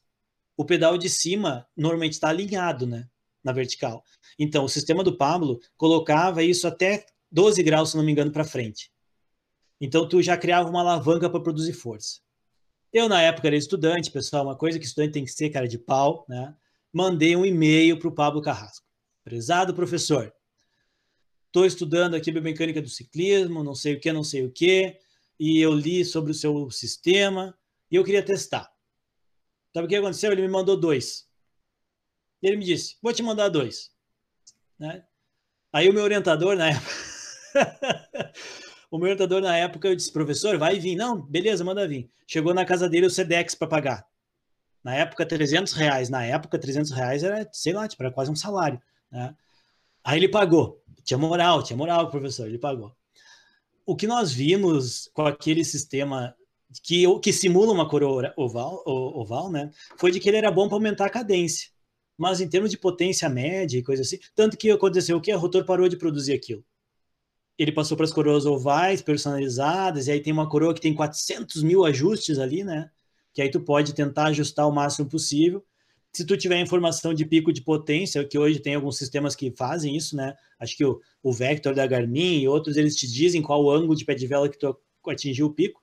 o 0.56 0.64
pedal 0.64 0.97
de 0.97 1.10
cima 1.10 1.68
normalmente 1.76 2.14
está 2.14 2.30
alinhado, 2.30 2.88
né? 2.88 3.08
Na 3.50 3.54
vertical. 3.54 4.04
Então, 4.38 4.64
o 4.64 4.70
sistema 4.70 5.04
do 5.04 5.18
Pablo 5.18 5.60
colocava 5.76 6.43
isso 6.43 6.68
até 6.68 7.06
12 7.32 7.64
graus, 7.64 7.91
se 7.91 7.97
não 7.97 8.04
me 8.04 8.12
engano, 8.12 8.32
para 8.32 8.43
frente. 8.43 8.91
Então, 9.82 10.08
tu 10.08 10.22
já 10.22 10.38
criava 10.38 10.70
uma 10.70 10.82
alavanca 10.82 11.28
para 11.30 11.39
produzir 11.39 11.74
força. 11.74 12.20
Eu, 12.93 13.10
na 13.10 13.22
época, 13.22 13.47
era 13.47 13.56
estudante, 13.56 14.12
pessoal, 14.12 14.45
uma 14.45 14.56
coisa 14.56 14.78
que 14.78 14.86
estudante 14.86 15.14
tem 15.14 15.26
que 15.26 15.32
ser 15.32 15.50
cara 15.50 15.68
de 15.68 15.78
pau, 15.80 16.26
né? 16.30 16.56
Mandei 16.93 17.36
um 17.36 17.45
e-mail 17.45 17.97
para 17.97 18.08
o 18.08 18.12
Pablo 18.12 18.41
Carrasco. 18.41 18.86
Prezado 19.24 19.74
professor, 19.74 20.32
estou 21.47 21.66
estudando 21.66 22.16
aqui 22.16 22.32
biomecânica 22.32 22.82
do 22.82 22.89
ciclismo, 22.89 23.64
não 23.64 23.76
sei 23.76 23.95
o 23.95 24.00
que, 24.00 24.12
não 24.12 24.24
sei 24.24 24.45
o 24.45 24.52
que, 24.52 24.97
e 25.39 25.60
eu 25.60 25.74
li 25.74 26.06
sobre 26.06 26.32
o 26.32 26.36
seu 26.36 26.70
sistema 26.72 27.58
e 27.89 27.95
eu 27.95 28.04
queria 28.04 28.24
testar. 28.24 28.72
Sabe 29.74 29.86
o 29.86 29.89
que 29.89 29.95
aconteceu? 29.95 30.32
Ele 30.32 30.41
me 30.41 30.47
mandou 30.47 30.80
dois. 30.80 31.28
Ele 32.41 32.57
me 32.57 32.65
disse: 32.65 32.97
Vou 33.01 33.13
te 33.13 33.23
mandar 33.23 33.49
dois. 33.49 33.91
Né? 34.77 35.03
Aí 35.71 35.89
o 35.89 35.93
meu 35.93 36.03
orientador 36.03 36.55
na 36.55 36.69
época. 36.69 36.93
o 38.89 38.97
meu 38.97 39.05
orientador 39.05 39.41
na 39.41 39.55
época, 39.57 39.87
eu 39.87 39.95
disse: 39.95 40.11
Professor, 40.11 40.57
vai 40.57 40.79
vir. 40.79 40.95
Não, 40.95 41.21
beleza, 41.21 41.63
manda 41.63 41.87
vir. 41.87 42.09
Chegou 42.27 42.53
na 42.53 42.65
casa 42.65 42.87
dele 42.87 43.07
o 43.07 43.09
Sedex 43.09 43.55
para 43.55 43.67
pagar. 43.67 44.07
Na 44.83 44.95
época, 44.95 45.25
300 45.25 45.73
reais. 45.73 46.09
Na 46.09 46.23
época, 46.23 46.57
300 46.57 46.91
reais 46.91 47.23
era, 47.23 47.47
sei 47.51 47.73
lá, 47.73 47.87
tipo, 47.87 48.01
era 48.01 48.11
quase 48.11 48.31
um 48.31 48.35
salário. 48.35 48.81
Né? 49.11 49.35
Aí 50.03 50.17
ele 50.17 50.29
pagou. 50.29 50.81
Tinha 51.03 51.17
moral, 51.17 51.63
tinha 51.63 51.75
moral, 51.75 52.09
professor, 52.09 52.47
ele 52.47 52.59
pagou. 52.59 52.95
O 53.85 53.95
que 53.95 54.07
nós 54.07 54.31
vimos 54.31 55.09
com 55.13 55.25
aquele 55.25 55.65
sistema 55.65 56.35
que, 56.83 57.05
que 57.19 57.33
simula 57.33 57.73
uma 57.73 57.89
coroa 57.89 58.31
oval, 58.37 58.83
oval, 58.85 59.51
né, 59.51 59.71
foi 59.97 60.11
de 60.11 60.19
que 60.19 60.29
ele 60.29 60.37
era 60.37 60.51
bom 60.51 60.67
para 60.67 60.75
aumentar 60.75 61.05
a 61.05 61.09
cadência. 61.09 61.69
Mas 62.20 62.41
em 62.41 62.49
termos 62.49 62.70
de 62.70 62.78
potência 62.78 63.30
média 63.30 63.78
e 63.78 63.84
coisa 63.84 64.01
assim, 64.01 64.20
tanto 64.36 64.57
que 64.57 64.70
aconteceu 64.70 65.17
o 65.17 65.22
que? 65.22 65.32
A 65.32 65.38
rotor 65.38 65.65
parou 65.65 65.88
de 65.88 65.97
produzir 65.97 66.34
aquilo. 66.34 66.63
Ele 67.57 67.72
passou 67.72 67.95
para 67.95 68.05
as 68.05 68.13
coroas 68.13 68.45
ovais 68.45 69.01
personalizadas, 69.01 70.07
e 70.07 70.11
aí 70.11 70.20
tem 70.20 70.34
uma 70.34 70.49
coroa 70.49 70.74
que 70.74 70.82
tem 70.82 70.93
400 70.93 71.63
mil 71.63 71.86
ajustes 71.86 72.38
ali, 72.38 72.63
né? 72.63 72.89
Que 73.34 73.41
aí 73.41 73.49
tu 73.49 73.61
pode 73.61 73.93
tentar 73.93 74.26
ajustar 74.28 74.67
o 74.67 74.72
máximo 74.72 75.07
possível 75.09 75.63
se 76.11 76.26
tu 76.26 76.36
tiver 76.36 76.59
informação 76.59 77.13
de 77.13 77.26
pico 77.26 77.53
de 77.53 77.61
potência, 77.61 78.26
que 78.26 78.38
hoje 78.38 78.59
tem 78.59 78.76
alguns 78.76 78.97
sistemas 78.97 79.36
que 79.36 79.51
fazem 79.51 79.95
isso, 79.95 80.15
né? 80.15 80.36
Acho 80.59 80.76
que 80.76 80.84
o, 80.84 80.99
o 81.22 81.32
Vector 81.32 81.76
da 81.76 81.86
Garmin 81.86 82.39
e 82.39 82.47
outros, 82.47 82.78
eles 82.78 82.95
te 82.95 83.07
dizem 83.07 83.41
qual 83.41 83.63
o 83.63 83.72
ângulo 83.72 83.95
de 83.95 84.05
pé 84.05 84.15
de 84.15 84.26
vela 84.26 84.49
que 84.49 84.57
tu 84.57 84.76
atingiu 85.07 85.47
o 85.47 85.53
pico. 85.53 85.80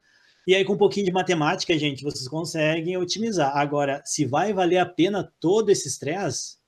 E 0.47 0.55
aí, 0.55 0.65
com 0.65 0.75
um 0.75 0.79
pouquinho 0.79 1.07
de 1.07 1.13
matemática, 1.13 1.77
gente, 1.79 2.05
vocês 2.05 2.29
conseguem 2.29 2.97
otimizar. 2.97 3.57
Agora, 3.57 4.03
se 4.05 4.25
vai 4.25 4.53
valer 4.53 4.79
a 4.79 4.87
pena 4.87 5.33
todo 5.41 5.71
esse 5.71 5.89
estresse, 5.89 6.59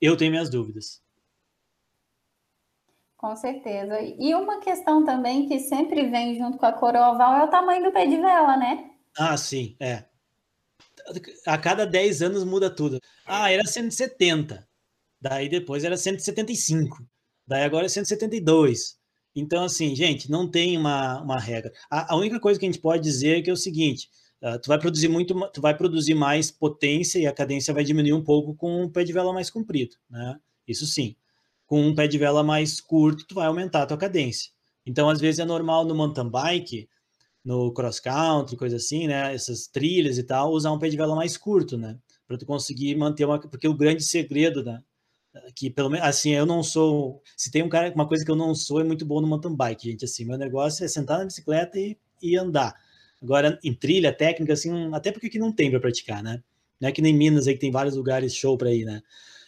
eu 0.00 0.16
tenho 0.16 0.32
minhas 0.32 0.50
dúvidas. 0.50 1.00
Com 3.16 3.34
certeza. 3.36 4.00
E 4.00 4.34
uma 4.34 4.60
questão 4.60 5.04
também 5.04 5.48
que 5.48 5.60
sempre 5.60 6.10
vem 6.10 6.36
junto 6.36 6.58
com 6.58 6.66
a 6.66 6.72
coroa 6.72 7.12
oval 7.12 7.36
é 7.36 7.44
o 7.44 7.50
tamanho 7.50 7.84
do 7.84 7.92
pé 7.92 8.04
de 8.04 8.16
vela, 8.16 8.56
né? 8.56 8.90
Ah, 9.16 9.36
sim, 9.36 9.76
é 9.80 10.04
a 11.46 11.58
cada 11.58 11.86
10 11.86 12.22
anos 12.22 12.44
muda 12.44 12.74
tudo. 12.74 13.00
Ah, 13.26 13.50
era 13.50 13.64
170. 13.64 14.66
Daí 15.20 15.48
depois 15.48 15.84
era 15.84 15.96
175. 15.96 17.04
Daí 17.46 17.62
agora 17.62 17.86
é 17.86 17.88
172. 17.88 18.98
Então, 19.34 19.64
assim, 19.64 19.94
gente, 19.94 20.30
não 20.30 20.48
tem 20.50 20.76
uma, 20.76 21.22
uma 21.22 21.38
regra. 21.38 21.72
A, 21.90 22.14
a 22.14 22.16
única 22.16 22.38
coisa 22.38 22.58
que 22.60 22.66
a 22.66 22.70
gente 22.70 22.80
pode 22.80 23.02
dizer 23.02 23.38
é 23.38 23.42
que 23.42 23.50
é 23.50 23.52
o 23.52 23.56
seguinte: 23.56 24.10
uh, 24.42 24.58
tu 24.60 24.68
vai 24.68 24.78
produzir 24.78 25.08
muito, 25.08 25.34
tu 25.52 25.60
vai 25.60 25.76
produzir 25.76 26.14
mais 26.14 26.50
potência 26.50 27.18
e 27.18 27.26
a 27.26 27.32
cadência 27.32 27.74
vai 27.74 27.84
diminuir 27.84 28.12
um 28.12 28.22
pouco 28.22 28.54
com 28.54 28.82
um 28.82 28.90
pé 28.90 29.04
de 29.04 29.12
vela 29.12 29.32
mais 29.32 29.50
comprido, 29.50 29.96
né? 30.10 30.38
Isso 30.66 30.86
sim. 30.86 31.16
Com 31.66 31.82
um 31.86 31.94
pé 31.94 32.06
de 32.06 32.18
vela 32.18 32.42
mais 32.42 32.80
curto, 32.80 33.26
tu 33.26 33.34
vai 33.34 33.46
aumentar 33.46 33.82
a 33.82 33.86
tua 33.86 33.96
cadência. 33.96 34.50
Então, 34.84 35.08
às 35.08 35.20
vezes 35.20 35.38
é 35.38 35.44
normal 35.44 35.84
no 35.84 35.94
mountain 35.94 36.28
bike 36.28 36.88
no 37.44 37.72
cross 37.72 37.98
country, 37.98 38.56
coisa 38.56 38.76
assim, 38.76 39.06
né? 39.06 39.34
Essas 39.34 39.66
trilhas 39.66 40.18
e 40.18 40.22
tal, 40.22 40.52
usar 40.52 40.72
um 40.72 40.78
pé 40.78 40.88
de 40.88 40.96
vela 40.96 41.16
mais 41.16 41.36
curto, 41.36 41.76
né? 41.76 41.98
Para 42.26 42.38
tu 42.38 42.46
conseguir 42.46 42.94
manter 42.96 43.24
uma, 43.24 43.38
porque 43.40 43.66
o 43.66 43.74
grande 43.74 44.02
segredo, 44.04 44.62
né? 44.62 44.82
Que 45.54 45.70
pelo 45.70 45.88
menos 45.90 46.06
assim, 46.06 46.30
eu 46.30 46.44
não 46.44 46.62
sou, 46.62 47.22
se 47.36 47.50
tem 47.50 47.62
um 47.62 47.68
cara, 47.68 47.92
uma 47.94 48.06
coisa 48.06 48.24
que 48.24 48.30
eu 48.30 48.36
não 48.36 48.54
sou 48.54 48.80
é 48.80 48.84
muito 48.84 49.06
bom 49.06 49.20
no 49.20 49.26
mountain 49.26 49.54
bike, 49.56 49.90
gente, 49.90 50.04
assim, 50.04 50.24
meu 50.24 50.36
negócio 50.36 50.84
é 50.84 50.88
sentar 50.88 51.18
na 51.18 51.24
bicicleta 51.24 51.78
e, 51.78 51.96
e 52.22 52.36
andar. 52.36 52.74
Agora 53.22 53.58
em 53.64 53.72
trilha 53.74 54.12
técnica 54.12 54.52
assim, 54.52 54.92
até 54.94 55.10
porque 55.10 55.28
aqui 55.28 55.38
não 55.38 55.52
tem 55.52 55.70
para 55.70 55.80
praticar, 55.80 56.22
né? 56.22 56.42
Não 56.80 56.88
é 56.88 56.92
que 56.92 57.00
nem 57.00 57.14
Minas 57.14 57.46
aí 57.46 57.54
que 57.54 57.60
tem 57.60 57.70
vários 57.70 57.96
lugares 57.96 58.34
show 58.34 58.58
para 58.58 58.72
ir, 58.72 58.84
né? 58.84 59.00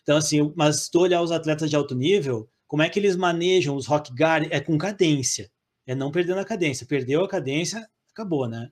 Então 0.03 0.16
assim, 0.16 0.53
mas 0.57 0.87
se 0.87 0.97
olhar 0.97 1.20
os 1.22 1.32
atletas 1.32 1.68
de 1.68 1.76
alto 1.76 1.95
nível, 1.95 2.49
como 2.66 2.82
é 2.82 2.89
que 2.89 2.99
eles 2.99 3.16
manejam 3.16 3.76
os 3.76 3.87
rock 3.87 4.12
guard 4.12 4.49
é 4.51 4.61
com 4.61 4.78
cadência 4.78 5.51
é 5.87 5.95
não 5.95 6.11
perdendo 6.11 6.41
a 6.41 6.45
cadência. 6.45 6.87
Perdeu 6.87 7.24
a 7.24 7.28
cadência, 7.28 7.89
acabou, 8.11 8.49
né? 8.49 8.70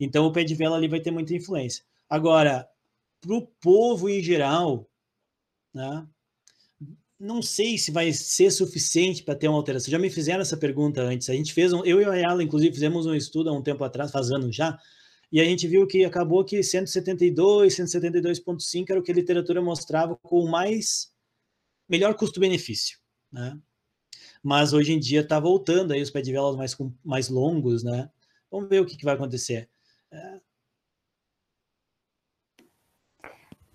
Então 0.00 0.26
o 0.26 0.32
pé 0.32 0.44
de 0.44 0.54
vela 0.54 0.76
ali 0.76 0.88
vai 0.88 1.00
ter 1.00 1.10
muita 1.10 1.34
influência. 1.34 1.84
Agora, 2.08 2.68
para 3.20 3.34
o 3.34 3.46
povo 3.60 4.08
em 4.08 4.22
geral, 4.22 4.88
né? 5.74 6.06
Não 7.18 7.42
sei 7.42 7.76
se 7.76 7.90
vai 7.90 8.12
ser 8.12 8.50
suficiente 8.50 9.22
para 9.22 9.34
ter 9.34 9.48
uma 9.48 9.56
alteração. 9.56 9.90
Já 9.90 9.98
me 9.98 10.08
fizeram 10.08 10.40
essa 10.40 10.56
pergunta 10.56 11.02
antes. 11.02 11.28
A 11.28 11.34
gente 11.34 11.52
fez 11.52 11.72
um, 11.72 11.84
eu 11.84 12.00
e 12.00 12.04
a 12.04 12.12
Ayala, 12.12 12.42
inclusive, 12.42 12.72
fizemos 12.72 13.06
um 13.06 13.14
estudo 13.14 13.50
há 13.50 13.52
um 13.52 13.62
tempo 13.62 13.82
atrás, 13.82 14.12
faz 14.12 14.30
anos 14.30 14.54
já, 14.54 14.78
e 15.30 15.40
a 15.40 15.44
gente 15.44 15.66
viu 15.66 15.86
que 15.86 16.04
acabou 16.04 16.44
que 16.44 16.62
172, 16.62 17.74
172.5 17.74 18.90
era 18.90 19.00
o 19.00 19.02
que 19.02 19.10
a 19.10 19.14
literatura 19.14 19.60
mostrava 19.60 20.16
com 20.16 20.46
mais 20.46 21.12
melhor 21.88 22.14
custo-benefício, 22.14 22.98
né? 23.32 23.58
mas 24.42 24.72
hoje 24.72 24.92
em 24.92 24.98
dia 24.98 25.20
está 25.20 25.38
voltando 25.38 25.92
aí 25.92 26.02
os 26.02 26.10
pé 26.10 26.20
de 26.20 26.32
velas 26.32 26.56
mais, 26.56 26.76
mais 27.04 27.28
longos, 27.28 27.82
né? 27.82 28.10
Vamos 28.50 28.68
ver 28.68 28.80
o 28.80 28.86
que, 28.86 28.96
que 28.96 29.04
vai 29.04 29.14
acontecer. 29.14 29.68
É... 30.10 30.40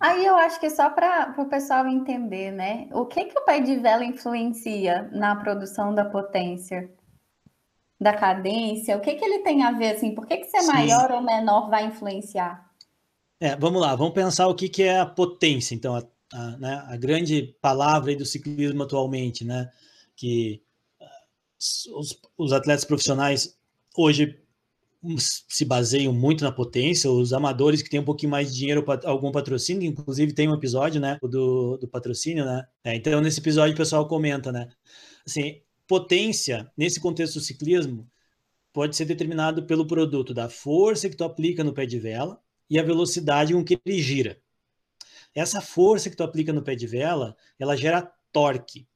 Aí 0.04 0.26
eu 0.26 0.36
acho 0.36 0.60
que 0.60 0.70
só 0.70 0.89
para 0.89 1.34
o 1.38 1.45
pessoal 1.45 1.88
entender, 1.88 2.51
né? 2.51 2.89
O 2.91 3.06
que, 3.06 3.24
que 3.24 3.39
o 3.39 3.45
pé 3.45 3.62
de 3.62 3.78
vela 3.78 4.04
influencia 4.04 5.10
na 5.14 5.34
produção 5.34 5.95
da 5.95 6.04
potência, 6.04 6.91
da 7.97 8.14
cadência? 8.14 8.97
O 8.97 8.99
que, 8.99 9.16
que 9.16 9.24
ele 9.24 9.39
tem 9.39 9.64
a 9.64 9.72
ver, 9.72 9.95
assim? 9.95 10.14
Por 10.14 10.28
que, 10.28 10.36
que 10.36 10.47
ser 10.47 10.60
Sim. 10.60 10.74
maior 10.74 11.10
ou 11.10 11.22
menor 11.22 11.70
vai 11.70 11.86
influenciar? 11.86 12.70
É, 13.39 13.56
vamos 13.56 13.82
lá, 13.82 13.95
vamos 13.95 14.14
pensar 14.14 14.49
o 14.49 14.56
que, 14.56 14.68
que 14.68 14.84
é 14.84 14.99
a 14.99 15.06
potência, 15.06 15.74
então, 15.74 15.95
a, 15.95 16.04
a, 16.34 16.58
né, 16.58 16.84
a 16.89 16.97
grande 16.97 17.56
palavra 17.62 18.14
do 18.14 18.26
ciclismo 18.26 18.84
atualmente, 18.84 19.45
né? 19.45 19.72
que 20.18 20.62
uh, 20.99 21.97
os, 21.97 22.20
os, 22.38 22.51
atletas 22.51 22.86
profissionais 22.86 23.58
hoje 23.95 24.43
se 25.18 25.66
baseiam 25.66 26.14
muito 26.14 26.43
na 26.43 26.51
potência, 26.51 27.12
os 27.12 27.34
amadores 27.34 27.82
que 27.82 27.89
têm 27.89 27.99
um 27.99 28.06
pouquinho 28.06 28.32
mais 28.32 28.51
de 28.51 28.60
dinheiro, 28.60 28.86
algum 29.04 29.32
patrocínio, 29.32 29.84
inclusive 29.84 30.34
tem 30.34 30.49
um 30.49 30.54
episódio, 30.54 31.01
né, 31.01 31.18
do, 31.22 31.78
do 31.78 31.88
patrocínio, 31.88 32.45
né, 32.45 32.66
é, 32.84 32.95
então 32.95 33.20
nesse 33.20 33.39
episódio 33.39 33.74
o 33.74 33.78
pessoal 33.78 34.08
comenta, 34.08 34.51
né, 34.51 34.70
assim, 35.28 35.62
potência, 35.88 36.72
nesse 36.78 36.99
contexto 36.99 37.36
do 37.36 37.41
ciclismo, 37.41 38.10
pode 38.72 38.95
ser 38.95 39.06
determinado 39.06 39.66
pelo 39.66 39.86
produto 39.86 40.34
da 40.34 40.49
força 40.49 41.10
que 41.10 41.18
tu 41.18 41.24
aplica 41.24 41.64
no 41.64 41.74
pé 41.74 41.86
de 41.86 41.99
vela 41.99 42.39
e 42.70 42.80
a 42.80 42.84
velocidade 42.84 43.54
com 43.54 43.64
que 43.64 43.80
ele 43.86 44.01
gira. 44.01 44.41
Essa 45.36 45.62
força 45.62 46.10
que 46.10 46.16
tu 46.16 46.24
aplica 46.24 46.54
no 46.54 46.64
pé 46.64 46.76
de 46.76 46.88
vela, 46.88 47.36
ela 47.60 47.76
gera 47.76 48.12
torque, 48.32 48.88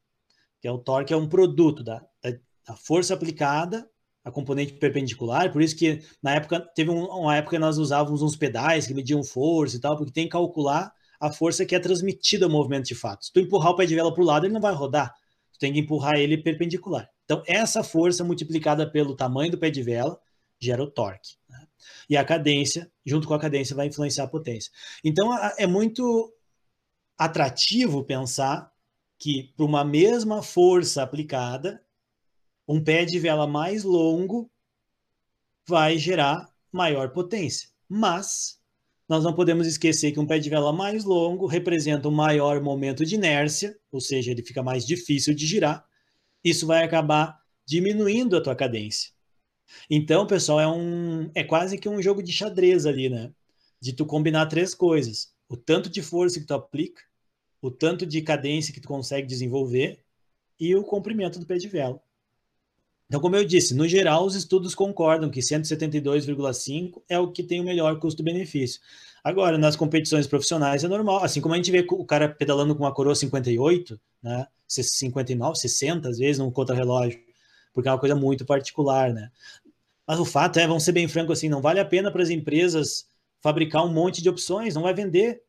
que 0.61 0.67
é 0.67 0.71
o 0.71 0.77
torque 0.77 1.13
é 1.13 1.17
um 1.17 1.27
produto 1.27 1.83
da, 1.83 1.99
da, 2.21 2.31
da 2.65 2.75
força 2.75 3.13
aplicada 3.13 3.87
a 4.27 4.31
componente 4.31 4.73
perpendicular, 4.73 5.53
por 5.53 5.61
isso 5.61 5.73
que 5.73 6.01
na 6.21 6.35
época 6.35 6.59
teve 6.75 6.91
um, 6.91 7.05
uma 7.05 7.37
época 7.37 7.55
que 7.55 7.59
nós 7.59 7.77
usávamos 7.77 8.21
uns 8.21 8.35
pedais 8.35 8.85
que 8.85 8.93
mediam 8.93 9.23
força 9.23 9.77
e 9.77 9.79
tal, 9.79 9.95
porque 9.95 10.11
tem 10.11 10.25
que 10.25 10.31
calcular 10.31 10.93
a 11.17 11.31
força 11.31 11.65
que 11.65 11.73
é 11.73 11.79
transmitida 11.79 12.45
ao 12.45 12.51
movimento 12.51 12.87
de 12.87 12.93
fato. 12.93 13.25
Se 13.25 13.31
tu 13.31 13.39
empurrar 13.39 13.71
o 13.71 13.75
pé 13.77 13.85
de 13.85 13.95
vela 13.95 14.13
para 14.13 14.21
o 14.21 14.25
lado, 14.25 14.45
ele 14.45 14.53
não 14.53 14.59
vai 14.59 14.73
rodar. 14.73 15.15
Tu 15.53 15.59
tem 15.59 15.71
que 15.71 15.79
empurrar 15.79 16.15
ele 16.15 16.37
perpendicular. 16.37 17.09
Então, 17.23 17.41
essa 17.47 17.83
força 17.83 18.21
multiplicada 18.21 18.85
pelo 18.91 19.15
tamanho 19.15 19.49
do 19.49 19.57
pé 19.57 19.69
de 19.69 19.81
vela 19.81 20.19
gera 20.59 20.83
o 20.83 20.91
torque. 20.91 21.37
Né? 21.49 21.65
E 22.09 22.17
a 22.17 22.25
cadência, 22.25 22.91
junto 23.05 23.29
com 23.29 23.33
a 23.33 23.39
cadência, 23.39 23.77
vai 23.77 23.87
influenciar 23.87 24.25
a 24.25 24.27
potência. 24.27 24.69
Então, 25.05 25.29
é 25.57 25.65
muito 25.65 26.33
atrativo 27.17 28.03
pensar 28.03 28.69
que, 29.17 29.53
para 29.55 29.65
uma 29.65 29.85
mesma 29.85 30.43
força 30.43 31.01
aplicada, 31.01 31.81
um 32.67 32.83
pé 32.83 33.05
de 33.05 33.19
vela 33.19 33.47
mais 33.47 33.83
longo 33.83 34.51
vai 35.67 35.97
gerar 35.97 36.49
maior 36.71 37.09
potência. 37.09 37.69
Mas 37.87 38.59
nós 39.07 39.23
não 39.23 39.33
podemos 39.33 39.65
esquecer 39.65 40.11
que 40.11 40.19
um 40.19 40.27
pé 40.27 40.37
de 40.37 40.49
vela 40.49 40.73
mais 40.73 41.05
longo 41.05 41.45
representa 41.45 42.09
um 42.09 42.11
maior 42.11 42.61
momento 42.61 43.05
de 43.05 43.15
inércia, 43.15 43.77
ou 43.91 44.01
seja, 44.01 44.31
ele 44.31 44.43
fica 44.43 44.61
mais 44.61 44.85
difícil 44.85 45.33
de 45.33 45.45
girar. 45.45 45.85
Isso 46.43 46.67
vai 46.67 46.83
acabar 46.83 47.39
diminuindo 47.65 48.35
a 48.35 48.41
tua 48.41 48.55
cadência. 48.55 49.11
Então, 49.89 50.25
pessoal, 50.27 50.59
é 50.59 50.67
um 50.67 51.29
é 51.35 51.43
quase 51.43 51.77
que 51.77 51.89
um 51.89 52.01
jogo 52.01 52.21
de 52.21 52.31
xadrez 52.31 52.85
ali, 52.85 53.09
né? 53.09 53.31
De 53.81 53.93
tu 53.93 54.05
combinar 54.05 54.45
três 54.47 54.73
coisas: 54.73 55.33
o 55.47 55.55
tanto 55.57 55.89
de 55.89 56.01
força 56.01 56.39
que 56.39 56.45
tu 56.45 56.53
aplica, 56.53 57.01
o 57.61 57.71
tanto 57.71 58.05
de 58.05 58.21
cadência 58.21 58.73
que 58.73 58.79
tu 58.81 58.87
consegue 58.87 59.27
desenvolver 59.27 60.03
e 60.59 60.75
o 60.75 60.83
comprimento 60.83 61.39
do 61.39 61.45
pé 61.45 61.57
de 61.57 61.67
vela. 61.67 62.01
Então, 63.07 63.21
como 63.21 63.37
eu 63.37 63.45
disse, 63.45 63.73
no 63.73 63.87
geral, 63.87 64.25
os 64.25 64.35
estudos 64.35 64.75
concordam 64.75 65.29
que 65.29 65.39
172,5 65.39 67.01
é 67.07 67.17
o 67.17 67.31
que 67.31 67.41
tem 67.41 67.61
o 67.61 67.63
melhor 67.63 67.97
custo-benefício. 67.99 68.81
Agora, 69.23 69.57
nas 69.57 69.75
competições 69.75 70.27
profissionais 70.27 70.83
é 70.83 70.87
normal, 70.87 71.23
assim 71.23 71.39
como 71.39 71.53
a 71.53 71.57
gente 71.57 71.71
vê 71.71 71.85
o 71.89 72.05
cara 72.05 72.27
pedalando 72.27 72.75
com 72.75 72.83
uma 72.83 72.93
coroa 72.93 73.15
58, 73.15 73.99
né, 74.21 74.45
59, 74.67 75.57
60 75.57 76.09
às 76.09 76.17
vezes, 76.17 76.39
num 76.39 76.51
contra-relógio, 76.51 77.19
porque 77.73 77.87
é 77.87 77.91
uma 77.91 77.99
coisa 77.99 78.15
muito 78.15 78.45
particular, 78.45 79.13
né? 79.13 79.31
Mas 80.05 80.19
o 80.19 80.25
fato 80.25 80.59
é, 80.59 80.67
vamos 80.67 80.83
ser 80.83 80.91
bem 80.91 81.07
francos 81.07 81.37
assim, 81.37 81.49
não 81.49 81.61
vale 81.61 81.79
a 81.79 81.85
pena 81.85 82.11
para 82.11 82.23
as 82.23 82.29
empresas 82.29 83.07
fabricar 83.41 83.85
um 83.85 83.91
monte 83.91 84.21
de 84.21 84.29
opções, 84.29 84.75
não 84.75 84.81
vai 84.81 84.93
vender 84.93 85.41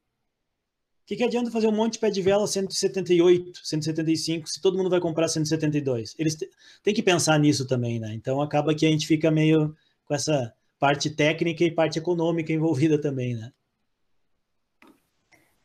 que, 1.08 1.16
que 1.16 1.24
adianta 1.24 1.50
fazer 1.50 1.66
um 1.66 1.72
monte 1.72 1.94
de 1.94 2.00
pé 2.00 2.10
de 2.10 2.20
vela 2.20 2.46
178, 2.46 3.60
175, 3.64 4.46
se 4.46 4.60
todo 4.60 4.76
mundo 4.76 4.90
vai 4.90 5.00
comprar 5.00 5.26
172? 5.26 6.14
Eles 6.18 6.36
têm 6.82 6.92
que 6.92 7.02
pensar 7.02 7.38
nisso 7.38 7.66
também, 7.66 7.98
né? 7.98 8.12
Então 8.12 8.42
acaba 8.42 8.74
que 8.74 8.84
a 8.84 8.90
gente 8.90 9.06
fica 9.06 9.30
meio 9.30 9.74
com 10.04 10.14
essa 10.14 10.52
parte 10.78 11.08
técnica 11.08 11.64
e 11.64 11.70
parte 11.70 11.98
econômica 11.98 12.52
envolvida 12.52 13.00
também, 13.00 13.34
né? 13.34 13.50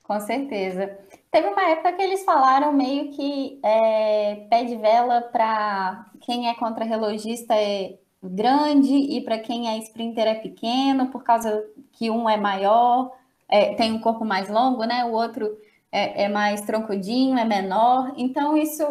Com 0.02 0.18
certeza. 0.22 0.98
Teve 1.30 1.48
uma 1.50 1.70
época 1.72 1.92
que 1.92 2.02
eles 2.02 2.24
falaram 2.24 2.72
meio 2.72 3.12
que 3.12 3.60
é, 3.66 4.48
pé 4.50 4.64
de 4.64 4.78
vela 4.78 5.24
para 5.24 6.10
quem 6.22 6.48
é 6.48 6.56
contra-relogista 6.56 7.54
é 7.54 7.98
grande 8.24 8.94
e 8.94 9.20
para 9.20 9.40
quem 9.40 9.68
é 9.68 9.78
sprinter 9.80 10.26
é 10.26 10.36
pequeno, 10.36 11.12
por 11.12 11.22
causa 11.22 11.66
que 11.92 12.10
um 12.10 12.30
é 12.30 12.38
maior 12.38 13.12
é, 13.50 13.74
tem 13.76 13.92
um 13.92 14.00
corpo 14.00 14.26
mais 14.26 14.50
longo, 14.50 14.84
né? 14.84 15.06
O 15.06 15.12
outro 15.12 15.58
é, 15.92 16.24
é 16.24 16.30
mais 16.30 16.62
troncudinho, 16.62 17.38
é 17.38 17.46
menor. 17.46 18.14
Então, 18.18 18.58
isso, 18.58 18.84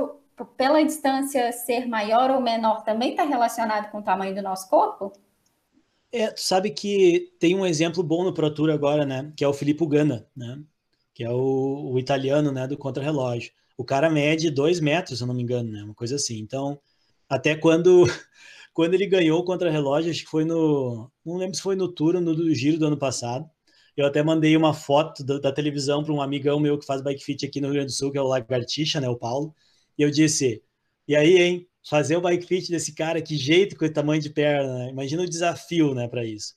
pela 0.56 0.82
distância 0.82 1.50
ser 1.52 1.86
maior 1.86 2.30
ou 2.30 2.40
menor, 2.40 2.84
também 2.84 3.10
está 3.10 3.24
relacionado 3.24 3.90
com 3.90 3.98
o 3.98 4.02
tamanho 4.02 4.34
do 4.34 4.42
nosso 4.42 4.68
corpo? 4.68 5.12
É, 6.12 6.30
tu 6.30 6.40
sabe 6.40 6.70
que 6.70 7.32
tem 7.38 7.54
um 7.56 7.64
exemplo 7.64 8.02
bom 8.02 8.22
no 8.22 8.34
Pro 8.34 8.52
Tour 8.54 8.70
agora, 8.70 9.06
né? 9.06 9.32
Que 9.36 9.44
é 9.44 9.48
o 9.48 9.52
Filippo 9.54 9.86
Ganna, 9.86 10.26
né? 10.36 10.60
Que 11.14 11.24
é 11.24 11.30
o, 11.30 11.92
o 11.92 11.98
italiano, 11.98 12.52
né? 12.52 12.66
Do 12.66 12.76
contrarrelógio. 12.76 13.50
O 13.76 13.84
cara 13.84 14.10
mede 14.10 14.50
dois 14.50 14.78
metros, 14.78 15.18
se 15.18 15.24
eu 15.24 15.26
não 15.26 15.34
me 15.34 15.42
engano, 15.42 15.72
né? 15.72 15.82
Uma 15.82 15.94
coisa 15.94 16.16
assim. 16.16 16.38
Então, 16.38 16.78
até 17.28 17.56
quando 17.56 18.04
quando 18.72 18.94
ele 18.94 19.06
ganhou 19.06 19.40
o 19.40 19.44
contrarrelógio, 19.44 20.10
acho 20.10 20.24
que 20.24 20.30
foi 20.30 20.44
no. 20.44 21.10
Não 21.24 21.36
lembro 21.36 21.56
se 21.56 21.62
foi 21.62 21.76
no 21.76 21.88
Tour 21.88 22.16
ou 22.16 22.20
no 22.20 22.54
Giro 22.54 22.78
do 22.78 22.86
ano 22.86 22.96
passado. 22.96 23.48
Eu 23.96 24.06
até 24.06 24.22
mandei 24.22 24.56
uma 24.56 24.72
foto 24.74 25.24
da, 25.24 25.38
da 25.38 25.52
televisão 25.52 26.02
para 26.04 26.12
um 26.12 26.22
amigão 26.22 26.58
meu 26.60 26.78
que 26.78 26.86
faz 26.86 27.02
bike 27.02 27.24
fit 27.24 27.44
aqui 27.46 27.60
no 27.60 27.68
Rio 27.68 27.74
Grande 27.76 27.92
do 27.92 27.96
Sul, 27.96 28.10
que 28.10 28.18
é 28.18 28.22
o 28.22 28.26
Lagartixa, 28.26 29.00
né, 29.00 29.08
o 29.08 29.16
Paulo. 29.16 29.54
E 29.98 30.02
eu 30.02 30.10
disse: 30.10 30.62
"E 31.06 31.14
aí, 31.16 31.36
hein? 31.38 31.68
Fazer 31.88 32.16
o 32.16 32.20
bike 32.20 32.46
fit 32.46 32.70
desse 32.70 32.94
cara, 32.94 33.20
que 33.22 33.36
jeito 33.36 33.76
com 33.76 33.84
o 33.84 33.92
tamanho 33.92 34.22
de 34.22 34.30
perna, 34.30 34.78
né? 34.78 34.90
Imagina 34.90 35.22
o 35.22 35.28
desafio, 35.28 35.94
né, 35.94 36.08
para 36.08 36.24
isso". 36.24 36.54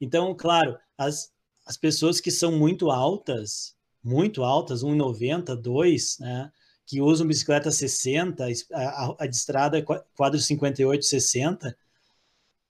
Então, 0.00 0.34
claro, 0.36 0.78
as 0.96 1.32
as 1.66 1.76
pessoas 1.76 2.18
que 2.18 2.30
são 2.30 2.50
muito 2.50 2.90
altas, 2.90 3.76
muito 4.02 4.42
altas, 4.42 4.82
1,90, 4.82 5.54
2, 5.54 6.18
né, 6.18 6.50
que 6.86 6.98
usam 7.02 7.26
bicicleta 7.26 7.70
60, 7.70 8.46
a, 8.72 8.78
a, 8.80 9.16
a 9.20 9.26
de 9.26 9.36
estrada 9.36 9.78
é 9.78 9.82
quadro 9.82 10.40
58, 10.40 11.04
60, 11.04 11.76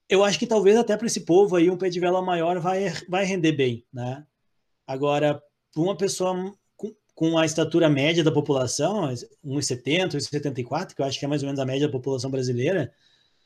eu 0.09 0.24
acho 0.24 0.38
que 0.38 0.46
talvez 0.46 0.76
até 0.76 0.96
para 0.96 1.06
esse 1.06 1.20
povo 1.20 1.56
aí 1.56 1.68
um 1.70 1.76
pé 1.76 1.90
de 1.90 2.00
vela 2.00 2.22
maior 2.22 2.59
vai, 2.59 2.92
vai 3.09 3.24
render 3.24 3.52
bem, 3.52 3.84
né? 3.92 4.26
Agora, 4.86 5.42
para 5.72 5.82
uma 5.82 5.96
pessoa 5.96 6.54
com, 6.76 6.94
com 7.14 7.38
a 7.38 7.44
estatura 7.44 7.88
média 7.90 8.24
da 8.24 8.32
população, 8.32 9.09
1,70, 9.44 10.16
1,74, 10.16 10.94
que 10.94 11.02
eu 11.02 11.06
acho 11.06 11.18
que 11.18 11.24
é 11.24 11.28
mais 11.28 11.42
ou 11.42 11.46
menos 11.46 11.61
a 11.61 11.66
média 11.66 11.86
da 11.86 11.92
população 11.92 12.30
brasileira, 12.30 12.92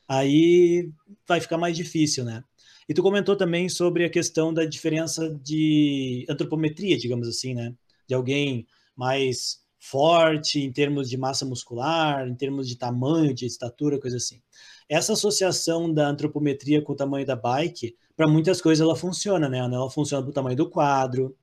aí 0.07 0.89
vai 1.27 1.41
ficar 1.41 1.57
mais 1.57 1.75
difícil, 1.75 2.23
né? 2.23 2.43
E 2.87 2.93
tu 2.93 3.01
comentou 3.01 3.35
também 3.35 3.67
sobre 3.69 4.05
a 4.05 4.09
questão 4.09 4.53
da 4.53 4.65
diferença 4.65 5.29
de 5.43 6.25
antropometria, 6.29 6.97
digamos 6.97 7.27
assim, 7.27 7.53
né? 7.53 7.73
De 8.07 8.13
alguém 8.13 8.67
mais 8.95 9.61
forte 9.79 10.61
em 10.61 10.71
termos 10.71 11.09
de 11.09 11.17
massa 11.17 11.45
muscular, 11.45 12.25
em 12.27 12.35
termos 12.35 12.69
de 12.69 12.77
tamanho, 12.77 13.33
de 13.33 13.45
estatura, 13.45 13.99
coisa 13.99 14.15
assim. 14.15 14.41
Essa 14.93 15.13
associação 15.13 15.91
da 15.91 16.07
antropometria 16.07 16.79
com 16.79 16.93
o 16.93 16.95
tamanho 16.95 17.25
da 17.25 17.35
bike, 17.35 17.97
para 18.15 18.27
muitas 18.27 18.61
coisas 18.61 18.79
ela 18.79 18.95
funciona, 18.95 19.49
né? 19.49 19.57
Ela 19.57 19.89
funciona 19.89 20.21
para 20.21 20.29
o 20.29 20.33
tamanho 20.33 20.55
do 20.55 20.69
quadro, 20.69 21.35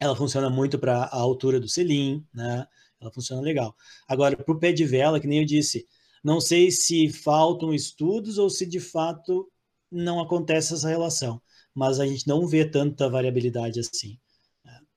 ela 0.00 0.16
funciona 0.16 0.48
muito 0.48 0.78
para 0.78 1.02
a 1.02 1.14
altura 1.14 1.60
do 1.60 1.68
selim, 1.68 2.24
né? 2.32 2.66
Ela 2.98 3.12
funciona 3.12 3.42
legal. 3.42 3.76
Agora, 4.08 4.34
para 4.34 4.54
o 4.54 4.58
pé 4.58 4.72
de 4.72 4.86
vela, 4.86 5.20
que 5.20 5.26
nem 5.26 5.40
eu 5.40 5.44
disse, 5.44 5.86
não 6.24 6.40
sei 6.40 6.70
se 6.70 7.10
faltam 7.10 7.74
estudos 7.74 8.38
ou 8.38 8.48
se 8.48 8.64
de 8.64 8.80
fato 8.80 9.46
não 9.92 10.18
acontece 10.18 10.72
essa 10.72 10.88
relação, 10.88 11.42
mas 11.74 12.00
a 12.00 12.06
gente 12.06 12.26
não 12.26 12.46
vê 12.46 12.64
tanta 12.64 13.10
variabilidade 13.10 13.78
assim. 13.78 14.18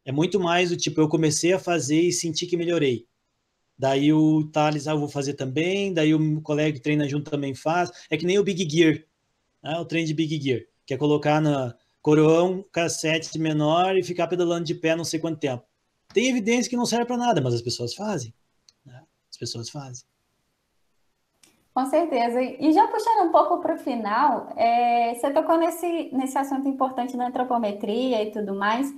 É 0.05 0.11
muito 0.13 0.39
mais 0.39 0.69
do 0.69 0.77
tipo, 0.77 1.01
eu 1.01 1.09
comecei 1.09 1.51
a 1.51 1.59
fazer 1.59 1.99
e 1.99 2.13
senti 2.13 2.47
que 2.47 2.55
melhorei. 2.55 3.05
Daí 3.81 4.13
o 4.13 4.47
Thales, 4.51 4.87
ah, 4.87 4.91
eu 4.91 4.99
vou 4.99 5.09
fazer 5.09 5.33
também, 5.33 5.91
daí 5.91 6.13
o 6.13 6.39
colega 6.43 6.71
que 6.71 6.83
treina 6.83 7.09
junto 7.09 7.31
também 7.31 7.55
faz. 7.55 7.91
É 8.11 8.15
que 8.15 8.27
nem 8.27 8.37
o 8.37 8.43
Big 8.43 8.69
Gear, 8.69 9.03
né? 9.63 9.79
o 9.79 9.85
treino 9.85 10.07
de 10.07 10.13
Big 10.13 10.39
Gear, 10.39 10.61
que 10.85 10.93
é 10.93 10.97
colocar 10.97 11.41
na 11.41 11.73
coroão, 11.99 12.63
cassete 12.71 13.39
menor 13.39 13.97
e 13.97 14.03
ficar 14.03 14.27
pedalando 14.27 14.65
de 14.65 14.75
pé 14.75 14.95
não 14.95 15.03
sei 15.03 15.19
quanto 15.19 15.39
tempo. 15.39 15.63
Tem 16.13 16.27
evidência 16.27 16.69
que 16.69 16.77
não 16.77 16.85
serve 16.85 17.05
para 17.05 17.17
nada, 17.17 17.41
mas 17.41 17.55
as 17.55 17.61
pessoas 17.63 17.95
fazem. 17.95 18.31
Né? 18.85 19.01
As 19.31 19.37
pessoas 19.37 19.67
fazem. 19.67 20.05
Com 21.73 21.85
certeza. 21.87 22.39
E 22.39 22.71
já 22.73 22.87
puxando 22.87 23.29
um 23.29 23.31
pouco 23.31 23.61
para 23.61 23.73
o 23.73 23.79
final, 23.79 24.53
é, 24.57 25.15
você 25.15 25.31
tocou 25.31 25.57
nesse, 25.57 26.11
nesse 26.13 26.37
assunto 26.37 26.67
importante 26.67 27.17
da 27.17 27.25
antropometria 27.25 28.21
e 28.21 28.29
tudo 28.29 28.53
mais. 28.53 28.93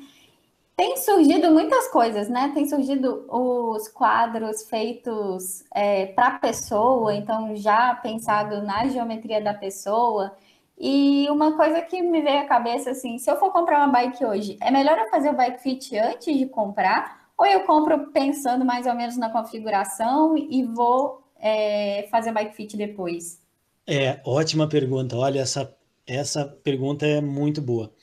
Tem 0.75 0.97
surgido 0.97 1.51
muitas 1.51 1.87
coisas, 1.89 2.27
né? 2.29 2.51
Tem 2.53 2.65
surgido 2.67 3.25
os 3.29 3.87
quadros 3.87 4.67
feitos 4.67 5.63
é, 5.73 6.07
para 6.07 6.27
a 6.27 6.39
pessoa, 6.39 7.13
então 7.13 7.55
já 7.55 7.93
pensado 7.95 8.61
na 8.63 8.87
geometria 8.87 9.39
da 9.41 9.53
pessoa. 9.53 10.35
E 10.77 11.27
uma 11.29 11.55
coisa 11.55 11.81
que 11.81 12.01
me 12.01 12.21
veio 12.21 12.41
à 12.41 12.45
cabeça, 12.45 12.89
assim, 12.91 13.19
se 13.19 13.29
eu 13.29 13.37
for 13.37 13.51
comprar 13.51 13.77
uma 13.79 13.87
bike 13.93 14.25
hoje, 14.25 14.57
é 14.59 14.71
melhor 14.71 14.97
eu 14.97 15.09
fazer 15.09 15.29
o 15.29 15.33
bike 15.33 15.61
fit 15.61 15.95
antes 15.97 16.35
de 16.35 16.47
comprar? 16.47 17.29
Ou 17.37 17.45
eu 17.45 17.61
compro 17.65 18.11
pensando 18.11 18.65
mais 18.65 18.87
ou 18.87 18.95
menos 18.95 19.15
na 19.15 19.29
configuração 19.29 20.35
e 20.37 20.63
vou 20.63 21.23
é, 21.39 22.07
fazer 22.09 22.31
bike 22.31 22.55
fit 22.55 22.75
depois? 22.75 23.39
É, 23.87 24.19
ótima 24.25 24.67
pergunta. 24.67 25.15
Olha, 25.17 25.41
essa 25.41 25.71
Essa 26.05 26.45
pergunta 26.45 27.05
é 27.05 27.21
muito 27.21 27.61
boa. 27.61 27.93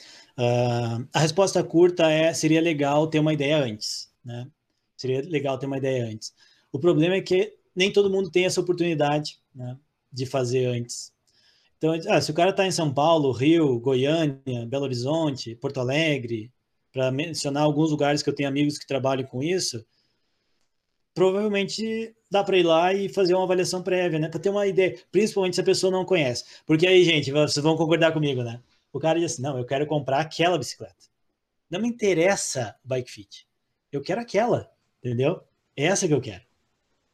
Uh, 0.40 1.06
a 1.12 1.20
resposta 1.20 1.62
curta 1.62 2.10
é: 2.10 2.32
seria 2.32 2.62
legal 2.62 3.06
ter 3.06 3.18
uma 3.18 3.34
ideia 3.34 3.58
antes, 3.58 4.10
né? 4.24 4.46
Seria 4.96 5.20
legal 5.20 5.58
ter 5.58 5.66
uma 5.66 5.76
ideia 5.76 6.06
antes. 6.06 6.32
O 6.72 6.78
problema 6.78 7.14
é 7.14 7.20
que 7.20 7.52
nem 7.76 7.92
todo 7.92 8.08
mundo 8.08 8.30
tem 8.30 8.46
essa 8.46 8.60
oportunidade 8.60 9.38
né, 9.54 9.76
de 10.10 10.24
fazer 10.24 10.64
antes. 10.64 11.12
Então, 11.76 11.92
ah, 12.08 12.20
se 12.20 12.30
o 12.30 12.34
cara 12.34 12.50
está 12.50 12.66
em 12.66 12.70
São 12.70 12.92
Paulo, 12.92 13.32
Rio, 13.32 13.78
Goiânia, 13.80 14.66
Belo 14.66 14.84
Horizonte, 14.84 15.54
Porto 15.56 15.80
Alegre, 15.80 16.50
para 16.90 17.10
mencionar 17.10 17.64
alguns 17.64 17.90
lugares 17.90 18.22
que 18.22 18.30
eu 18.30 18.34
tenho 18.34 18.48
amigos 18.48 18.78
que 18.78 18.86
trabalham 18.86 19.26
com 19.26 19.42
isso, 19.42 19.84
provavelmente 21.14 22.14
dá 22.30 22.42
para 22.42 22.56
ir 22.56 22.62
lá 22.62 22.94
e 22.94 23.08
fazer 23.10 23.34
uma 23.34 23.44
avaliação 23.44 23.82
prévia, 23.82 24.18
né? 24.18 24.28
Para 24.28 24.40
ter 24.40 24.48
uma 24.48 24.66
ideia, 24.66 24.98
principalmente 25.12 25.54
se 25.56 25.60
a 25.60 25.64
pessoa 25.64 25.90
não 25.90 26.04
conhece. 26.04 26.44
Porque 26.66 26.86
aí, 26.86 27.04
gente, 27.04 27.30
vocês 27.30 27.62
vão 27.62 27.76
concordar 27.76 28.12
comigo, 28.12 28.42
né? 28.42 28.60
O 28.92 28.98
cara 28.98 29.18
diz 29.18 29.32
assim: 29.32 29.42
não, 29.42 29.58
eu 29.58 29.64
quero 29.64 29.86
comprar 29.86 30.20
aquela 30.20 30.58
bicicleta. 30.58 31.08
Não 31.70 31.80
me 31.80 31.88
interessa 31.88 32.76
o 32.84 32.88
bike 32.88 33.10
fit. 33.10 33.48
Eu 33.92 34.02
quero 34.02 34.20
aquela, 34.20 34.70
entendeu? 34.98 35.42
É 35.76 35.84
essa 35.84 36.06
que 36.06 36.14
eu 36.14 36.20
quero. 36.20 36.42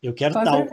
Eu 0.03 0.15
quero 0.15 0.35
Com 0.35 0.45
tal. 0.45 0.67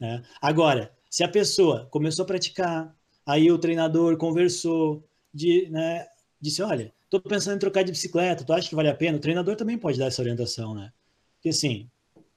Né? 0.00 0.22
Agora, 0.40 0.92
se 1.10 1.22
a 1.22 1.28
pessoa 1.28 1.86
começou 1.90 2.24
a 2.24 2.26
praticar, 2.26 2.96
aí 3.26 3.50
o 3.50 3.58
treinador 3.58 4.16
conversou, 4.16 5.06
de, 5.32 5.68
né, 5.70 6.06
disse: 6.40 6.62
olha, 6.62 6.92
estou 7.04 7.20
pensando 7.20 7.56
em 7.56 7.60
trocar 7.60 7.82
de 7.82 7.92
bicicleta, 7.92 8.44
tu 8.44 8.52
acha 8.52 8.68
que 8.68 8.74
vale 8.74 8.88
a 8.88 8.94
pena? 8.94 9.18
O 9.18 9.20
treinador 9.20 9.56
também 9.56 9.78
pode 9.78 9.98
dar 9.98 10.06
essa 10.06 10.22
orientação, 10.22 10.74
né? 10.74 10.92
Porque 11.36 11.50
assim, 11.50 11.90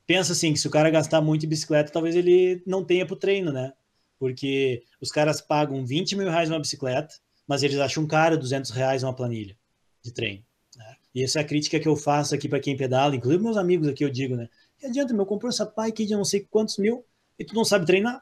pensa 0.06 0.34
assim, 0.34 0.54
que 0.54 0.60
se 0.60 0.68
o 0.68 0.72
cara 0.72 0.90
gastar 0.90 1.22
muito 1.22 1.46
em 1.46 1.50
bicicleta, 1.50 1.92
talvez 1.92 2.16
ele 2.16 2.62
não 2.66 2.84
tenha 2.84 3.06
para 3.06 3.14
o 3.14 3.20
treino, 3.20 3.52
né? 3.52 3.74
Porque 4.20 4.84
os 5.00 5.12
caras 5.12 5.42
pagam 5.42 5.86
20 5.86 6.16
mil 6.16 6.30
reais 6.30 6.50
numa 6.50 6.60
bicicleta, 6.60 7.16
mas 7.48 7.64
eles 7.64 7.80
acham 7.80 8.06
caro 8.06 8.38
200 8.38 8.72
reais 8.72 9.04
uma 9.04 9.16
planilha 9.16 9.58
de 10.02 10.12
treino. 10.12 10.44
Né? 10.76 10.96
E 11.16 11.24
essa 11.24 11.40
é 11.40 11.42
a 11.42 11.46
crítica 11.46 11.80
que 11.80 11.88
eu 11.88 11.96
faço 11.96 12.36
aqui 12.36 12.50
para 12.50 12.60
quem 12.60 12.76
pedala, 12.76 13.16
inclusive 13.16 13.42
meus 13.42 13.58
amigos 13.58 13.88
aqui, 13.88 14.04
eu 14.04 14.10
digo, 14.10 14.36
né? 14.36 14.50
Que 14.78 14.86
adianta, 14.86 15.14
meu, 15.14 15.26
comprou 15.26 15.50
essa 15.50 15.66
bike 15.66 16.06
de 16.06 16.14
não 16.14 16.26
sei 16.26 16.46
quantos 16.50 16.78
mil 16.78 17.04
e 17.40 17.46
tu 17.46 17.56
não 17.56 17.66
sabe 17.66 17.86
treinar. 17.86 18.22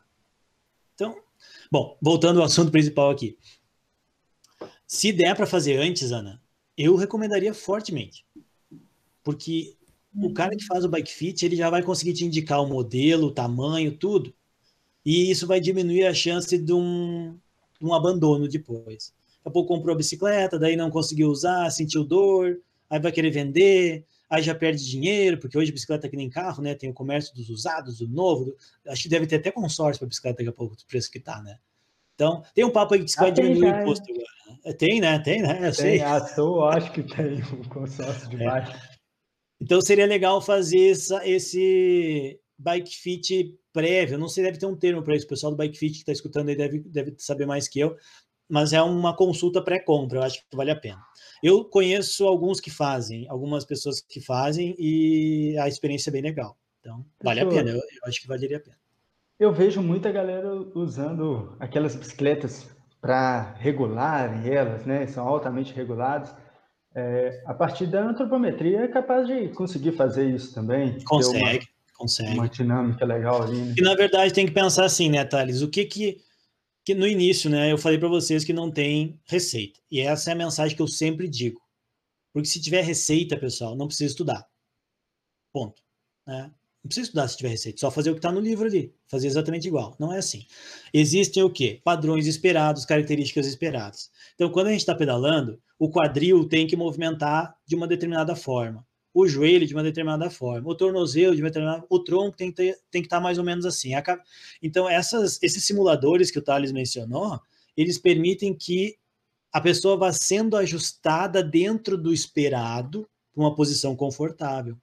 Então, 0.94 1.18
bom, 1.72 1.98
voltando 2.02 2.40
ao 2.40 2.46
assunto 2.46 2.72
principal 2.72 3.10
aqui. 3.10 3.38
Se 4.88 5.12
der 5.12 5.36
para 5.36 5.48
fazer 5.48 5.78
antes, 5.78 6.12
Ana, 6.12 6.42
eu 6.78 6.96
recomendaria 6.96 7.54
fortemente. 7.54 8.26
Porque 9.24 9.76
o 10.16 10.32
cara 10.32 10.56
que 10.56 10.66
faz 10.66 10.86
o 10.86 10.90
bike 10.90 11.12
fit, 11.12 11.46
ele 11.46 11.56
já 11.56 11.70
vai 11.70 11.82
conseguir 11.82 12.14
te 12.14 12.24
indicar 12.24 12.62
o 12.62 12.68
modelo, 12.68 13.28
o 13.28 13.32
tamanho, 13.32 13.98
tudo. 13.98 14.34
E 15.04 15.30
isso 15.30 15.46
vai 15.46 15.60
diminuir 15.60 16.06
a 16.06 16.14
chance 16.14 16.58
de 16.58 16.72
um, 16.72 17.38
um 17.82 17.94
abandono 17.94 18.48
depois. 18.48 19.14
Daqui 19.38 19.50
a 19.50 19.52
pouco 19.52 19.74
comprou 19.74 19.94
a 19.94 19.98
bicicleta, 19.98 20.58
daí 20.58 20.76
não 20.76 20.90
conseguiu 20.90 21.30
usar, 21.30 21.70
sentiu 21.70 22.04
dor, 22.04 22.60
aí 22.90 23.00
vai 23.00 23.12
querer 23.12 23.30
vender, 23.30 24.06
aí 24.30 24.42
já 24.42 24.56
perde 24.56 24.84
dinheiro, 24.90 25.38
porque 25.38 25.58
hoje 25.58 25.72
bicicleta 25.72 26.08
é 26.08 26.10
que 26.10 26.18
nem 26.18 26.30
carro, 26.30 26.62
né? 26.64 26.74
Tem 26.74 26.90
o 26.90 26.94
comércio 26.94 27.34
dos 27.36 27.50
usados, 27.50 28.00
do 28.00 28.08
novo. 28.08 28.46
Do... 28.46 28.58
Acho 28.88 29.04
que 29.04 29.10
deve 29.10 29.28
ter 29.28 29.38
até 29.38 29.52
consórcio 29.52 30.00
para 30.00 30.08
bicicleta 30.08 30.38
daqui 30.38 30.50
a 30.50 30.54
pouco, 30.54 30.76
do 30.76 30.86
preço 30.86 31.12
que 31.12 31.20
tá, 31.20 31.42
né? 31.42 31.58
Então, 32.16 32.44
tem 32.54 32.64
um 32.64 32.72
papo 32.72 32.94
aí 32.94 33.04
que 33.04 33.16
vai 33.18 33.32
diminuir 33.32 33.74
o 33.74 33.82
imposto 33.82 34.06
agora. 34.10 34.60
Né? 34.64 34.74
Tem, 34.74 35.02
né? 35.02 35.20
Tem, 35.20 35.42
né? 35.42 35.58
Eu 35.58 35.62
tem, 35.62 35.74
sei. 35.74 36.02
A 36.02 36.22
toa, 36.22 36.78
acho 36.78 36.92
que 36.92 37.04
tem 37.04 37.44
um 37.54 37.64
consórcio 37.64 38.30
de 38.30 38.38
é. 38.38 38.46
baixo. 38.46 38.74
Então, 39.60 39.82
seria 39.82 40.06
legal 40.06 40.42
fazer 40.42 40.92
essa, 40.92 41.28
esse 41.28 42.40
bike 42.58 42.96
fit 42.96 43.58
prévio. 43.74 44.18
Não 44.18 44.28
sei, 44.28 44.44
deve 44.44 44.58
ter 44.58 44.66
um 44.66 44.76
termo 44.76 45.04
para 45.04 45.16
isso. 45.16 45.26
O 45.26 45.30
pessoal 45.30 45.52
do 45.52 45.58
bike 45.58 45.78
fit 45.78 45.94
que 45.94 46.00
está 46.00 46.12
escutando 46.12 46.50
aí 46.50 46.56
deve, 46.56 46.80
deve 46.80 47.16
saber 47.18 47.46
mais 47.46 47.68
que 47.68 47.80
eu. 47.80 47.96
Mas 48.48 48.74
é 48.74 48.82
uma 48.82 49.16
consulta 49.16 49.64
pré-compra, 49.64 50.20
eu 50.20 50.24
acho 50.24 50.40
que 50.48 50.56
vale 50.56 50.70
a 50.70 50.76
pena. 50.76 51.02
Eu 51.42 51.66
conheço 51.66 52.28
alguns 52.28 52.60
que 52.60 52.70
fazem, 52.70 53.28
algumas 53.28 53.66
pessoas 53.66 54.00
que 54.00 54.22
fazem, 54.22 54.76
e 54.78 55.58
a 55.60 55.68
experiência 55.68 56.12
é 56.12 56.14
bem 56.14 56.22
legal. 56.22 56.56
Então, 56.80 57.04
vale 57.24 57.40
a 57.40 57.48
pena, 57.48 57.72
eu, 57.72 57.78
eu 57.78 58.08
acho 58.08 58.22
que 58.22 58.28
valeria 58.28 58.58
a 58.58 58.60
pena. 58.60 58.78
Eu 59.40 59.52
vejo 59.52 59.82
muita 59.82 60.12
galera 60.12 60.54
usando 60.76 61.58
aquelas 61.60 61.96
bicicletas 61.96 62.70
para 63.02 63.54
regularem 63.60 64.48
elas, 64.48 64.86
né? 64.86 65.06
São 65.08 65.28
altamente 65.28 65.74
reguladas. 65.74 66.34
É, 66.96 67.44
a 67.46 67.54
partir 67.54 67.88
da 67.88 68.02
antropometria 68.02 68.82
é 68.82 68.88
capaz 68.88 69.28
de 69.28 69.50
conseguir 69.50 69.92
fazer 69.92 70.30
isso 70.30 70.54
também. 70.54 71.04
Consegue, 71.04 71.68
consegue. 71.96 72.34
Uma 72.34 72.50
dinâmica 72.50 73.06
legal 73.06 73.44
ali. 73.44 73.58
Né? 73.58 73.76
E 73.78 73.82
na 73.82 73.96
verdade 73.96 74.34
tem 74.34 74.46
que 74.46 74.52
pensar 74.52 74.86
assim, 74.86 75.10
né, 75.10 75.26
Thales? 75.26 75.62
O 75.62 75.70
que 75.70 75.86
que 75.86 76.22
que 76.86 76.94
no 76.94 77.08
início, 77.08 77.50
né, 77.50 77.72
eu 77.72 77.80
falei 77.80 77.98
para 77.98 78.08
vocês 78.08 78.44
que 78.44 78.54
não 78.54 78.70
tem 78.70 79.20
receita. 79.26 79.80
E 79.90 80.00
essa 80.00 80.30
é 80.30 80.34
a 80.34 80.38
mensagem 80.38 80.76
que 80.76 80.82
eu 80.82 80.88
sempre 80.88 81.28
digo. 81.28 81.60
Porque 82.32 82.48
se 82.48 82.62
tiver 82.62 82.84
receita, 82.84 83.36
pessoal, 83.36 83.76
não 83.76 83.88
precisa 83.88 84.12
estudar. 84.12 84.48
Ponto. 85.52 85.82
Né? 86.28 86.44
Não 86.84 86.88
precisa 86.88 87.08
estudar 87.08 87.28
se 87.28 87.38
tiver 87.38 87.50
receita, 87.50 87.80
só 87.80 87.90
fazer 87.90 88.12
o 88.12 88.14
que 88.14 88.20
está 88.20 88.32
no 88.32 88.40
livro 88.40 88.68
ali, 88.68 88.94
fazer 89.08 89.26
exatamente 89.26 89.68
igual. 89.68 89.96
Não 89.98 90.14
é 90.14 90.20
assim. 90.20 90.46
Existem 90.94 91.42
o 91.42 91.50
quê? 91.50 91.82
Padrões 91.84 92.28
esperados, 92.28 92.86
características 92.86 93.48
esperadas. 93.48 94.12
Então, 94.36 94.52
quando 94.52 94.68
a 94.68 94.72
gente 94.72 94.82
está 94.82 94.94
pedalando, 94.94 95.60
o 95.80 95.90
quadril 95.90 96.48
tem 96.48 96.68
que 96.68 96.76
movimentar 96.76 97.58
de 97.66 97.76
uma 97.76 97.88
determinada 97.88 98.36
forma 98.36 98.86
o 99.16 99.26
joelho 99.30 99.66
de 99.66 99.74
uma 99.74 99.82
determinada 99.82 100.30
forma, 100.30 100.70
o 100.70 100.76
tornozelo 100.76 101.34
de 101.34 101.42
uma 101.42 101.48
determinada 101.48 101.86
o 101.90 102.00
tronco 102.00 102.36
tem 102.36 102.50
que, 102.50 102.58
ter, 102.58 102.78
tem 102.92 103.02
que 103.02 103.06
estar 103.06 103.22
mais 103.22 103.38
ou 103.38 103.46
menos 103.46 103.66
assim. 103.66 103.92
Então, 104.62 104.90
essas, 104.90 105.42
esses 105.42 105.64
simuladores 105.64 106.30
que 106.30 106.38
o 106.38 106.42
Thales 106.42 106.74
mencionou, 106.74 107.40
eles 107.78 107.98
permitem 107.98 108.54
que 108.54 108.98
a 109.54 109.62
pessoa 109.62 109.96
vá 109.96 110.12
sendo 110.12 110.58
ajustada 110.58 111.42
dentro 111.42 111.98
do 111.98 112.12
esperado, 112.12 113.08
uma 113.34 113.56
posição 113.56 113.96
confortável. 113.96 114.78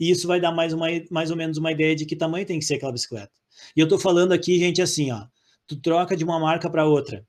E 0.00 0.10
isso 0.10 0.26
vai 0.26 0.40
dar 0.40 0.52
mais, 0.52 0.72
uma, 0.72 0.86
mais 1.10 1.30
ou 1.30 1.36
menos 1.36 1.58
uma 1.58 1.70
ideia 1.70 1.94
de 1.94 2.06
que 2.06 2.16
tamanho 2.16 2.46
tem 2.46 2.58
que 2.58 2.64
ser 2.64 2.76
aquela 2.76 2.92
bicicleta. 2.92 3.32
E 3.76 3.80
eu 3.80 3.84
estou 3.84 3.98
falando 3.98 4.32
aqui, 4.32 4.58
gente, 4.58 4.80
assim, 4.80 5.12
ó, 5.12 5.26
tu 5.66 5.76
troca 5.76 6.16
de 6.16 6.24
uma 6.24 6.40
marca 6.40 6.70
para 6.70 6.86
outra. 6.86 7.26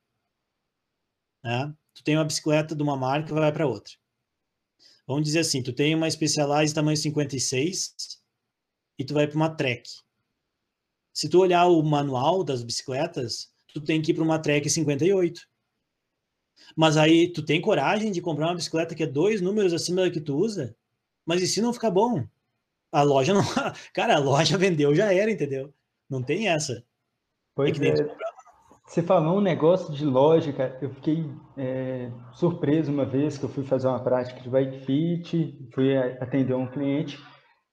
Né? 1.43 1.73
Tu 1.93 2.03
tem 2.05 2.15
uma 2.15 2.23
bicicleta 2.23 2.73
de 2.73 2.81
uma 2.81 2.95
marca 2.95 3.33
vai 3.33 3.51
para 3.51 3.67
outra. 3.67 3.93
Vamos 5.07 5.23
dizer 5.23 5.39
assim, 5.39 5.63
tu 5.63 5.71
tem 5.71 5.95
uma 5.95 6.11
Specialized 6.11 6.75
tamanho 6.75 6.97
56 6.97 7.95
e 8.99 9.05
tu 9.05 9.13
vai 9.13 9.25
para 9.25 9.37
uma 9.37 9.49
Trek. 9.49 9.89
Se 11.13 11.29
tu 11.29 11.39
olhar 11.39 11.65
o 11.67 11.81
manual 11.81 12.43
das 12.43 12.61
bicicletas, 12.61 13.49
tu 13.73 13.79
tem 13.79 14.01
que 14.01 14.11
ir 14.11 14.13
para 14.13 14.23
uma 14.23 14.37
Trek 14.37 14.69
58. 14.69 15.47
Mas 16.75 16.97
aí 16.97 17.31
tu 17.31 17.43
tem 17.43 17.61
coragem 17.61 18.11
de 18.11 18.21
comprar 18.21 18.47
uma 18.47 18.55
bicicleta 18.55 18.93
que 18.93 19.03
é 19.03 19.07
dois 19.07 19.39
números 19.39 19.73
acima 19.73 20.01
da 20.01 20.11
que 20.11 20.19
tu 20.19 20.35
usa? 20.35 20.75
Mas 21.25 21.41
e 21.41 21.47
se 21.47 21.61
não 21.61 21.73
ficar 21.73 21.89
bom? 21.89 22.27
A 22.91 23.01
loja 23.01 23.33
não. 23.33 23.43
Cara, 23.93 24.15
a 24.15 24.19
loja 24.19 24.57
vendeu, 24.57 24.93
já 24.93 25.13
era, 25.13 25.31
entendeu? 25.31 25.73
Não 26.09 26.21
tem 26.21 26.49
essa. 26.49 26.83
Pois 27.55 27.79
é. 27.79 27.93
Você 28.85 29.01
falou 29.01 29.37
um 29.37 29.41
negócio 29.41 29.93
de 29.93 30.05
lógica, 30.05 30.77
eu 30.81 30.89
fiquei 30.93 31.25
é, 31.57 32.11
surpreso 32.33 32.91
uma 32.91 33.05
vez 33.05 33.37
que 33.37 33.43
eu 33.43 33.49
fui 33.49 33.63
fazer 33.63 33.87
uma 33.87 34.03
prática 34.03 34.39
de 34.39 34.49
bike 34.49 34.85
fit, 34.85 35.69
fui 35.73 35.97
atender 35.97 36.53
um 36.53 36.67
cliente 36.67 37.17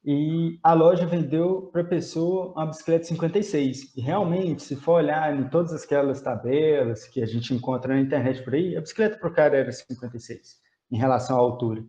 e 0.05 0.59
a 0.63 0.75
loja 0.75 1.07
vendeu 1.07 1.71
para 1.73 1.81
a 1.81 1.87
pessoa 1.87 2.53
uma 2.53 2.67
bicicleta 2.67 3.05
56. 3.05 3.97
E 3.97 4.03
realmente, 4.03 4.63
se 4.63 4.77
for 4.77 4.97
olhar 4.97 5.35
em 5.35 5.49
todas 5.49 5.73
aquelas 5.83 6.21
tabelas 6.21 7.07
que 7.07 7.23
a 7.23 7.27
gente 7.27 7.55
encontra 7.55 7.95
na 7.95 8.01
internet 8.01 8.43
por 8.43 8.55
aí, 8.55 8.77
a 8.77 8.83
bicicleta 8.83 9.17
para 9.17 9.29
o 9.29 9.33
cara 9.33 9.57
era 9.57 9.73
56 9.73 10.63
em 10.91 10.99
relação 10.99 11.37
à 11.37 11.41
altura. 11.41 11.83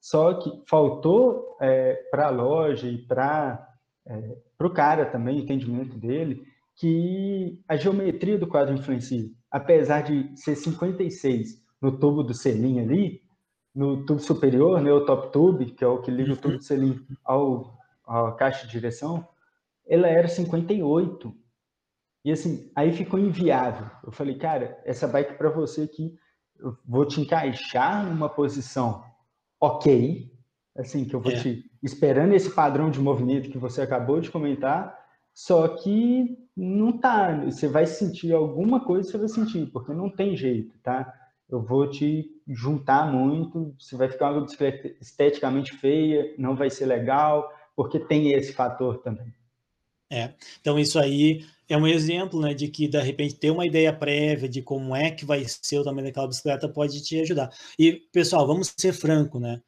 Só 0.00 0.34
que 0.34 0.50
faltou 0.66 1.58
é, 1.60 1.94
para 2.10 2.28
a 2.28 2.30
loja 2.30 2.88
e 2.88 2.98
para 2.98 3.68
é, 4.06 4.36
o 4.58 4.70
cara 4.70 5.04
também, 5.04 5.38
o 5.38 5.42
entendimento 5.42 5.98
dele, 5.98 6.42
que 6.74 7.60
a 7.68 7.76
geometria 7.76 8.38
do 8.38 8.46
quadro 8.46 8.74
influencia. 8.74 9.28
Apesar 9.50 10.02
de 10.02 10.36
ser 10.36 10.56
56 10.56 11.62
no 11.80 11.98
tubo 11.98 12.22
do 12.22 12.34
selim 12.34 12.80
ali, 12.80 13.22
no 13.74 14.04
tubo 14.04 14.20
superior, 14.20 14.80
né, 14.80 14.92
o 14.92 15.04
top 15.04 15.32
tube, 15.32 15.72
que 15.72 15.84
é 15.84 15.86
o 15.86 16.00
que 16.00 16.10
liga 16.10 16.32
o 16.32 16.36
tubo 16.36 16.56
do 16.56 16.62
selim 16.62 17.00
ao, 17.24 17.78
à 18.06 18.32
caixa 18.32 18.66
de 18.66 18.72
direção, 18.72 19.26
ela 19.86 20.08
era 20.08 20.28
58. 20.28 21.34
E 22.24 22.32
assim, 22.32 22.70
aí 22.74 22.92
ficou 22.92 23.18
inviável. 23.18 23.90
Eu 24.04 24.12
falei, 24.12 24.36
cara, 24.36 24.78
essa 24.84 25.06
bike 25.06 25.34
para 25.34 25.48
você 25.48 25.82
aqui, 25.82 26.14
eu 26.58 26.76
vou 26.84 27.06
te 27.06 27.20
encaixar 27.20 28.04
numa 28.04 28.28
posição 28.28 29.04
ok, 29.60 30.30
assim, 30.76 31.04
que 31.04 31.14
eu 31.14 31.20
vou 31.20 31.32
é. 31.32 31.36
te 31.36 31.70
esperando 31.82 32.32
esse 32.32 32.50
padrão 32.50 32.90
de 32.90 33.00
movimento 33.00 33.50
que 33.50 33.58
você 33.58 33.82
acabou 33.82 34.20
de 34.20 34.30
comentar, 34.30 34.96
só 35.32 35.68
que 35.68 36.36
não 36.58 36.98
tá. 36.98 37.44
Você 37.44 37.68
vai 37.68 37.86
sentir 37.86 38.32
alguma 38.32 38.84
coisa, 38.84 39.08
você 39.08 39.16
vai 39.16 39.28
sentir, 39.28 39.66
porque 39.70 39.92
não 39.92 40.10
tem 40.10 40.36
jeito, 40.36 40.76
tá? 40.82 41.14
Eu 41.48 41.62
vou 41.62 41.88
te 41.88 42.28
juntar 42.48 43.10
muito, 43.10 43.74
você 43.78 43.96
vai 43.96 44.08
ficar 44.08 44.32
uma 44.32 44.42
bicicleta 44.42 44.88
esteticamente 45.00 45.72
feia, 45.74 46.34
não 46.36 46.56
vai 46.56 46.68
ser 46.68 46.86
legal, 46.86 47.48
porque 47.76 48.00
tem 48.00 48.32
esse 48.32 48.52
fator 48.52 48.98
também. 48.98 49.32
É, 50.10 50.34
então 50.60 50.78
isso 50.78 50.98
aí 50.98 51.46
é 51.68 51.76
um 51.76 51.86
exemplo, 51.86 52.40
né, 52.40 52.54
de 52.54 52.66
que 52.68 52.88
de 52.88 52.98
repente 53.00 53.36
ter 53.36 53.50
uma 53.50 53.66
ideia 53.66 53.96
prévia 53.96 54.48
de 54.48 54.62
como 54.62 54.96
é 54.96 55.10
que 55.10 55.24
vai 55.24 55.44
ser 55.46 55.78
o 55.78 55.84
tamanho 55.84 56.06
daquela 56.06 56.26
bicicleta 56.26 56.68
pode 56.68 57.02
te 57.02 57.20
ajudar. 57.20 57.50
E 57.78 57.92
pessoal, 58.12 58.46
vamos 58.46 58.74
ser 58.76 58.92
franco, 58.92 59.38
né? 59.38 59.62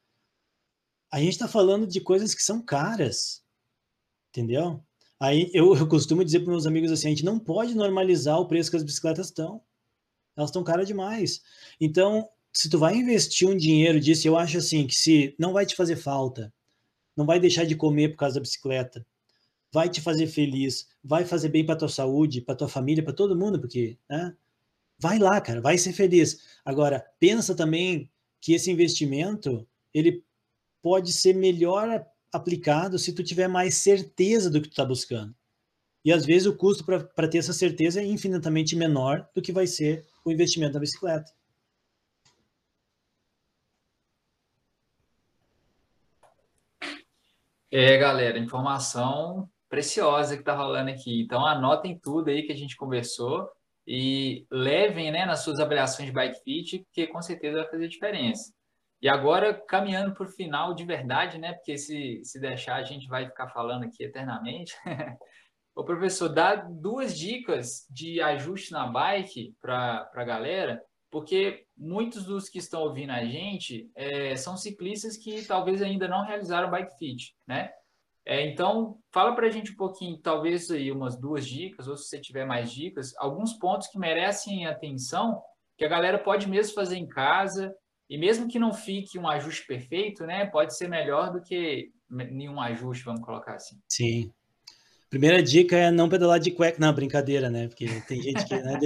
A 1.13 1.21
gente 1.21 1.33
está 1.33 1.47
falando 1.47 1.87
de 1.87 2.01
coisas 2.01 2.35
que 2.35 2.43
são 2.43 2.65
caras, 2.65 3.45
entendeu? 4.31 4.83
Aí 5.21 5.51
eu, 5.53 5.77
eu 5.77 5.87
costumo 5.87 6.25
dizer 6.25 6.41
para 6.41 6.51
meus 6.51 6.67
amigos 6.67 6.91
assim, 6.91 7.09
a 7.09 7.11
gente 7.11 7.25
não 7.25 7.39
pode 7.39 7.75
normalizar 7.75 8.39
o 8.41 8.47
preço 8.49 8.71
que 8.71 8.77
as 8.77 8.83
bicicletas 8.83 9.27
estão. 9.27 9.61
Elas 10.35 10.49
estão 10.49 10.65
caras 10.65 10.87
demais. 10.87 11.43
Então, 11.79 12.27
se 12.53 12.71
tu 12.71 12.79
vai 12.79 12.97
investir 12.97 13.47
um 13.47 13.57
dinheiro 13.57 14.01
disso, 14.01 14.27
eu 14.27 14.39
acho 14.39 14.57
assim 14.57 14.87
que 14.87 14.95
se 14.95 15.35
não 15.39 15.53
vai 15.53 15.67
te 15.67 15.77
fazer 15.77 15.97
falta, 15.97 16.53
não 17.15 17.27
vai 17.27 17.39
deixar 17.39 17.65
de 17.65 17.77
comer 17.77 18.09
por 18.09 18.17
causa 18.17 18.37
da 18.37 18.41
bicicleta, 18.41 19.07
vai 19.71 19.89
te 19.89 20.01
fazer 20.01 20.27
feliz, 20.27 20.89
vai 21.05 21.25
fazer 21.25 21.51
bem 21.51 21.67
para 21.67 21.77
tua 21.77 21.89
saúde, 21.89 22.41
para 22.41 22.57
tua 22.57 22.69
família, 22.69 23.05
para 23.05 23.13
todo 23.13 23.37
mundo, 23.37 23.61
porque, 23.61 23.99
né? 24.09 24.35
Vai 24.99 25.19
lá, 25.19 25.41
cara, 25.41 25.61
vai 25.61 25.79
ser 25.79 25.93
feliz. 25.93 26.39
Agora, 26.65 27.05
pensa 27.19 27.55
também 27.55 28.11
que 28.41 28.53
esse 28.53 28.71
investimento, 28.71 29.67
ele 29.95 30.25
pode 30.83 31.13
ser 31.13 31.35
melhor 31.35 32.07
aplicado 32.33 32.99
se 32.99 33.15
tu 33.15 33.23
tiver 33.23 33.49
mais 33.49 33.75
certeza 33.75 34.51
do 34.51 34.61
que 34.61 34.69
tu 34.69 34.73
está 34.73 34.85
buscando. 34.85 35.35
E 36.05 36.13
às 36.13 36.25
vezes 36.25 36.47
o 36.47 36.57
custo 36.57 36.85
para 36.85 37.29
ter 37.29 37.39
essa 37.39 37.53
certeza 37.53 38.01
é 38.01 38.05
infinitamente 38.05 38.75
menor 38.75 39.29
do 39.35 39.43
que 39.43 39.53
vai 39.53 39.67
ser 39.67 40.07
o 40.25 40.31
investimento 40.31 40.75
na 40.75 40.81
bicicleta. 40.81 41.31
É, 47.73 47.97
galera, 47.99 48.39
informação 48.39 49.49
preciosa 49.69 50.35
que 50.35 50.43
está 50.43 50.57
rolando 50.57 50.91
aqui. 50.91 51.23
Então, 51.23 51.47
anotem 51.47 51.97
tudo 51.97 52.29
aí 52.29 52.43
que 52.43 52.53
a 52.53 52.57
gente 52.57 52.77
conversou 52.77 53.49
e 53.87 54.45
levem 54.51 55.13
né, 55.13 55.25
nas 55.25 55.45
suas 55.45 55.61
avaliações 55.61 56.09
de 56.09 56.13
bike 56.13 56.43
fit, 56.43 56.87
que 56.93 57.07
com 57.07 57.23
certeza 57.23 57.59
vai 57.59 57.71
fazer 57.71 57.89
diferença. 57.89 58.53
E 59.03 59.09
agora, 59.09 59.55
caminhando 59.55 60.13
para 60.15 60.25
o 60.25 60.31
final 60.31 60.75
de 60.75 60.85
verdade, 60.85 61.39
né? 61.39 61.55
Porque 61.55 61.79
se, 61.79 62.21
se 62.23 62.39
deixar, 62.39 62.77
a 62.77 62.83
gente 62.83 63.09
vai 63.09 63.27
ficar 63.27 63.49
falando 63.49 63.85
aqui 63.85 64.05
eternamente. 64.05 64.75
o 65.75 65.85
professor, 65.85 66.29
dá 66.29 66.55
duas 66.55 67.17
dicas 67.17 67.87
de 67.89 68.21
ajuste 68.21 68.73
na 68.73 68.87
bike 68.87 69.55
para 69.61 70.11
a 70.15 70.25
galera, 70.25 70.83
porque 71.11 71.65
muitos 71.77 72.25
dos 72.25 72.49
que 72.51 72.59
estão 72.59 72.83
ouvindo 72.83 73.11
a 73.11 73.25
gente 73.25 73.91
é, 73.97 74.37
são 74.37 74.57
ciclistas 74.57 75.17
que 75.17 75.47
talvez 75.47 75.81
ainda 75.81 76.07
não 76.07 76.25
realizaram 76.25 76.71
bike 76.71 76.99
fit, 76.99 77.35
né? 77.47 77.71
É, 78.27 78.47
então, 78.47 78.99
fala 79.11 79.35
para 79.35 79.47
a 79.47 79.51
gente 79.51 79.73
um 79.73 79.77
pouquinho, 79.77 80.19
talvez 80.19 80.71
aí 80.71 80.93
umas 80.93 81.19
duas 81.19 81.47
dicas, 81.47 81.89
ou 81.89 81.97
se 81.97 82.07
você 82.07 82.21
tiver 82.21 82.45
mais 82.45 82.71
dicas, 82.71 83.15
alguns 83.17 83.55
pontos 83.55 83.89
que 83.89 83.99
merecem 83.99 84.67
atenção, 84.67 85.43
que 85.77 85.85
a 85.87 85.89
galera 85.89 86.19
pode 86.19 86.47
mesmo 86.47 86.75
fazer 86.75 86.97
em 86.97 87.09
casa, 87.09 87.75
e 88.11 88.19
mesmo 88.19 88.49
que 88.49 88.59
não 88.59 88.75
fique 88.75 89.17
um 89.17 89.29
ajuste 89.29 89.65
perfeito, 89.65 90.27
né, 90.27 90.45
pode 90.45 90.77
ser 90.77 90.89
melhor 90.89 91.33
do 91.33 91.41
que 91.41 91.93
nenhum 92.11 92.61
ajuste, 92.61 93.05
vamos 93.05 93.21
colocar 93.21 93.55
assim. 93.55 93.77
Sim. 93.89 94.33
Primeira 95.09 95.41
dica 95.41 95.77
é 95.77 95.91
não 95.93 96.09
pedalar 96.09 96.41
de 96.41 96.51
cueca. 96.51 96.79
Não, 96.81 96.93
brincadeira, 96.93 97.49
né? 97.49 97.67
Porque 97.69 97.87
tem 98.07 98.23
gente 98.23 98.45
que. 98.45 98.55
Né, 98.55 98.79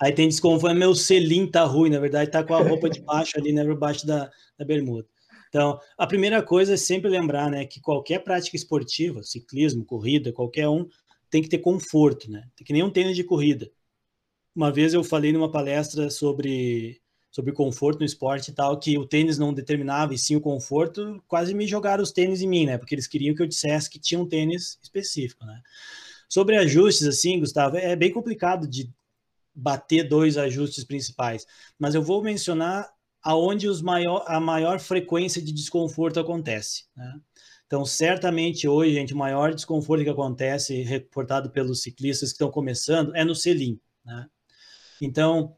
aí 0.00 0.12
tem 0.12 0.28
desconforto, 0.28 0.76
meu 0.76 0.94
selim 0.94 1.48
tá 1.48 1.64
ruim, 1.64 1.90
na 1.90 1.98
verdade, 1.98 2.30
tá 2.30 2.42
com 2.42 2.54
a 2.54 2.62
roupa 2.62 2.88
de 2.88 3.00
baixo 3.00 3.36
ali, 3.36 3.52
né? 3.52 3.64
Por 3.64 3.76
baixo 3.76 4.06
da, 4.06 4.30
da 4.56 4.64
bermuda. 4.64 5.08
Então, 5.48 5.78
a 5.98 6.06
primeira 6.06 6.42
coisa 6.42 6.74
é 6.74 6.76
sempre 6.76 7.10
lembrar, 7.10 7.50
né, 7.50 7.66
que 7.66 7.78
qualquer 7.78 8.20
prática 8.20 8.56
esportiva, 8.56 9.22
ciclismo, 9.22 9.84
corrida, 9.84 10.32
qualquer 10.32 10.66
um, 10.66 10.88
tem 11.28 11.42
que 11.42 11.48
ter 11.48 11.58
conforto, 11.58 12.30
né? 12.30 12.48
Tem 12.56 12.64
que 12.64 12.72
nem 12.72 12.82
um 12.82 12.90
tênis 12.90 13.16
de 13.16 13.22
corrida. 13.22 13.70
Uma 14.56 14.72
vez 14.72 14.94
eu 14.94 15.04
falei 15.04 15.32
numa 15.32 15.50
palestra 15.50 16.08
sobre 16.10 17.01
sobre 17.32 17.52
conforto 17.52 18.00
no 18.00 18.04
esporte 18.04 18.50
e 18.50 18.54
tal, 18.54 18.78
que 18.78 18.98
o 18.98 19.06
tênis 19.06 19.38
não 19.38 19.54
determinava 19.54 20.14
e 20.14 20.18
sim 20.18 20.36
o 20.36 20.40
conforto, 20.40 21.20
quase 21.26 21.54
me 21.54 21.66
jogaram 21.66 22.02
os 22.02 22.12
tênis 22.12 22.42
em 22.42 22.46
mim, 22.46 22.66
né? 22.66 22.76
Porque 22.76 22.94
eles 22.94 23.06
queriam 23.06 23.34
que 23.34 23.42
eu 23.42 23.46
dissesse 23.46 23.88
que 23.88 23.98
tinha 23.98 24.20
um 24.20 24.28
tênis 24.28 24.78
específico, 24.82 25.44
né? 25.46 25.60
Sobre 26.28 26.56
ajustes, 26.56 27.06
assim, 27.06 27.40
Gustavo, 27.40 27.76
é 27.76 27.96
bem 27.96 28.12
complicado 28.12 28.68
de 28.68 28.90
bater 29.54 30.08
dois 30.08 30.36
ajustes 30.36 30.84
principais, 30.84 31.46
mas 31.78 31.94
eu 31.94 32.02
vou 32.02 32.22
mencionar 32.22 32.90
aonde 33.22 33.68
os 33.68 33.80
maior, 33.80 34.24
a 34.26 34.40
maior 34.40 34.80
frequência 34.80 35.40
de 35.40 35.52
desconforto 35.52 36.18
acontece. 36.18 36.84
Né? 36.96 37.14
Então, 37.66 37.84
certamente 37.84 38.66
hoje, 38.66 38.94
gente, 38.94 39.14
o 39.14 39.16
maior 39.16 39.54
desconforto 39.54 40.04
que 40.04 40.10
acontece, 40.10 40.82
reportado 40.82 41.50
pelos 41.50 41.82
ciclistas 41.82 42.30
que 42.30 42.34
estão 42.34 42.50
começando, 42.50 43.14
é 43.14 43.24
no 43.24 43.34
selim. 43.34 43.80
Né? 44.04 44.26
Então, 45.00 45.54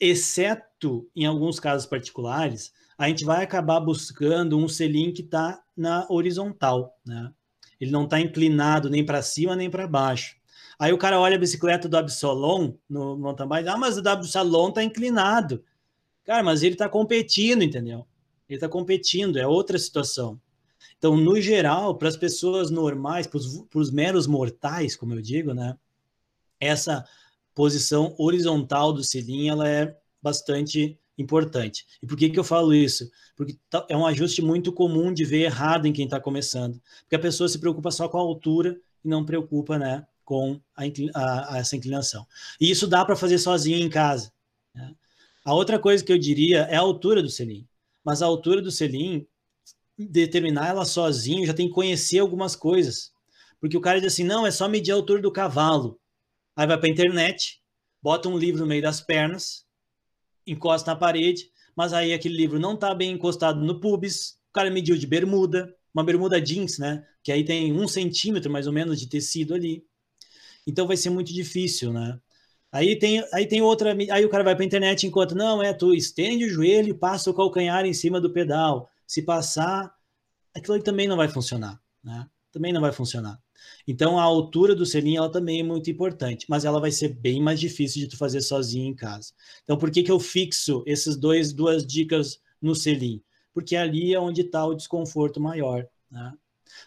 exceto 0.00 1.08
em 1.14 1.26
alguns 1.26 1.58
casos 1.58 1.86
particulares, 1.86 2.72
a 2.98 3.08
gente 3.08 3.24
vai 3.24 3.42
acabar 3.42 3.80
buscando 3.80 4.58
um 4.58 4.68
selim 4.68 5.12
que 5.12 5.22
está 5.22 5.62
na 5.76 6.06
horizontal. 6.08 6.98
Né? 7.04 7.30
Ele 7.80 7.90
não 7.90 8.04
está 8.04 8.20
inclinado 8.20 8.88
nem 8.88 9.04
para 9.04 9.22
cima 9.22 9.54
nem 9.54 9.70
para 9.70 9.86
baixo. 9.86 10.36
Aí 10.78 10.92
o 10.92 10.98
cara 10.98 11.18
olha 11.18 11.36
a 11.36 11.40
bicicleta 11.40 11.88
do 11.88 11.96
Absolon 11.96 12.74
no 12.88 13.16
mountain 13.16 13.48
bike, 13.48 13.68
ah, 13.68 13.78
mas 13.78 13.96
o 13.96 14.02
do 14.02 14.68
está 14.68 14.82
inclinado. 14.82 15.64
Cara, 16.24 16.42
mas 16.42 16.62
ele 16.62 16.74
está 16.74 16.88
competindo, 16.88 17.62
entendeu? 17.62 18.06
Ele 18.48 18.56
está 18.56 18.68
competindo, 18.68 19.38
é 19.38 19.46
outra 19.46 19.78
situação. 19.78 20.40
Então, 20.98 21.16
no 21.16 21.40
geral, 21.40 21.96
para 21.96 22.08
as 22.08 22.16
pessoas 22.16 22.70
normais, 22.70 23.26
para 23.26 23.38
os 23.38 23.90
meros 23.90 24.26
mortais, 24.26 24.96
como 24.96 25.14
eu 25.14 25.22
digo, 25.22 25.54
né? 25.54 25.76
Essa 26.58 27.04
posição 27.56 28.14
horizontal 28.18 28.92
do 28.92 29.02
selim, 29.02 29.48
ela 29.48 29.66
é 29.66 29.96
bastante 30.22 31.00
importante. 31.16 31.86
E 32.02 32.06
por 32.06 32.14
que, 32.14 32.28
que 32.28 32.38
eu 32.38 32.44
falo 32.44 32.74
isso? 32.74 33.10
Porque 33.34 33.56
tá, 33.70 33.84
é 33.88 33.96
um 33.96 34.06
ajuste 34.06 34.42
muito 34.42 34.70
comum 34.70 35.10
de 35.12 35.24
ver 35.24 35.44
errado 35.44 35.86
em 35.86 35.92
quem 35.92 36.04
está 36.04 36.20
começando. 36.20 36.78
Porque 37.00 37.16
a 37.16 37.18
pessoa 37.18 37.48
se 37.48 37.58
preocupa 37.58 37.90
só 37.90 38.10
com 38.10 38.18
a 38.18 38.20
altura 38.20 38.78
e 39.02 39.08
não 39.08 39.24
preocupa, 39.24 39.78
né, 39.78 40.06
com 40.22 40.60
a, 40.76 41.54
a, 41.54 41.58
essa 41.58 41.74
inclinação. 41.74 42.26
E 42.60 42.70
isso 42.70 42.86
dá 42.86 43.02
para 43.06 43.16
fazer 43.16 43.38
sozinho 43.38 43.78
em 43.78 43.88
casa. 43.88 44.30
Né? 44.74 44.94
A 45.42 45.54
outra 45.54 45.78
coisa 45.78 46.04
que 46.04 46.12
eu 46.12 46.18
diria 46.18 46.64
é 46.64 46.76
a 46.76 46.80
altura 46.80 47.22
do 47.22 47.30
selim. 47.30 47.66
Mas 48.04 48.20
a 48.20 48.26
altura 48.26 48.60
do 48.60 48.70
selim, 48.70 49.26
determinar 49.98 50.68
ela 50.68 50.84
sozinho, 50.84 51.46
já 51.46 51.54
tem 51.54 51.68
que 51.68 51.74
conhecer 51.74 52.18
algumas 52.18 52.54
coisas. 52.54 53.12
Porque 53.58 53.78
o 53.78 53.80
cara 53.80 53.98
diz 53.98 54.12
assim, 54.12 54.24
não, 54.24 54.46
é 54.46 54.50
só 54.50 54.68
medir 54.68 54.92
a 54.92 54.96
altura 54.96 55.22
do 55.22 55.32
cavalo. 55.32 55.98
Aí 56.56 56.66
vai 56.66 56.78
para 56.78 56.88
a 56.88 56.90
internet, 56.90 57.60
bota 58.02 58.28
um 58.28 58.38
livro 58.38 58.60
no 58.60 58.66
meio 58.66 58.82
das 58.82 59.00
pernas, 59.00 59.66
encosta 60.46 60.90
na 60.90 60.96
parede, 60.96 61.50
mas 61.76 61.92
aí 61.92 62.14
aquele 62.14 62.34
livro 62.34 62.58
não 62.58 62.74
está 62.74 62.94
bem 62.94 63.12
encostado 63.12 63.60
no 63.60 63.78
pubis, 63.78 64.38
o 64.48 64.52
cara 64.54 64.70
mediu 64.70 64.96
de 64.96 65.06
bermuda, 65.06 65.76
uma 65.92 66.02
bermuda 66.02 66.40
jeans, 66.40 66.78
né? 66.78 67.06
Que 67.22 67.30
aí 67.30 67.44
tem 67.44 67.72
um 67.72 67.86
centímetro 67.86 68.50
mais 68.50 68.66
ou 68.66 68.72
menos 68.72 68.98
de 68.98 69.08
tecido 69.08 69.54
ali. 69.54 69.84
Então 70.66 70.86
vai 70.86 70.96
ser 70.96 71.10
muito 71.10 71.32
difícil, 71.32 71.92
né? 71.92 72.18
Aí 72.72 72.98
tem, 72.98 73.24
aí 73.32 73.46
tem 73.46 73.62
outra. 73.62 73.94
Aí 74.10 74.24
o 74.24 74.28
cara 74.28 74.44
vai 74.44 74.54
para 74.54 74.64
a 74.64 74.66
internet 74.66 75.02
e 75.02 75.06
encontra, 75.06 75.36
não, 75.36 75.62
é, 75.62 75.72
tu 75.72 75.94
estende 75.94 76.44
o 76.44 76.50
joelho 76.50 76.90
e 76.90 76.94
passa 76.94 77.30
o 77.30 77.34
calcanhar 77.34 77.86
em 77.86 77.94
cima 77.94 78.20
do 78.20 78.32
pedal. 78.32 78.90
Se 79.06 79.22
passar, 79.22 79.94
aquilo 80.54 80.74
ali 80.74 80.82
também 80.82 81.06
não 81.08 81.16
vai 81.16 81.28
funcionar, 81.28 81.80
né? 82.02 82.28
Também 82.52 82.72
não 82.72 82.80
vai 82.80 82.92
funcionar. 82.92 83.40
Então 83.86 84.18
a 84.18 84.22
altura 84.22 84.74
do 84.74 84.86
selim 84.86 85.16
ela 85.16 85.30
também 85.30 85.60
é 85.60 85.62
muito 85.62 85.90
importante, 85.90 86.46
mas 86.48 86.64
ela 86.64 86.80
vai 86.80 86.90
ser 86.90 87.08
bem 87.08 87.42
mais 87.42 87.60
difícil 87.60 88.00
de 88.00 88.08
tu 88.08 88.16
fazer 88.16 88.40
sozinho 88.40 88.86
em 88.86 88.94
casa. 88.94 89.32
Então 89.62 89.76
por 89.76 89.90
que 89.90 90.02
que 90.02 90.10
eu 90.10 90.20
fixo 90.20 90.82
essas 90.86 91.16
dois, 91.16 91.52
duas 91.52 91.86
dicas 91.86 92.40
no 92.60 92.74
selim? 92.74 93.22
Porque 93.52 93.76
ali 93.76 94.14
é 94.14 94.20
onde 94.20 94.42
está 94.42 94.64
o 94.66 94.74
desconforto 94.74 95.40
maior, 95.40 95.86
né? 96.10 96.32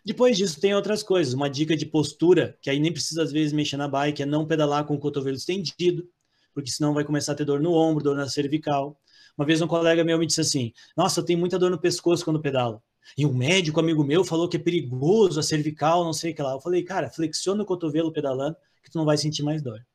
Depois 0.06 0.38
disso, 0.38 0.60
tem 0.60 0.76
outras 0.76 1.02
coisas. 1.04 1.34
Uma 1.34 1.50
dica 1.50 1.76
de 1.76 1.86
postura, 1.86 2.58
que 2.62 2.70
aí 2.70 2.80
nem 2.80 2.92
precisa 2.92 3.24
às 3.24 3.32
vezes 3.32 3.54
mexer 3.54 3.78
na 3.78 3.88
bike, 3.88 4.22
é 4.22 4.26
não 4.26 4.46
pedalar 4.46 4.86
com 4.86 4.96
o 4.96 5.00
cotovelo 5.00 5.36
estendido, 5.36 6.08
porque 6.54 6.72
senão 6.72 6.94
vai 6.94 7.04
começar 7.04 7.34
a 7.34 7.36
ter 7.36 7.46
dor 7.46 7.62
no 7.62 7.74
ombro, 7.74 8.04
dor 8.04 8.16
na 8.16 8.28
cervical. 8.28 9.00
Uma 9.38 9.46
vez 9.46 9.62
um 9.62 9.68
colega 9.68 10.04
meu 10.04 10.18
me 10.20 10.26
disse 10.26 10.42
assim: 10.42 10.74
Nossa, 10.96 11.20
eu 11.20 11.26
tenho 11.26 11.40
muita 11.40 11.58
dor 11.58 11.72
no 11.72 11.80
pescoço 11.80 12.24
quando 12.26 12.42
pedalo. 12.42 12.82
E 13.18 13.26
um 13.26 13.34
médico 13.34 13.80
amigo 13.80 14.04
meu 14.04 14.24
falou 14.24 14.48
que 14.48 14.58
é 14.58 14.60
perigoso 14.60 15.40
a 15.40 15.44
cervical, 15.44 16.04
não 16.04 16.14
sei 16.14 16.32
o 16.32 16.36
que 16.36 16.42
lá. 16.42 16.54
Eu 16.54 16.62
falei, 16.62 16.84
cara, 16.84 17.10
flexiona 17.10 17.64
o 17.64 17.66
cotovelo 17.66 18.12
pedalando, 18.12 18.56
que 18.84 18.90
tu 18.90 18.98
não 18.98 19.06
vai 19.06 19.18
sentir 19.18 19.44
mais 19.44 19.62
dor. 19.62 19.86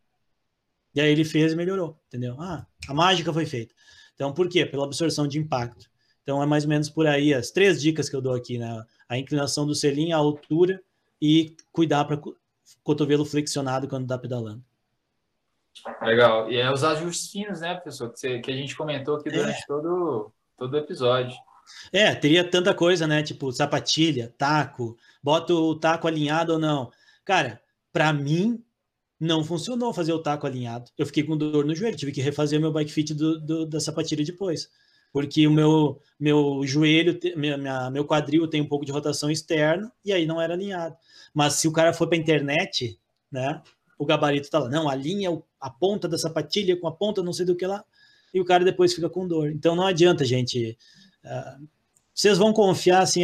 E 0.95 1.01
aí 1.01 1.11
ele 1.11 1.25
fez 1.25 1.53
e 1.53 1.57
melhorou, 1.57 1.99
entendeu? 2.07 2.37
Ah, 2.39 2.67
a 2.89 2.95
mágica 2.95 3.33
foi 3.33 3.47
feita. 3.47 3.75
Então, 4.15 4.33
por 4.33 4.49
quê? 4.49 4.65
Pela 4.65 4.85
absorção 4.85 5.27
de 5.27 5.39
impacto. 5.39 5.91
Então, 6.23 6.43
é 6.43 6.47
mais 6.47 6.65
ou 6.65 6.71
menos 6.71 6.89
por 6.89 7.07
aí 7.07 7.35
as 7.35 7.51
três 7.51 7.83
dicas 7.83 8.09
que 8.09 8.17
eu 8.17 8.21
dou 8.21 8.35
aqui, 8.35 8.59
né? 8.59 8.85
A 9.09 9.19
inclinação 9.19 9.67
do 9.67 9.75
selim, 9.75 10.13
a 10.13 10.17
altura 10.17 10.81
e 11.21 11.57
cuidar 11.73 12.05
para 12.05 12.21
cotovelo 12.83 13.25
flexionado 13.25 13.89
quando 13.89 14.05
está 14.05 14.17
pedalando. 14.17 14.63
Legal. 16.03 16.51
E 16.51 16.57
é 16.57 16.71
os 16.73 16.85
ajustes 16.85 17.31
finos, 17.31 17.61
né, 17.61 17.75
professor? 17.75 18.11
Que, 18.13 18.19
você, 18.19 18.39
que 18.39 18.51
a 18.51 18.57
gente 18.57 18.77
comentou 18.77 19.17
aqui 19.17 19.31
durante 19.31 19.59
é. 19.59 19.67
todo, 19.67 20.33
todo 20.57 20.75
o 20.75 20.79
episódio. 20.79 21.37
É, 21.93 22.15
teria 22.15 22.49
tanta 22.49 22.75
coisa, 22.75 23.07
né? 23.07 23.23
Tipo, 23.23 23.53
sapatilha, 23.53 24.35
taco, 24.39 24.97
bota 25.23 25.55
o 25.55 25.75
taco 25.75 26.07
alinhado 26.07 26.55
ou 26.55 26.59
não. 26.59 26.91
Cara, 27.25 27.61
para 27.93 28.13
mim, 28.13 28.63
não 29.19 29.45
funcionou 29.45 29.93
fazer 29.93 30.13
o 30.13 30.23
taco 30.23 30.47
alinhado. 30.47 30.91
Eu 30.99 31.07
fiquei 31.07 31.23
com 31.23 31.37
dor 31.37 31.65
no 31.65 31.75
joelho, 31.75 31.97
tive 31.97 32.13
que 32.13 32.21
refazer 32.21 32.61
meu 32.61 32.73
bike 32.73 32.93
fit 32.93 33.15
do, 33.15 33.41
do, 33.41 33.67
da 33.67 33.81
sapatilha 33.81 34.25
depois. 34.25 34.69
Porque 35.13 35.47
o 35.47 35.53
meu, 35.53 36.01
meu 36.19 36.63
joelho, 36.67 37.19
minha, 37.37 37.57
minha, 37.57 37.91
meu 37.91 38.05
quadril 38.05 38.49
tem 38.49 38.61
um 38.61 38.69
pouco 38.69 38.85
de 38.85 38.91
rotação 38.91 39.31
externa 39.31 39.93
e 40.05 40.13
aí 40.13 40.27
não 40.27 40.41
era 40.41 40.55
alinhado. 40.55 40.97
Mas 41.33 41.55
se 41.55 41.69
o 41.69 41.73
cara 41.73 41.93
for 41.93 42.09
para 42.09 42.19
internet, 42.19 42.99
né, 43.31 43.63
o 43.97 44.05
gabarito 44.05 44.51
tá 44.51 44.59
lá, 44.59 44.69
não, 44.69 44.89
alinha 44.89 45.31
a 45.61 45.71
ponta 45.71 46.09
da 46.09 46.19
sapatilha 46.19 46.77
com 46.77 46.89
a 46.89 46.93
ponta 46.93 47.23
não 47.23 47.33
sei 47.33 47.47
do 47.47 47.55
que 47.55 47.67
lá, 47.67 47.85
e 48.33 48.41
o 48.41 48.45
cara 48.45 48.65
depois 48.65 48.93
fica 48.93 49.09
com 49.09 49.27
dor. 49.27 49.51
Então 49.53 49.77
não 49.77 49.87
adianta, 49.87 50.25
gente. 50.25 50.77
Vocês 52.15 52.39
vão 52.39 52.53
confiar 52.53 53.03
assim, 53.03 53.23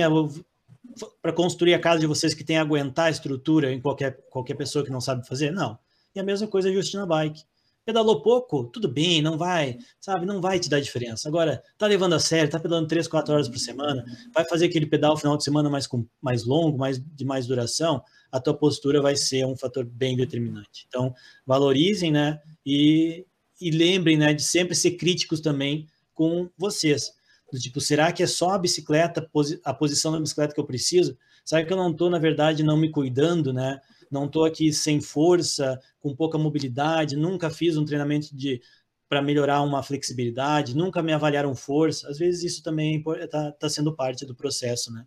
para 1.23 1.33
construir 1.33 1.75
a 1.75 1.79
casa 1.79 2.01
de 2.01 2.07
vocês 2.07 2.35
que 2.35 2.45
tem 2.45 2.57
que 2.57 2.61
aguentar 2.61 3.07
a 3.07 3.11
estrutura 3.11 3.73
em 3.73 3.81
qualquer, 3.81 4.19
qualquer 4.31 4.55
pessoa 4.55 4.85
que 4.85 4.91
não 4.91 5.01
sabe 5.01 5.27
fazer? 5.27 5.51
Não. 5.51 5.79
E 6.15 6.21
a 6.21 6.25
mesma 6.25 6.47
coisa 6.47 6.73
Justina 6.73 7.07
Bike. 7.07 7.45
Pedalou 7.85 8.21
pouco, 8.21 8.65
tudo 8.65 8.89
bem, 8.89 9.23
não 9.23 9.39
vai, 9.39 9.79
sabe, 9.99 10.27
não 10.27 10.41
vai 10.41 10.61
te 10.61 10.69
dar 10.69 10.81
diferença. 10.81 11.29
Agora, 11.29 11.63
tá 11.79 11.87
levando 11.87 12.13
a 12.13 12.21
sério, 12.21 12.51
tá 12.51 12.61
pedalando 12.61 12.87
3, 12.87 13.09
4 13.09 13.33
horas 13.33 13.49
por 13.49 13.59
semana, 13.59 14.05
vai 14.35 14.45
fazer 14.45 14.67
aquele 14.67 14.87
pedal 14.87 15.17
final 15.17 15.37
de 15.37 15.43
semana 15.43 15.71
mais, 15.71 15.87
com, 15.87 16.07
mais 16.21 16.45
longo, 16.45 16.79
mais, 16.79 17.01
de 17.03 17.25
mais 17.25 17.47
duração, 17.47 18.03
a 18.31 18.39
tua 18.39 18.55
postura 18.55 19.01
vai 19.01 19.17
ser 19.17 19.47
um 19.47 19.57
fator 19.57 19.85
bem 19.85 20.15
determinante. 20.15 20.85
Então, 20.87 21.15
valorizem, 21.45 22.13
né, 22.13 22.41
e, 22.65 23.27
e 23.61 23.71
lembrem, 23.71 24.17
né, 24.17 24.35
de 24.35 24.43
sempre 24.43 24.75
ser 24.75 24.93
críticos 24.93 25.41
também 25.41 25.89
com 26.13 26.51
vocês. 26.59 27.13
Do 27.53 27.59
tipo, 27.59 27.81
será 27.81 28.13
que 28.13 28.23
é 28.23 28.27
só 28.27 28.51
a 28.51 28.59
bicicleta, 28.59 29.29
a 29.65 29.75
posição 29.75 30.13
da 30.13 30.21
bicicleta 30.21 30.55
que 30.55 30.61
eu 30.61 30.67
preciso? 30.67 31.19
Será 31.45 31.65
que 31.65 31.73
eu 31.73 31.77
não 31.77 31.91
estou, 31.91 32.09
na 32.09 32.19
verdade, 32.19 32.63
não 32.63 32.77
me 32.77 32.91
cuidando, 32.91 33.53
né? 33.53 33.81
Não 34.11 34.27
estou 34.27 34.45
aqui 34.45 34.73
sem 34.73 35.01
força, 35.01 35.81
com 36.01 36.15
pouca 36.15 36.39
mobilidade, 36.39 37.17
nunca 37.17 37.51
fiz 37.51 37.77
um 37.77 37.85
treinamento 37.85 38.35
de 38.35 38.61
para 39.09 39.21
melhorar 39.21 39.61
uma 39.63 39.83
flexibilidade, 39.83 40.77
nunca 40.77 41.03
me 41.03 41.13
avaliaram 41.13 41.53
força. 41.53 42.09
Às 42.09 42.17
vezes 42.17 42.45
isso 42.45 42.63
também 42.63 43.03
está 43.19 43.51
tá 43.51 43.69
sendo 43.69 43.93
parte 43.93 44.25
do 44.25 44.37
processo, 44.37 44.93
né? 44.93 45.05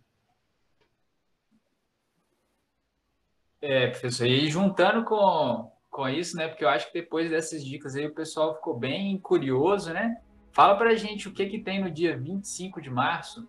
É, 3.62 3.86
professor, 3.86 4.26
e 4.26 4.50
juntando 4.50 5.04
com, 5.06 5.72
com 5.90 6.06
isso, 6.06 6.36
né? 6.36 6.48
Porque 6.48 6.62
eu 6.62 6.68
acho 6.68 6.88
que 6.88 7.00
depois 7.00 7.30
dessas 7.30 7.64
dicas 7.64 7.96
aí 7.96 8.04
o 8.04 8.14
pessoal 8.14 8.54
ficou 8.56 8.78
bem 8.78 9.16
curioso, 9.16 9.90
né? 9.90 10.20
Fala 10.54 10.76
pra 10.76 10.94
gente 10.94 11.26
o 11.26 11.32
que 11.32 11.46
que 11.46 11.58
tem 11.58 11.82
no 11.82 11.90
dia 11.90 12.16
25 12.16 12.80
de 12.80 12.88
março. 12.88 13.46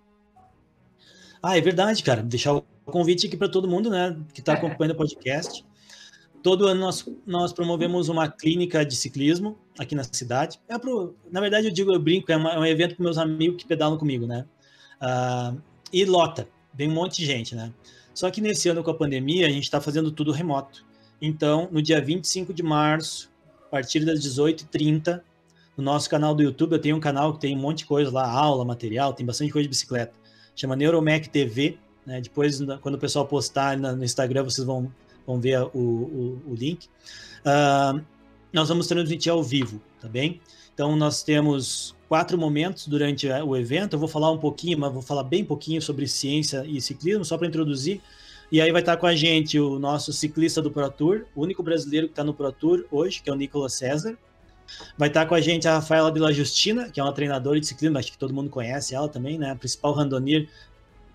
Ah, 1.41 1.55
é 1.55 1.61
verdade, 1.61 2.01
cara. 2.03 2.23
Deixar 2.23 2.55
o 2.55 2.61
convite 2.83 3.27
aqui 3.27 3.37
para 3.37 3.47
todo 3.47 3.67
mundo, 3.67 3.91
né, 3.91 4.17
que 4.33 4.39
está 4.39 4.53
acompanhando 4.53 4.93
o 4.93 4.97
podcast. 4.97 5.63
Todo 6.41 6.67
ano 6.67 6.81
nós, 6.81 7.07
nós 7.25 7.53
promovemos 7.53 8.09
uma 8.09 8.27
clínica 8.27 8.83
de 8.83 8.95
ciclismo 8.95 9.55
aqui 9.77 9.93
na 9.93 10.03
cidade. 10.03 10.59
É 10.67 10.79
pro, 10.79 11.15
na 11.31 11.39
verdade, 11.39 11.67
eu 11.67 11.71
digo, 11.71 11.93
eu 11.93 11.99
brinco, 11.99 12.31
é, 12.31 12.37
uma, 12.37 12.53
é 12.53 12.59
um 12.59 12.65
evento 12.65 12.95
com 12.95 13.03
meus 13.03 13.19
amigos 13.19 13.61
que 13.61 13.67
pedalam 13.67 13.99
comigo, 13.99 14.25
né? 14.25 14.45
Uh, 14.99 15.61
e 15.93 16.05
lota, 16.05 16.47
vem 16.73 16.89
um 16.89 16.93
monte 16.93 17.17
de 17.17 17.25
gente, 17.25 17.55
né? 17.55 17.71
Só 18.15 18.31
que 18.31 18.41
nesse 18.41 18.67
ano 18.67 18.83
com 18.83 18.89
a 18.89 18.95
pandemia, 18.95 19.45
a 19.45 19.49
gente 19.51 19.63
está 19.63 19.79
fazendo 19.79 20.11
tudo 20.11 20.31
remoto. 20.31 20.83
Então, 21.21 21.69
no 21.71 21.83
dia 21.83 22.01
25 22.01 22.51
de 22.51 22.63
março, 22.63 23.31
a 23.67 23.69
partir 23.69 24.03
das 24.03 24.19
18h30, 24.21 25.21
no 25.77 25.83
nosso 25.83 26.09
canal 26.09 26.33
do 26.33 26.41
YouTube, 26.41 26.73
eu 26.73 26.79
tenho 26.79 26.95
um 26.95 26.99
canal 26.99 27.33
que 27.33 27.39
tem 27.39 27.55
um 27.55 27.59
monte 27.59 27.79
de 27.79 27.85
coisa 27.85 28.11
lá, 28.11 28.29
aula, 28.29 28.63
material, 28.63 29.13
tem 29.13 29.25
bastante 29.25 29.51
coisa 29.51 29.63
de 29.63 29.69
bicicleta. 29.69 30.13
Chama 30.55 30.75
Neuromec 30.75 31.29
TV. 31.29 31.77
Né? 32.05 32.21
Depois, 32.21 32.59
quando 32.81 32.95
o 32.95 32.99
pessoal 32.99 33.25
postar 33.25 33.77
no 33.77 34.03
Instagram, 34.03 34.43
vocês 34.43 34.65
vão, 34.65 34.91
vão 35.25 35.39
ver 35.39 35.61
o, 35.61 35.69
o, 35.73 36.41
o 36.47 36.55
link. 36.55 36.87
Uh, 37.41 38.01
nós 38.53 38.69
vamos 38.69 38.87
transmitir 38.87 39.31
ao 39.31 39.43
vivo, 39.43 39.81
tá 39.99 40.07
bem? 40.07 40.39
Então, 40.73 40.95
nós 40.95 41.23
temos 41.23 41.95
quatro 42.07 42.37
momentos 42.37 42.87
durante 42.87 43.27
o 43.27 43.55
evento. 43.55 43.93
Eu 43.93 43.99
vou 43.99 44.07
falar 44.07 44.31
um 44.31 44.37
pouquinho, 44.37 44.79
mas 44.79 44.93
vou 44.93 45.01
falar 45.01 45.23
bem 45.23 45.43
pouquinho 45.43 45.81
sobre 45.81 46.07
ciência 46.07 46.65
e 46.65 46.79
ciclismo, 46.79 47.25
só 47.25 47.37
para 47.37 47.47
introduzir. 47.47 48.01
E 48.51 48.61
aí 48.61 48.71
vai 48.71 48.81
estar 48.81 48.97
com 48.97 49.07
a 49.07 49.15
gente 49.15 49.59
o 49.59 49.79
nosso 49.79 50.13
ciclista 50.13 50.61
do 50.61 50.69
Pro 50.69 50.89
Tour, 50.89 51.25
o 51.35 51.41
único 51.41 51.63
brasileiro 51.63 52.07
que 52.07 52.13
está 52.13 52.23
no 52.23 52.33
Pro 52.33 52.51
Tour 52.51 52.85
hoje, 52.91 53.21
que 53.21 53.29
é 53.29 53.33
o 53.33 53.35
Nicolas 53.35 53.73
César. 53.73 54.17
Vai 54.97 55.09
estar 55.09 55.25
com 55.25 55.35
a 55.35 55.41
gente 55.41 55.67
a 55.67 55.75
Rafaela 55.75 56.11
de 56.11 56.19
la 56.19 56.31
Justina, 56.31 56.89
que 56.89 56.99
é 56.99 57.03
uma 57.03 57.13
treinadora 57.13 57.59
de 57.59 57.67
ciclismo, 57.67 57.97
acho 57.97 58.11
que 58.11 58.17
todo 58.17 58.33
mundo 58.33 58.49
conhece 58.49 58.95
ela 58.95 59.09
também, 59.09 59.37
né? 59.37 59.51
A 59.51 59.55
principal 59.55 59.93
randonir 59.93 60.49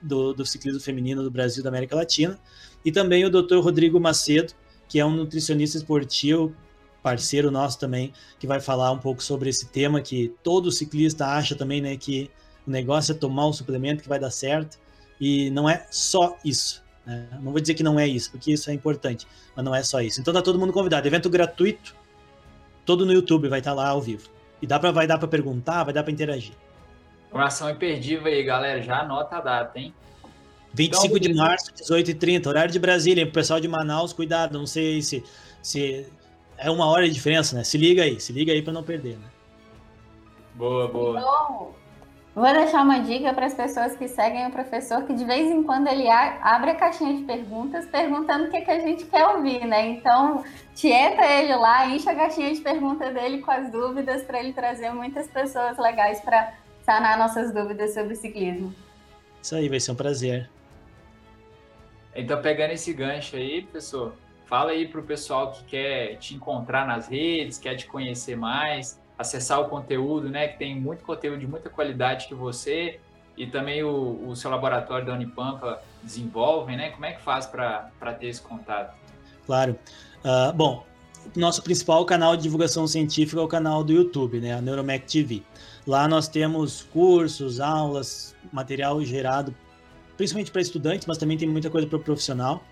do, 0.00 0.32
do 0.32 0.44
ciclismo 0.44 0.80
feminino 0.80 1.22
do 1.22 1.30
Brasil 1.30 1.60
e 1.60 1.64
da 1.64 1.70
América 1.70 1.96
Latina. 1.96 2.38
E 2.84 2.90
também 2.90 3.24
o 3.24 3.30
Dr. 3.30 3.58
Rodrigo 3.58 4.00
Macedo, 4.00 4.52
que 4.88 4.98
é 4.98 5.04
um 5.04 5.10
nutricionista 5.10 5.76
esportivo, 5.76 6.54
parceiro 7.02 7.50
nosso 7.50 7.78
também, 7.78 8.12
que 8.38 8.46
vai 8.46 8.60
falar 8.60 8.90
um 8.92 8.98
pouco 8.98 9.22
sobre 9.22 9.48
esse 9.48 9.66
tema 9.66 10.00
que 10.00 10.34
todo 10.42 10.70
ciclista 10.70 11.26
acha 11.26 11.54
também, 11.54 11.80
né? 11.80 11.96
Que 11.96 12.30
o 12.66 12.70
negócio 12.70 13.12
é 13.12 13.14
tomar 13.14 13.46
um 13.46 13.52
suplemento 13.52 14.02
que 14.02 14.08
vai 14.08 14.18
dar 14.18 14.30
certo. 14.30 14.78
E 15.20 15.50
não 15.50 15.68
é 15.68 15.86
só 15.90 16.38
isso. 16.44 16.82
Né? 17.06 17.26
Não 17.42 17.52
vou 17.52 17.60
dizer 17.60 17.74
que 17.74 17.82
não 17.82 17.98
é 17.98 18.06
isso, 18.06 18.30
porque 18.30 18.52
isso 18.52 18.70
é 18.70 18.72
importante, 18.72 19.26
mas 19.54 19.64
não 19.64 19.74
é 19.74 19.82
só 19.82 20.00
isso. 20.00 20.20
Então 20.20 20.32
tá 20.32 20.40
todo 20.40 20.58
mundo 20.58 20.72
convidado. 20.72 21.06
Evento 21.06 21.28
gratuito 21.28 21.94
todo 22.90 23.06
no 23.06 23.12
YouTube, 23.12 23.48
vai 23.48 23.60
estar 23.60 23.70
tá 23.70 23.76
lá 23.76 23.88
ao 23.88 24.00
vivo. 24.00 24.28
E 24.60 24.66
dá 24.66 24.80
pra, 24.80 24.90
vai 24.90 25.06
dar 25.06 25.16
para 25.16 25.28
perguntar, 25.28 25.84
vai 25.84 25.94
dar 25.94 26.02
para 26.02 26.10
interagir. 26.10 26.54
Informação 27.28 27.70
imperdível 27.70 28.26
aí, 28.26 28.42
galera. 28.42 28.82
Já 28.82 29.02
anota 29.02 29.36
a 29.36 29.40
data, 29.40 29.78
hein? 29.78 29.94
25 30.74 31.06
então, 31.06 31.18
de 31.20 31.34
março, 31.34 31.72
18h30, 31.72 32.46
horário 32.48 32.72
de 32.72 32.80
Brasília. 32.80 33.24
Pro 33.24 33.34
pessoal 33.34 33.60
de 33.60 33.68
Manaus, 33.68 34.12
cuidado, 34.12 34.58
não 34.58 34.66
sei 34.66 35.00
se, 35.02 35.22
se 35.62 36.04
é 36.58 36.68
uma 36.68 36.86
hora 36.86 37.06
de 37.06 37.14
diferença, 37.14 37.54
né? 37.54 37.62
Se 37.62 37.78
liga 37.78 38.02
aí, 38.02 38.18
se 38.18 38.32
liga 38.32 38.52
aí 38.52 38.60
para 38.60 38.72
não 38.72 38.82
perder, 38.82 39.16
né? 39.16 39.26
Boa, 40.54 40.88
boa. 40.88 41.18
Então, 41.20 41.74
vou 42.40 42.52
deixar 42.54 42.82
uma 42.82 43.00
dica 43.00 43.34
para 43.34 43.46
as 43.46 43.54
pessoas 43.54 43.94
que 43.96 44.08
seguem 44.08 44.46
o 44.46 44.50
professor, 44.50 45.02
que 45.04 45.12
de 45.12 45.24
vez 45.24 45.50
em 45.50 45.62
quando 45.62 45.88
ele 45.88 46.08
abre 46.08 46.70
a 46.70 46.74
caixinha 46.74 47.14
de 47.14 47.24
perguntas, 47.24 47.86
perguntando 47.86 48.44
o 48.44 48.50
que, 48.50 48.62
que 48.62 48.70
a 48.70 48.80
gente 48.80 49.04
quer 49.04 49.26
ouvir, 49.26 49.66
né? 49.66 49.88
Então, 49.88 50.44
tieta 50.74 51.24
ele 51.24 51.54
lá, 51.54 51.86
enche 51.86 52.08
a 52.08 52.14
caixinha 52.14 52.52
de 52.54 52.60
perguntas 52.60 53.12
dele 53.12 53.38
com 53.38 53.50
as 53.50 53.70
dúvidas 53.70 54.22
para 54.22 54.40
ele 54.40 54.52
trazer 54.52 54.90
muitas 54.90 55.26
pessoas 55.28 55.76
legais 55.78 56.20
para 56.20 56.54
sanar 56.82 57.18
nossas 57.18 57.52
dúvidas 57.52 57.94
sobre 57.94 58.14
ciclismo. 58.14 58.74
Isso 59.42 59.54
aí, 59.54 59.68
vai 59.68 59.80
ser 59.80 59.92
um 59.92 59.96
prazer. 59.96 60.50
Então, 62.14 62.40
pegando 62.42 62.72
esse 62.72 62.92
gancho 62.92 63.36
aí, 63.36 63.62
professor, 63.62 64.14
fala 64.46 64.72
aí 64.72 64.86
para 64.86 65.00
o 65.00 65.02
pessoal 65.02 65.52
que 65.52 65.64
quer 65.64 66.16
te 66.16 66.34
encontrar 66.34 66.86
nas 66.86 67.08
redes, 67.08 67.58
quer 67.58 67.76
te 67.76 67.86
conhecer 67.86 68.36
mais, 68.36 68.99
acessar 69.20 69.60
o 69.60 69.68
conteúdo, 69.68 70.30
né? 70.30 70.48
Que 70.48 70.58
tem 70.58 70.78
muito 70.78 71.04
conteúdo 71.04 71.38
de 71.38 71.46
muita 71.46 71.68
qualidade 71.68 72.26
que 72.26 72.34
você 72.34 72.98
e 73.36 73.46
também 73.46 73.82
o, 73.82 74.28
o 74.28 74.34
seu 74.34 74.50
laboratório 74.50 75.04
da 75.04 75.12
Unipampa 75.12 75.82
desenvolvem, 76.02 76.76
né? 76.76 76.90
Como 76.90 77.04
é 77.04 77.12
que 77.12 77.22
faz 77.22 77.46
para 77.46 77.90
ter 78.18 78.28
esse 78.28 78.40
contato? 78.40 78.96
Claro. 79.44 79.78
Uh, 80.24 80.52
bom, 80.54 80.84
nosso 81.36 81.62
principal 81.62 82.04
canal 82.04 82.36
de 82.36 82.42
divulgação 82.42 82.86
científica 82.86 83.40
é 83.40 83.44
o 83.44 83.48
canal 83.48 83.84
do 83.84 83.92
YouTube, 83.92 84.40
né, 84.40 84.54
a 84.54 84.60
Neuromec 84.60 85.06
TV. 85.06 85.42
Lá 85.86 86.06
nós 86.06 86.28
temos 86.28 86.82
cursos, 86.82 87.60
aulas, 87.60 88.34
material 88.52 89.02
gerado 89.04 89.54
principalmente 90.20 90.50
para 90.50 90.60
estudantes, 90.60 91.06
mas 91.06 91.16
também 91.16 91.38
tem 91.38 91.48
muita 91.48 91.70
coisa 91.70 91.86
para 91.86 91.96
o 91.96 92.00
profissional. 92.00 92.62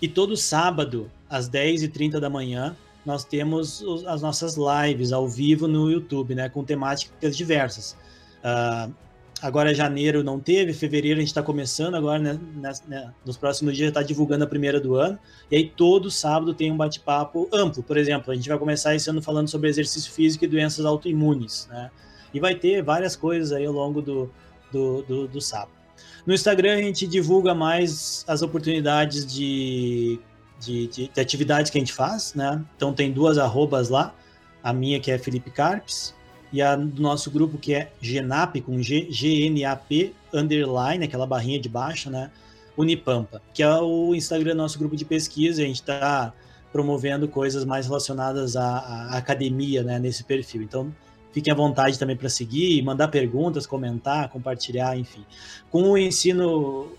E 0.00 0.06
todo 0.06 0.36
sábado, 0.36 1.10
às 1.28 1.50
10h30 1.50 2.20
da 2.20 2.30
manhã, 2.30 2.76
nós 3.04 3.24
temos 3.24 3.84
as 4.06 4.22
nossas 4.22 4.56
lives 4.56 5.12
ao 5.12 5.28
vivo 5.28 5.66
no 5.66 5.90
YouTube, 5.90 6.34
né, 6.34 6.48
com 6.48 6.64
temáticas 6.64 7.36
diversas. 7.36 7.96
Uh, 8.44 8.92
Agora 9.42 9.74
janeiro 9.74 10.22
não 10.22 10.38
teve, 10.38 10.72
fevereiro 10.72 11.18
a 11.18 11.20
gente 11.20 11.30
está 11.30 11.42
começando 11.42 11.96
agora, 11.96 12.20
né, 12.20 12.38
né, 12.86 13.12
Nos 13.26 13.36
próximos 13.36 13.76
dias 13.76 13.88
está 13.88 14.00
divulgando 14.00 14.44
a 14.44 14.46
primeira 14.46 14.80
do 14.80 14.94
ano. 14.94 15.18
E 15.50 15.56
aí 15.56 15.68
todo 15.68 16.12
sábado 16.12 16.54
tem 16.54 16.70
um 16.70 16.76
bate-papo 16.76 17.48
amplo. 17.52 17.82
Por 17.82 17.96
exemplo, 17.96 18.30
a 18.30 18.36
gente 18.36 18.48
vai 18.48 18.56
começar 18.56 18.94
esse 18.94 19.10
ano 19.10 19.20
falando 19.20 19.48
sobre 19.48 19.68
exercício 19.68 20.12
físico 20.12 20.44
e 20.44 20.48
doenças 20.48 20.86
autoimunes, 20.86 21.66
né? 21.68 21.90
E 22.32 22.38
vai 22.38 22.54
ter 22.54 22.84
várias 22.84 23.16
coisas 23.16 23.50
aí 23.50 23.66
ao 23.66 23.72
longo 23.72 24.00
do, 24.00 24.30
do, 24.70 25.02
do, 25.02 25.26
do 25.26 25.40
sábado. 25.40 25.72
No 26.24 26.32
Instagram 26.32 26.74
a 26.74 26.82
gente 26.82 27.04
divulga 27.04 27.52
mais 27.52 28.24
as 28.28 28.42
oportunidades 28.42 29.26
de, 29.26 30.20
de, 30.62 30.86
de, 30.86 31.08
de 31.08 31.20
atividades 31.20 31.70
que 31.70 31.78
a 31.78 31.80
gente 31.80 31.92
faz, 31.92 32.34
né? 32.34 32.62
Então 32.76 32.92
tem 32.92 33.12
duas 33.12 33.38
arrobas 33.38 33.88
lá. 33.88 34.14
A 34.62 34.72
minha 34.72 35.00
que 35.00 35.10
é 35.10 35.18
Felipe 35.18 35.50
Carpes 35.50 36.14
e 36.52 36.62
a 36.62 36.76
do 36.76 37.02
nosso 37.02 37.30
grupo 37.30 37.58
que 37.58 37.74
é 37.74 37.90
GNAP, 38.00 38.60
com 38.60 38.80
G, 38.80 39.08
GNAP, 39.10 40.14
underline, 40.32 41.04
aquela 41.04 41.26
barrinha 41.26 41.58
de 41.58 41.68
baixo, 41.68 42.10
né? 42.10 42.30
Unipampa, 42.76 43.42
que 43.52 43.62
é 43.62 43.74
o 43.80 44.14
Instagram 44.14 44.54
nosso 44.54 44.78
grupo 44.78 44.96
de 44.96 45.04
pesquisa, 45.04 45.62
a 45.62 45.66
gente 45.66 45.80
está 45.80 46.32
promovendo 46.72 47.28
coisas 47.28 47.64
mais 47.66 47.86
relacionadas 47.86 48.56
à, 48.56 48.78
à, 48.78 49.18
academia, 49.18 49.82
né, 49.82 49.98
nesse 49.98 50.24
perfil. 50.24 50.62
Então, 50.62 50.90
fiquem 51.32 51.52
à 51.52 51.56
vontade 51.56 51.98
também 51.98 52.16
para 52.16 52.30
seguir, 52.30 52.82
mandar 52.82 53.08
perguntas, 53.08 53.66
comentar, 53.66 54.30
compartilhar, 54.30 54.96
enfim. 54.96 55.24
Com 55.70 55.82
o 55.82 55.98
ensino 55.98 56.90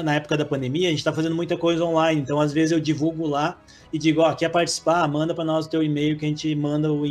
na 0.00 0.14
época 0.14 0.36
da 0.36 0.44
pandemia, 0.44 0.86
a 0.86 0.90
gente 0.90 1.00
está 1.00 1.12
fazendo 1.12 1.34
muita 1.34 1.56
coisa 1.56 1.84
online, 1.84 2.20
então 2.20 2.40
às 2.40 2.52
vezes 2.52 2.70
eu 2.70 2.78
divulgo 2.78 3.26
lá 3.26 3.60
e 3.92 3.98
digo, 3.98 4.20
ó, 4.20 4.32
quer 4.32 4.48
participar? 4.48 5.06
Manda 5.08 5.34
para 5.34 5.44
nós 5.44 5.66
o 5.66 5.68
teu 5.68 5.82
e-mail 5.82 6.16
que 6.16 6.24
a 6.24 6.28
gente 6.28 6.54
manda 6.54 6.92
o, 6.92 7.04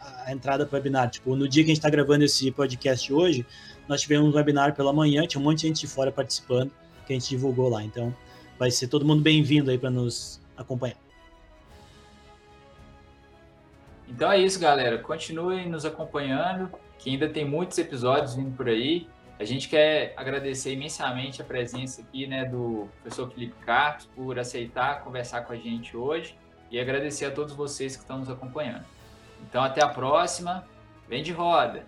a 0.00 0.32
entrada 0.32 0.64
para 0.64 0.76
o 0.76 0.78
webinar. 0.78 1.10
Tipo, 1.10 1.36
no 1.36 1.46
dia 1.46 1.62
que 1.62 1.70
a 1.70 1.74
gente 1.74 1.78
está 1.78 1.90
gravando 1.90 2.24
esse 2.24 2.50
podcast 2.50 3.12
hoje, 3.12 3.44
nós 3.86 4.00
tivemos 4.00 4.32
um 4.32 4.36
webinar 4.36 4.74
pela 4.74 4.92
manhã, 4.92 5.26
tinha 5.26 5.40
um 5.40 5.44
monte 5.44 5.58
de 5.58 5.68
gente 5.68 5.80
de 5.82 5.86
fora 5.86 6.10
participando, 6.10 6.72
que 7.06 7.12
a 7.12 7.16
gente 7.16 7.28
divulgou 7.28 7.68
lá. 7.68 7.84
Então, 7.84 8.14
vai 8.58 8.70
ser 8.70 8.88
todo 8.88 9.04
mundo 9.04 9.22
bem-vindo 9.22 9.70
aí 9.70 9.76
para 9.76 9.90
nos 9.90 10.40
acompanhar. 10.56 10.96
Então 14.08 14.30
é 14.30 14.38
isso, 14.38 14.58
galera. 14.58 14.98
Continuem 14.98 15.68
nos 15.68 15.84
acompanhando, 15.84 16.70
que 16.98 17.10
ainda 17.10 17.28
tem 17.28 17.44
muitos 17.44 17.76
episódios 17.78 18.34
vindo 18.34 18.56
por 18.56 18.68
aí. 18.68 19.06
A 19.38 19.44
gente 19.44 19.68
quer 19.68 20.14
agradecer 20.16 20.72
imensamente 20.72 21.42
a 21.42 21.44
presença 21.44 22.00
aqui 22.00 22.26
né, 22.26 22.46
do 22.46 22.88
professor 23.02 23.30
Felipe 23.30 23.54
Carlos 23.64 24.08
por 24.14 24.38
aceitar 24.38 25.02
conversar 25.04 25.42
com 25.42 25.52
a 25.52 25.56
gente 25.56 25.94
hoje 25.96 26.34
e 26.70 26.80
agradecer 26.80 27.26
a 27.26 27.30
todos 27.30 27.54
vocês 27.54 27.94
que 27.94 28.02
estão 28.02 28.18
nos 28.18 28.30
acompanhando. 28.30 28.84
Então, 29.48 29.62
até 29.62 29.82
a 29.82 29.88
próxima. 29.88 30.66
Vem 31.08 31.22
de 31.22 31.32
roda! 31.32 31.84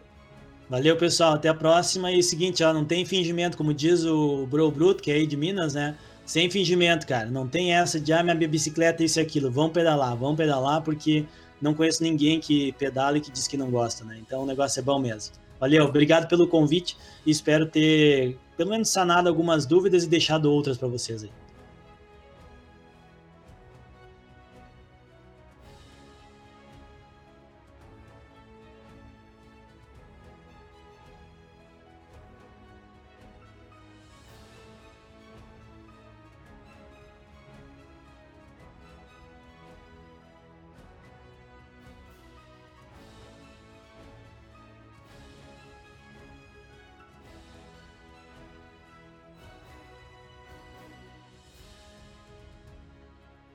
Valeu, 0.69 0.97
pessoal. 0.97 1.35
Até 1.35 1.49
a 1.49 1.55
próxima. 1.55 2.13
E 2.13 2.23
seguinte, 2.23 2.63
ó, 2.63 2.73
não 2.73 2.85
tem 2.85 3.05
fingimento, 3.05 3.57
como 3.57 3.73
diz 3.73 4.05
o 4.05 4.47
Bro 4.47 4.71
Bruto, 4.71 5.03
que 5.03 5.11
é 5.11 5.15
aí 5.15 5.27
de 5.27 5.37
Minas, 5.37 5.75
né? 5.75 5.97
Sem 6.27 6.51
fingimento, 6.51 7.07
cara. 7.07 7.31
Não 7.31 7.49
tem 7.49 7.75
essa 7.75 7.99
de, 7.99 8.13
ah, 8.13 8.23
minha 8.23 8.37
bicicleta 8.37 9.03
é 9.03 9.07
isso 9.07 9.19
e 9.19 9.23
aquilo. 9.23 9.51
Vamos 9.51 9.73
pedalar, 9.73 10.15
vamos 10.15 10.37
pedalar, 10.37 10.83
porque 10.83 11.25
não 11.61 11.73
conheço 11.73 12.03
ninguém 12.03 12.39
que 12.39 12.73
pedala 12.73 13.17
e 13.17 13.21
que 13.21 13.31
diz 13.31 13.49
que 13.49 13.57
não 13.57 13.71
gosta, 13.71 14.05
né? 14.05 14.19
Então 14.21 14.43
o 14.43 14.47
negócio 14.47 14.79
é 14.79 14.83
bom 14.83 14.99
mesmo. 14.99 15.35
Valeu, 15.61 15.85
obrigado 15.85 16.29
pelo 16.29 16.47
convite 16.47 16.97
e 17.27 17.31
espero 17.31 17.67
ter 17.67 18.39
pelo 18.57 18.71
menos 18.71 18.89
sanado 18.89 19.29
algumas 19.29 19.67
dúvidas 19.67 20.05
e 20.05 20.09
deixado 20.09 20.51
outras 20.51 20.77
para 20.77 20.89
vocês 20.89 21.23
aí. 21.25 21.31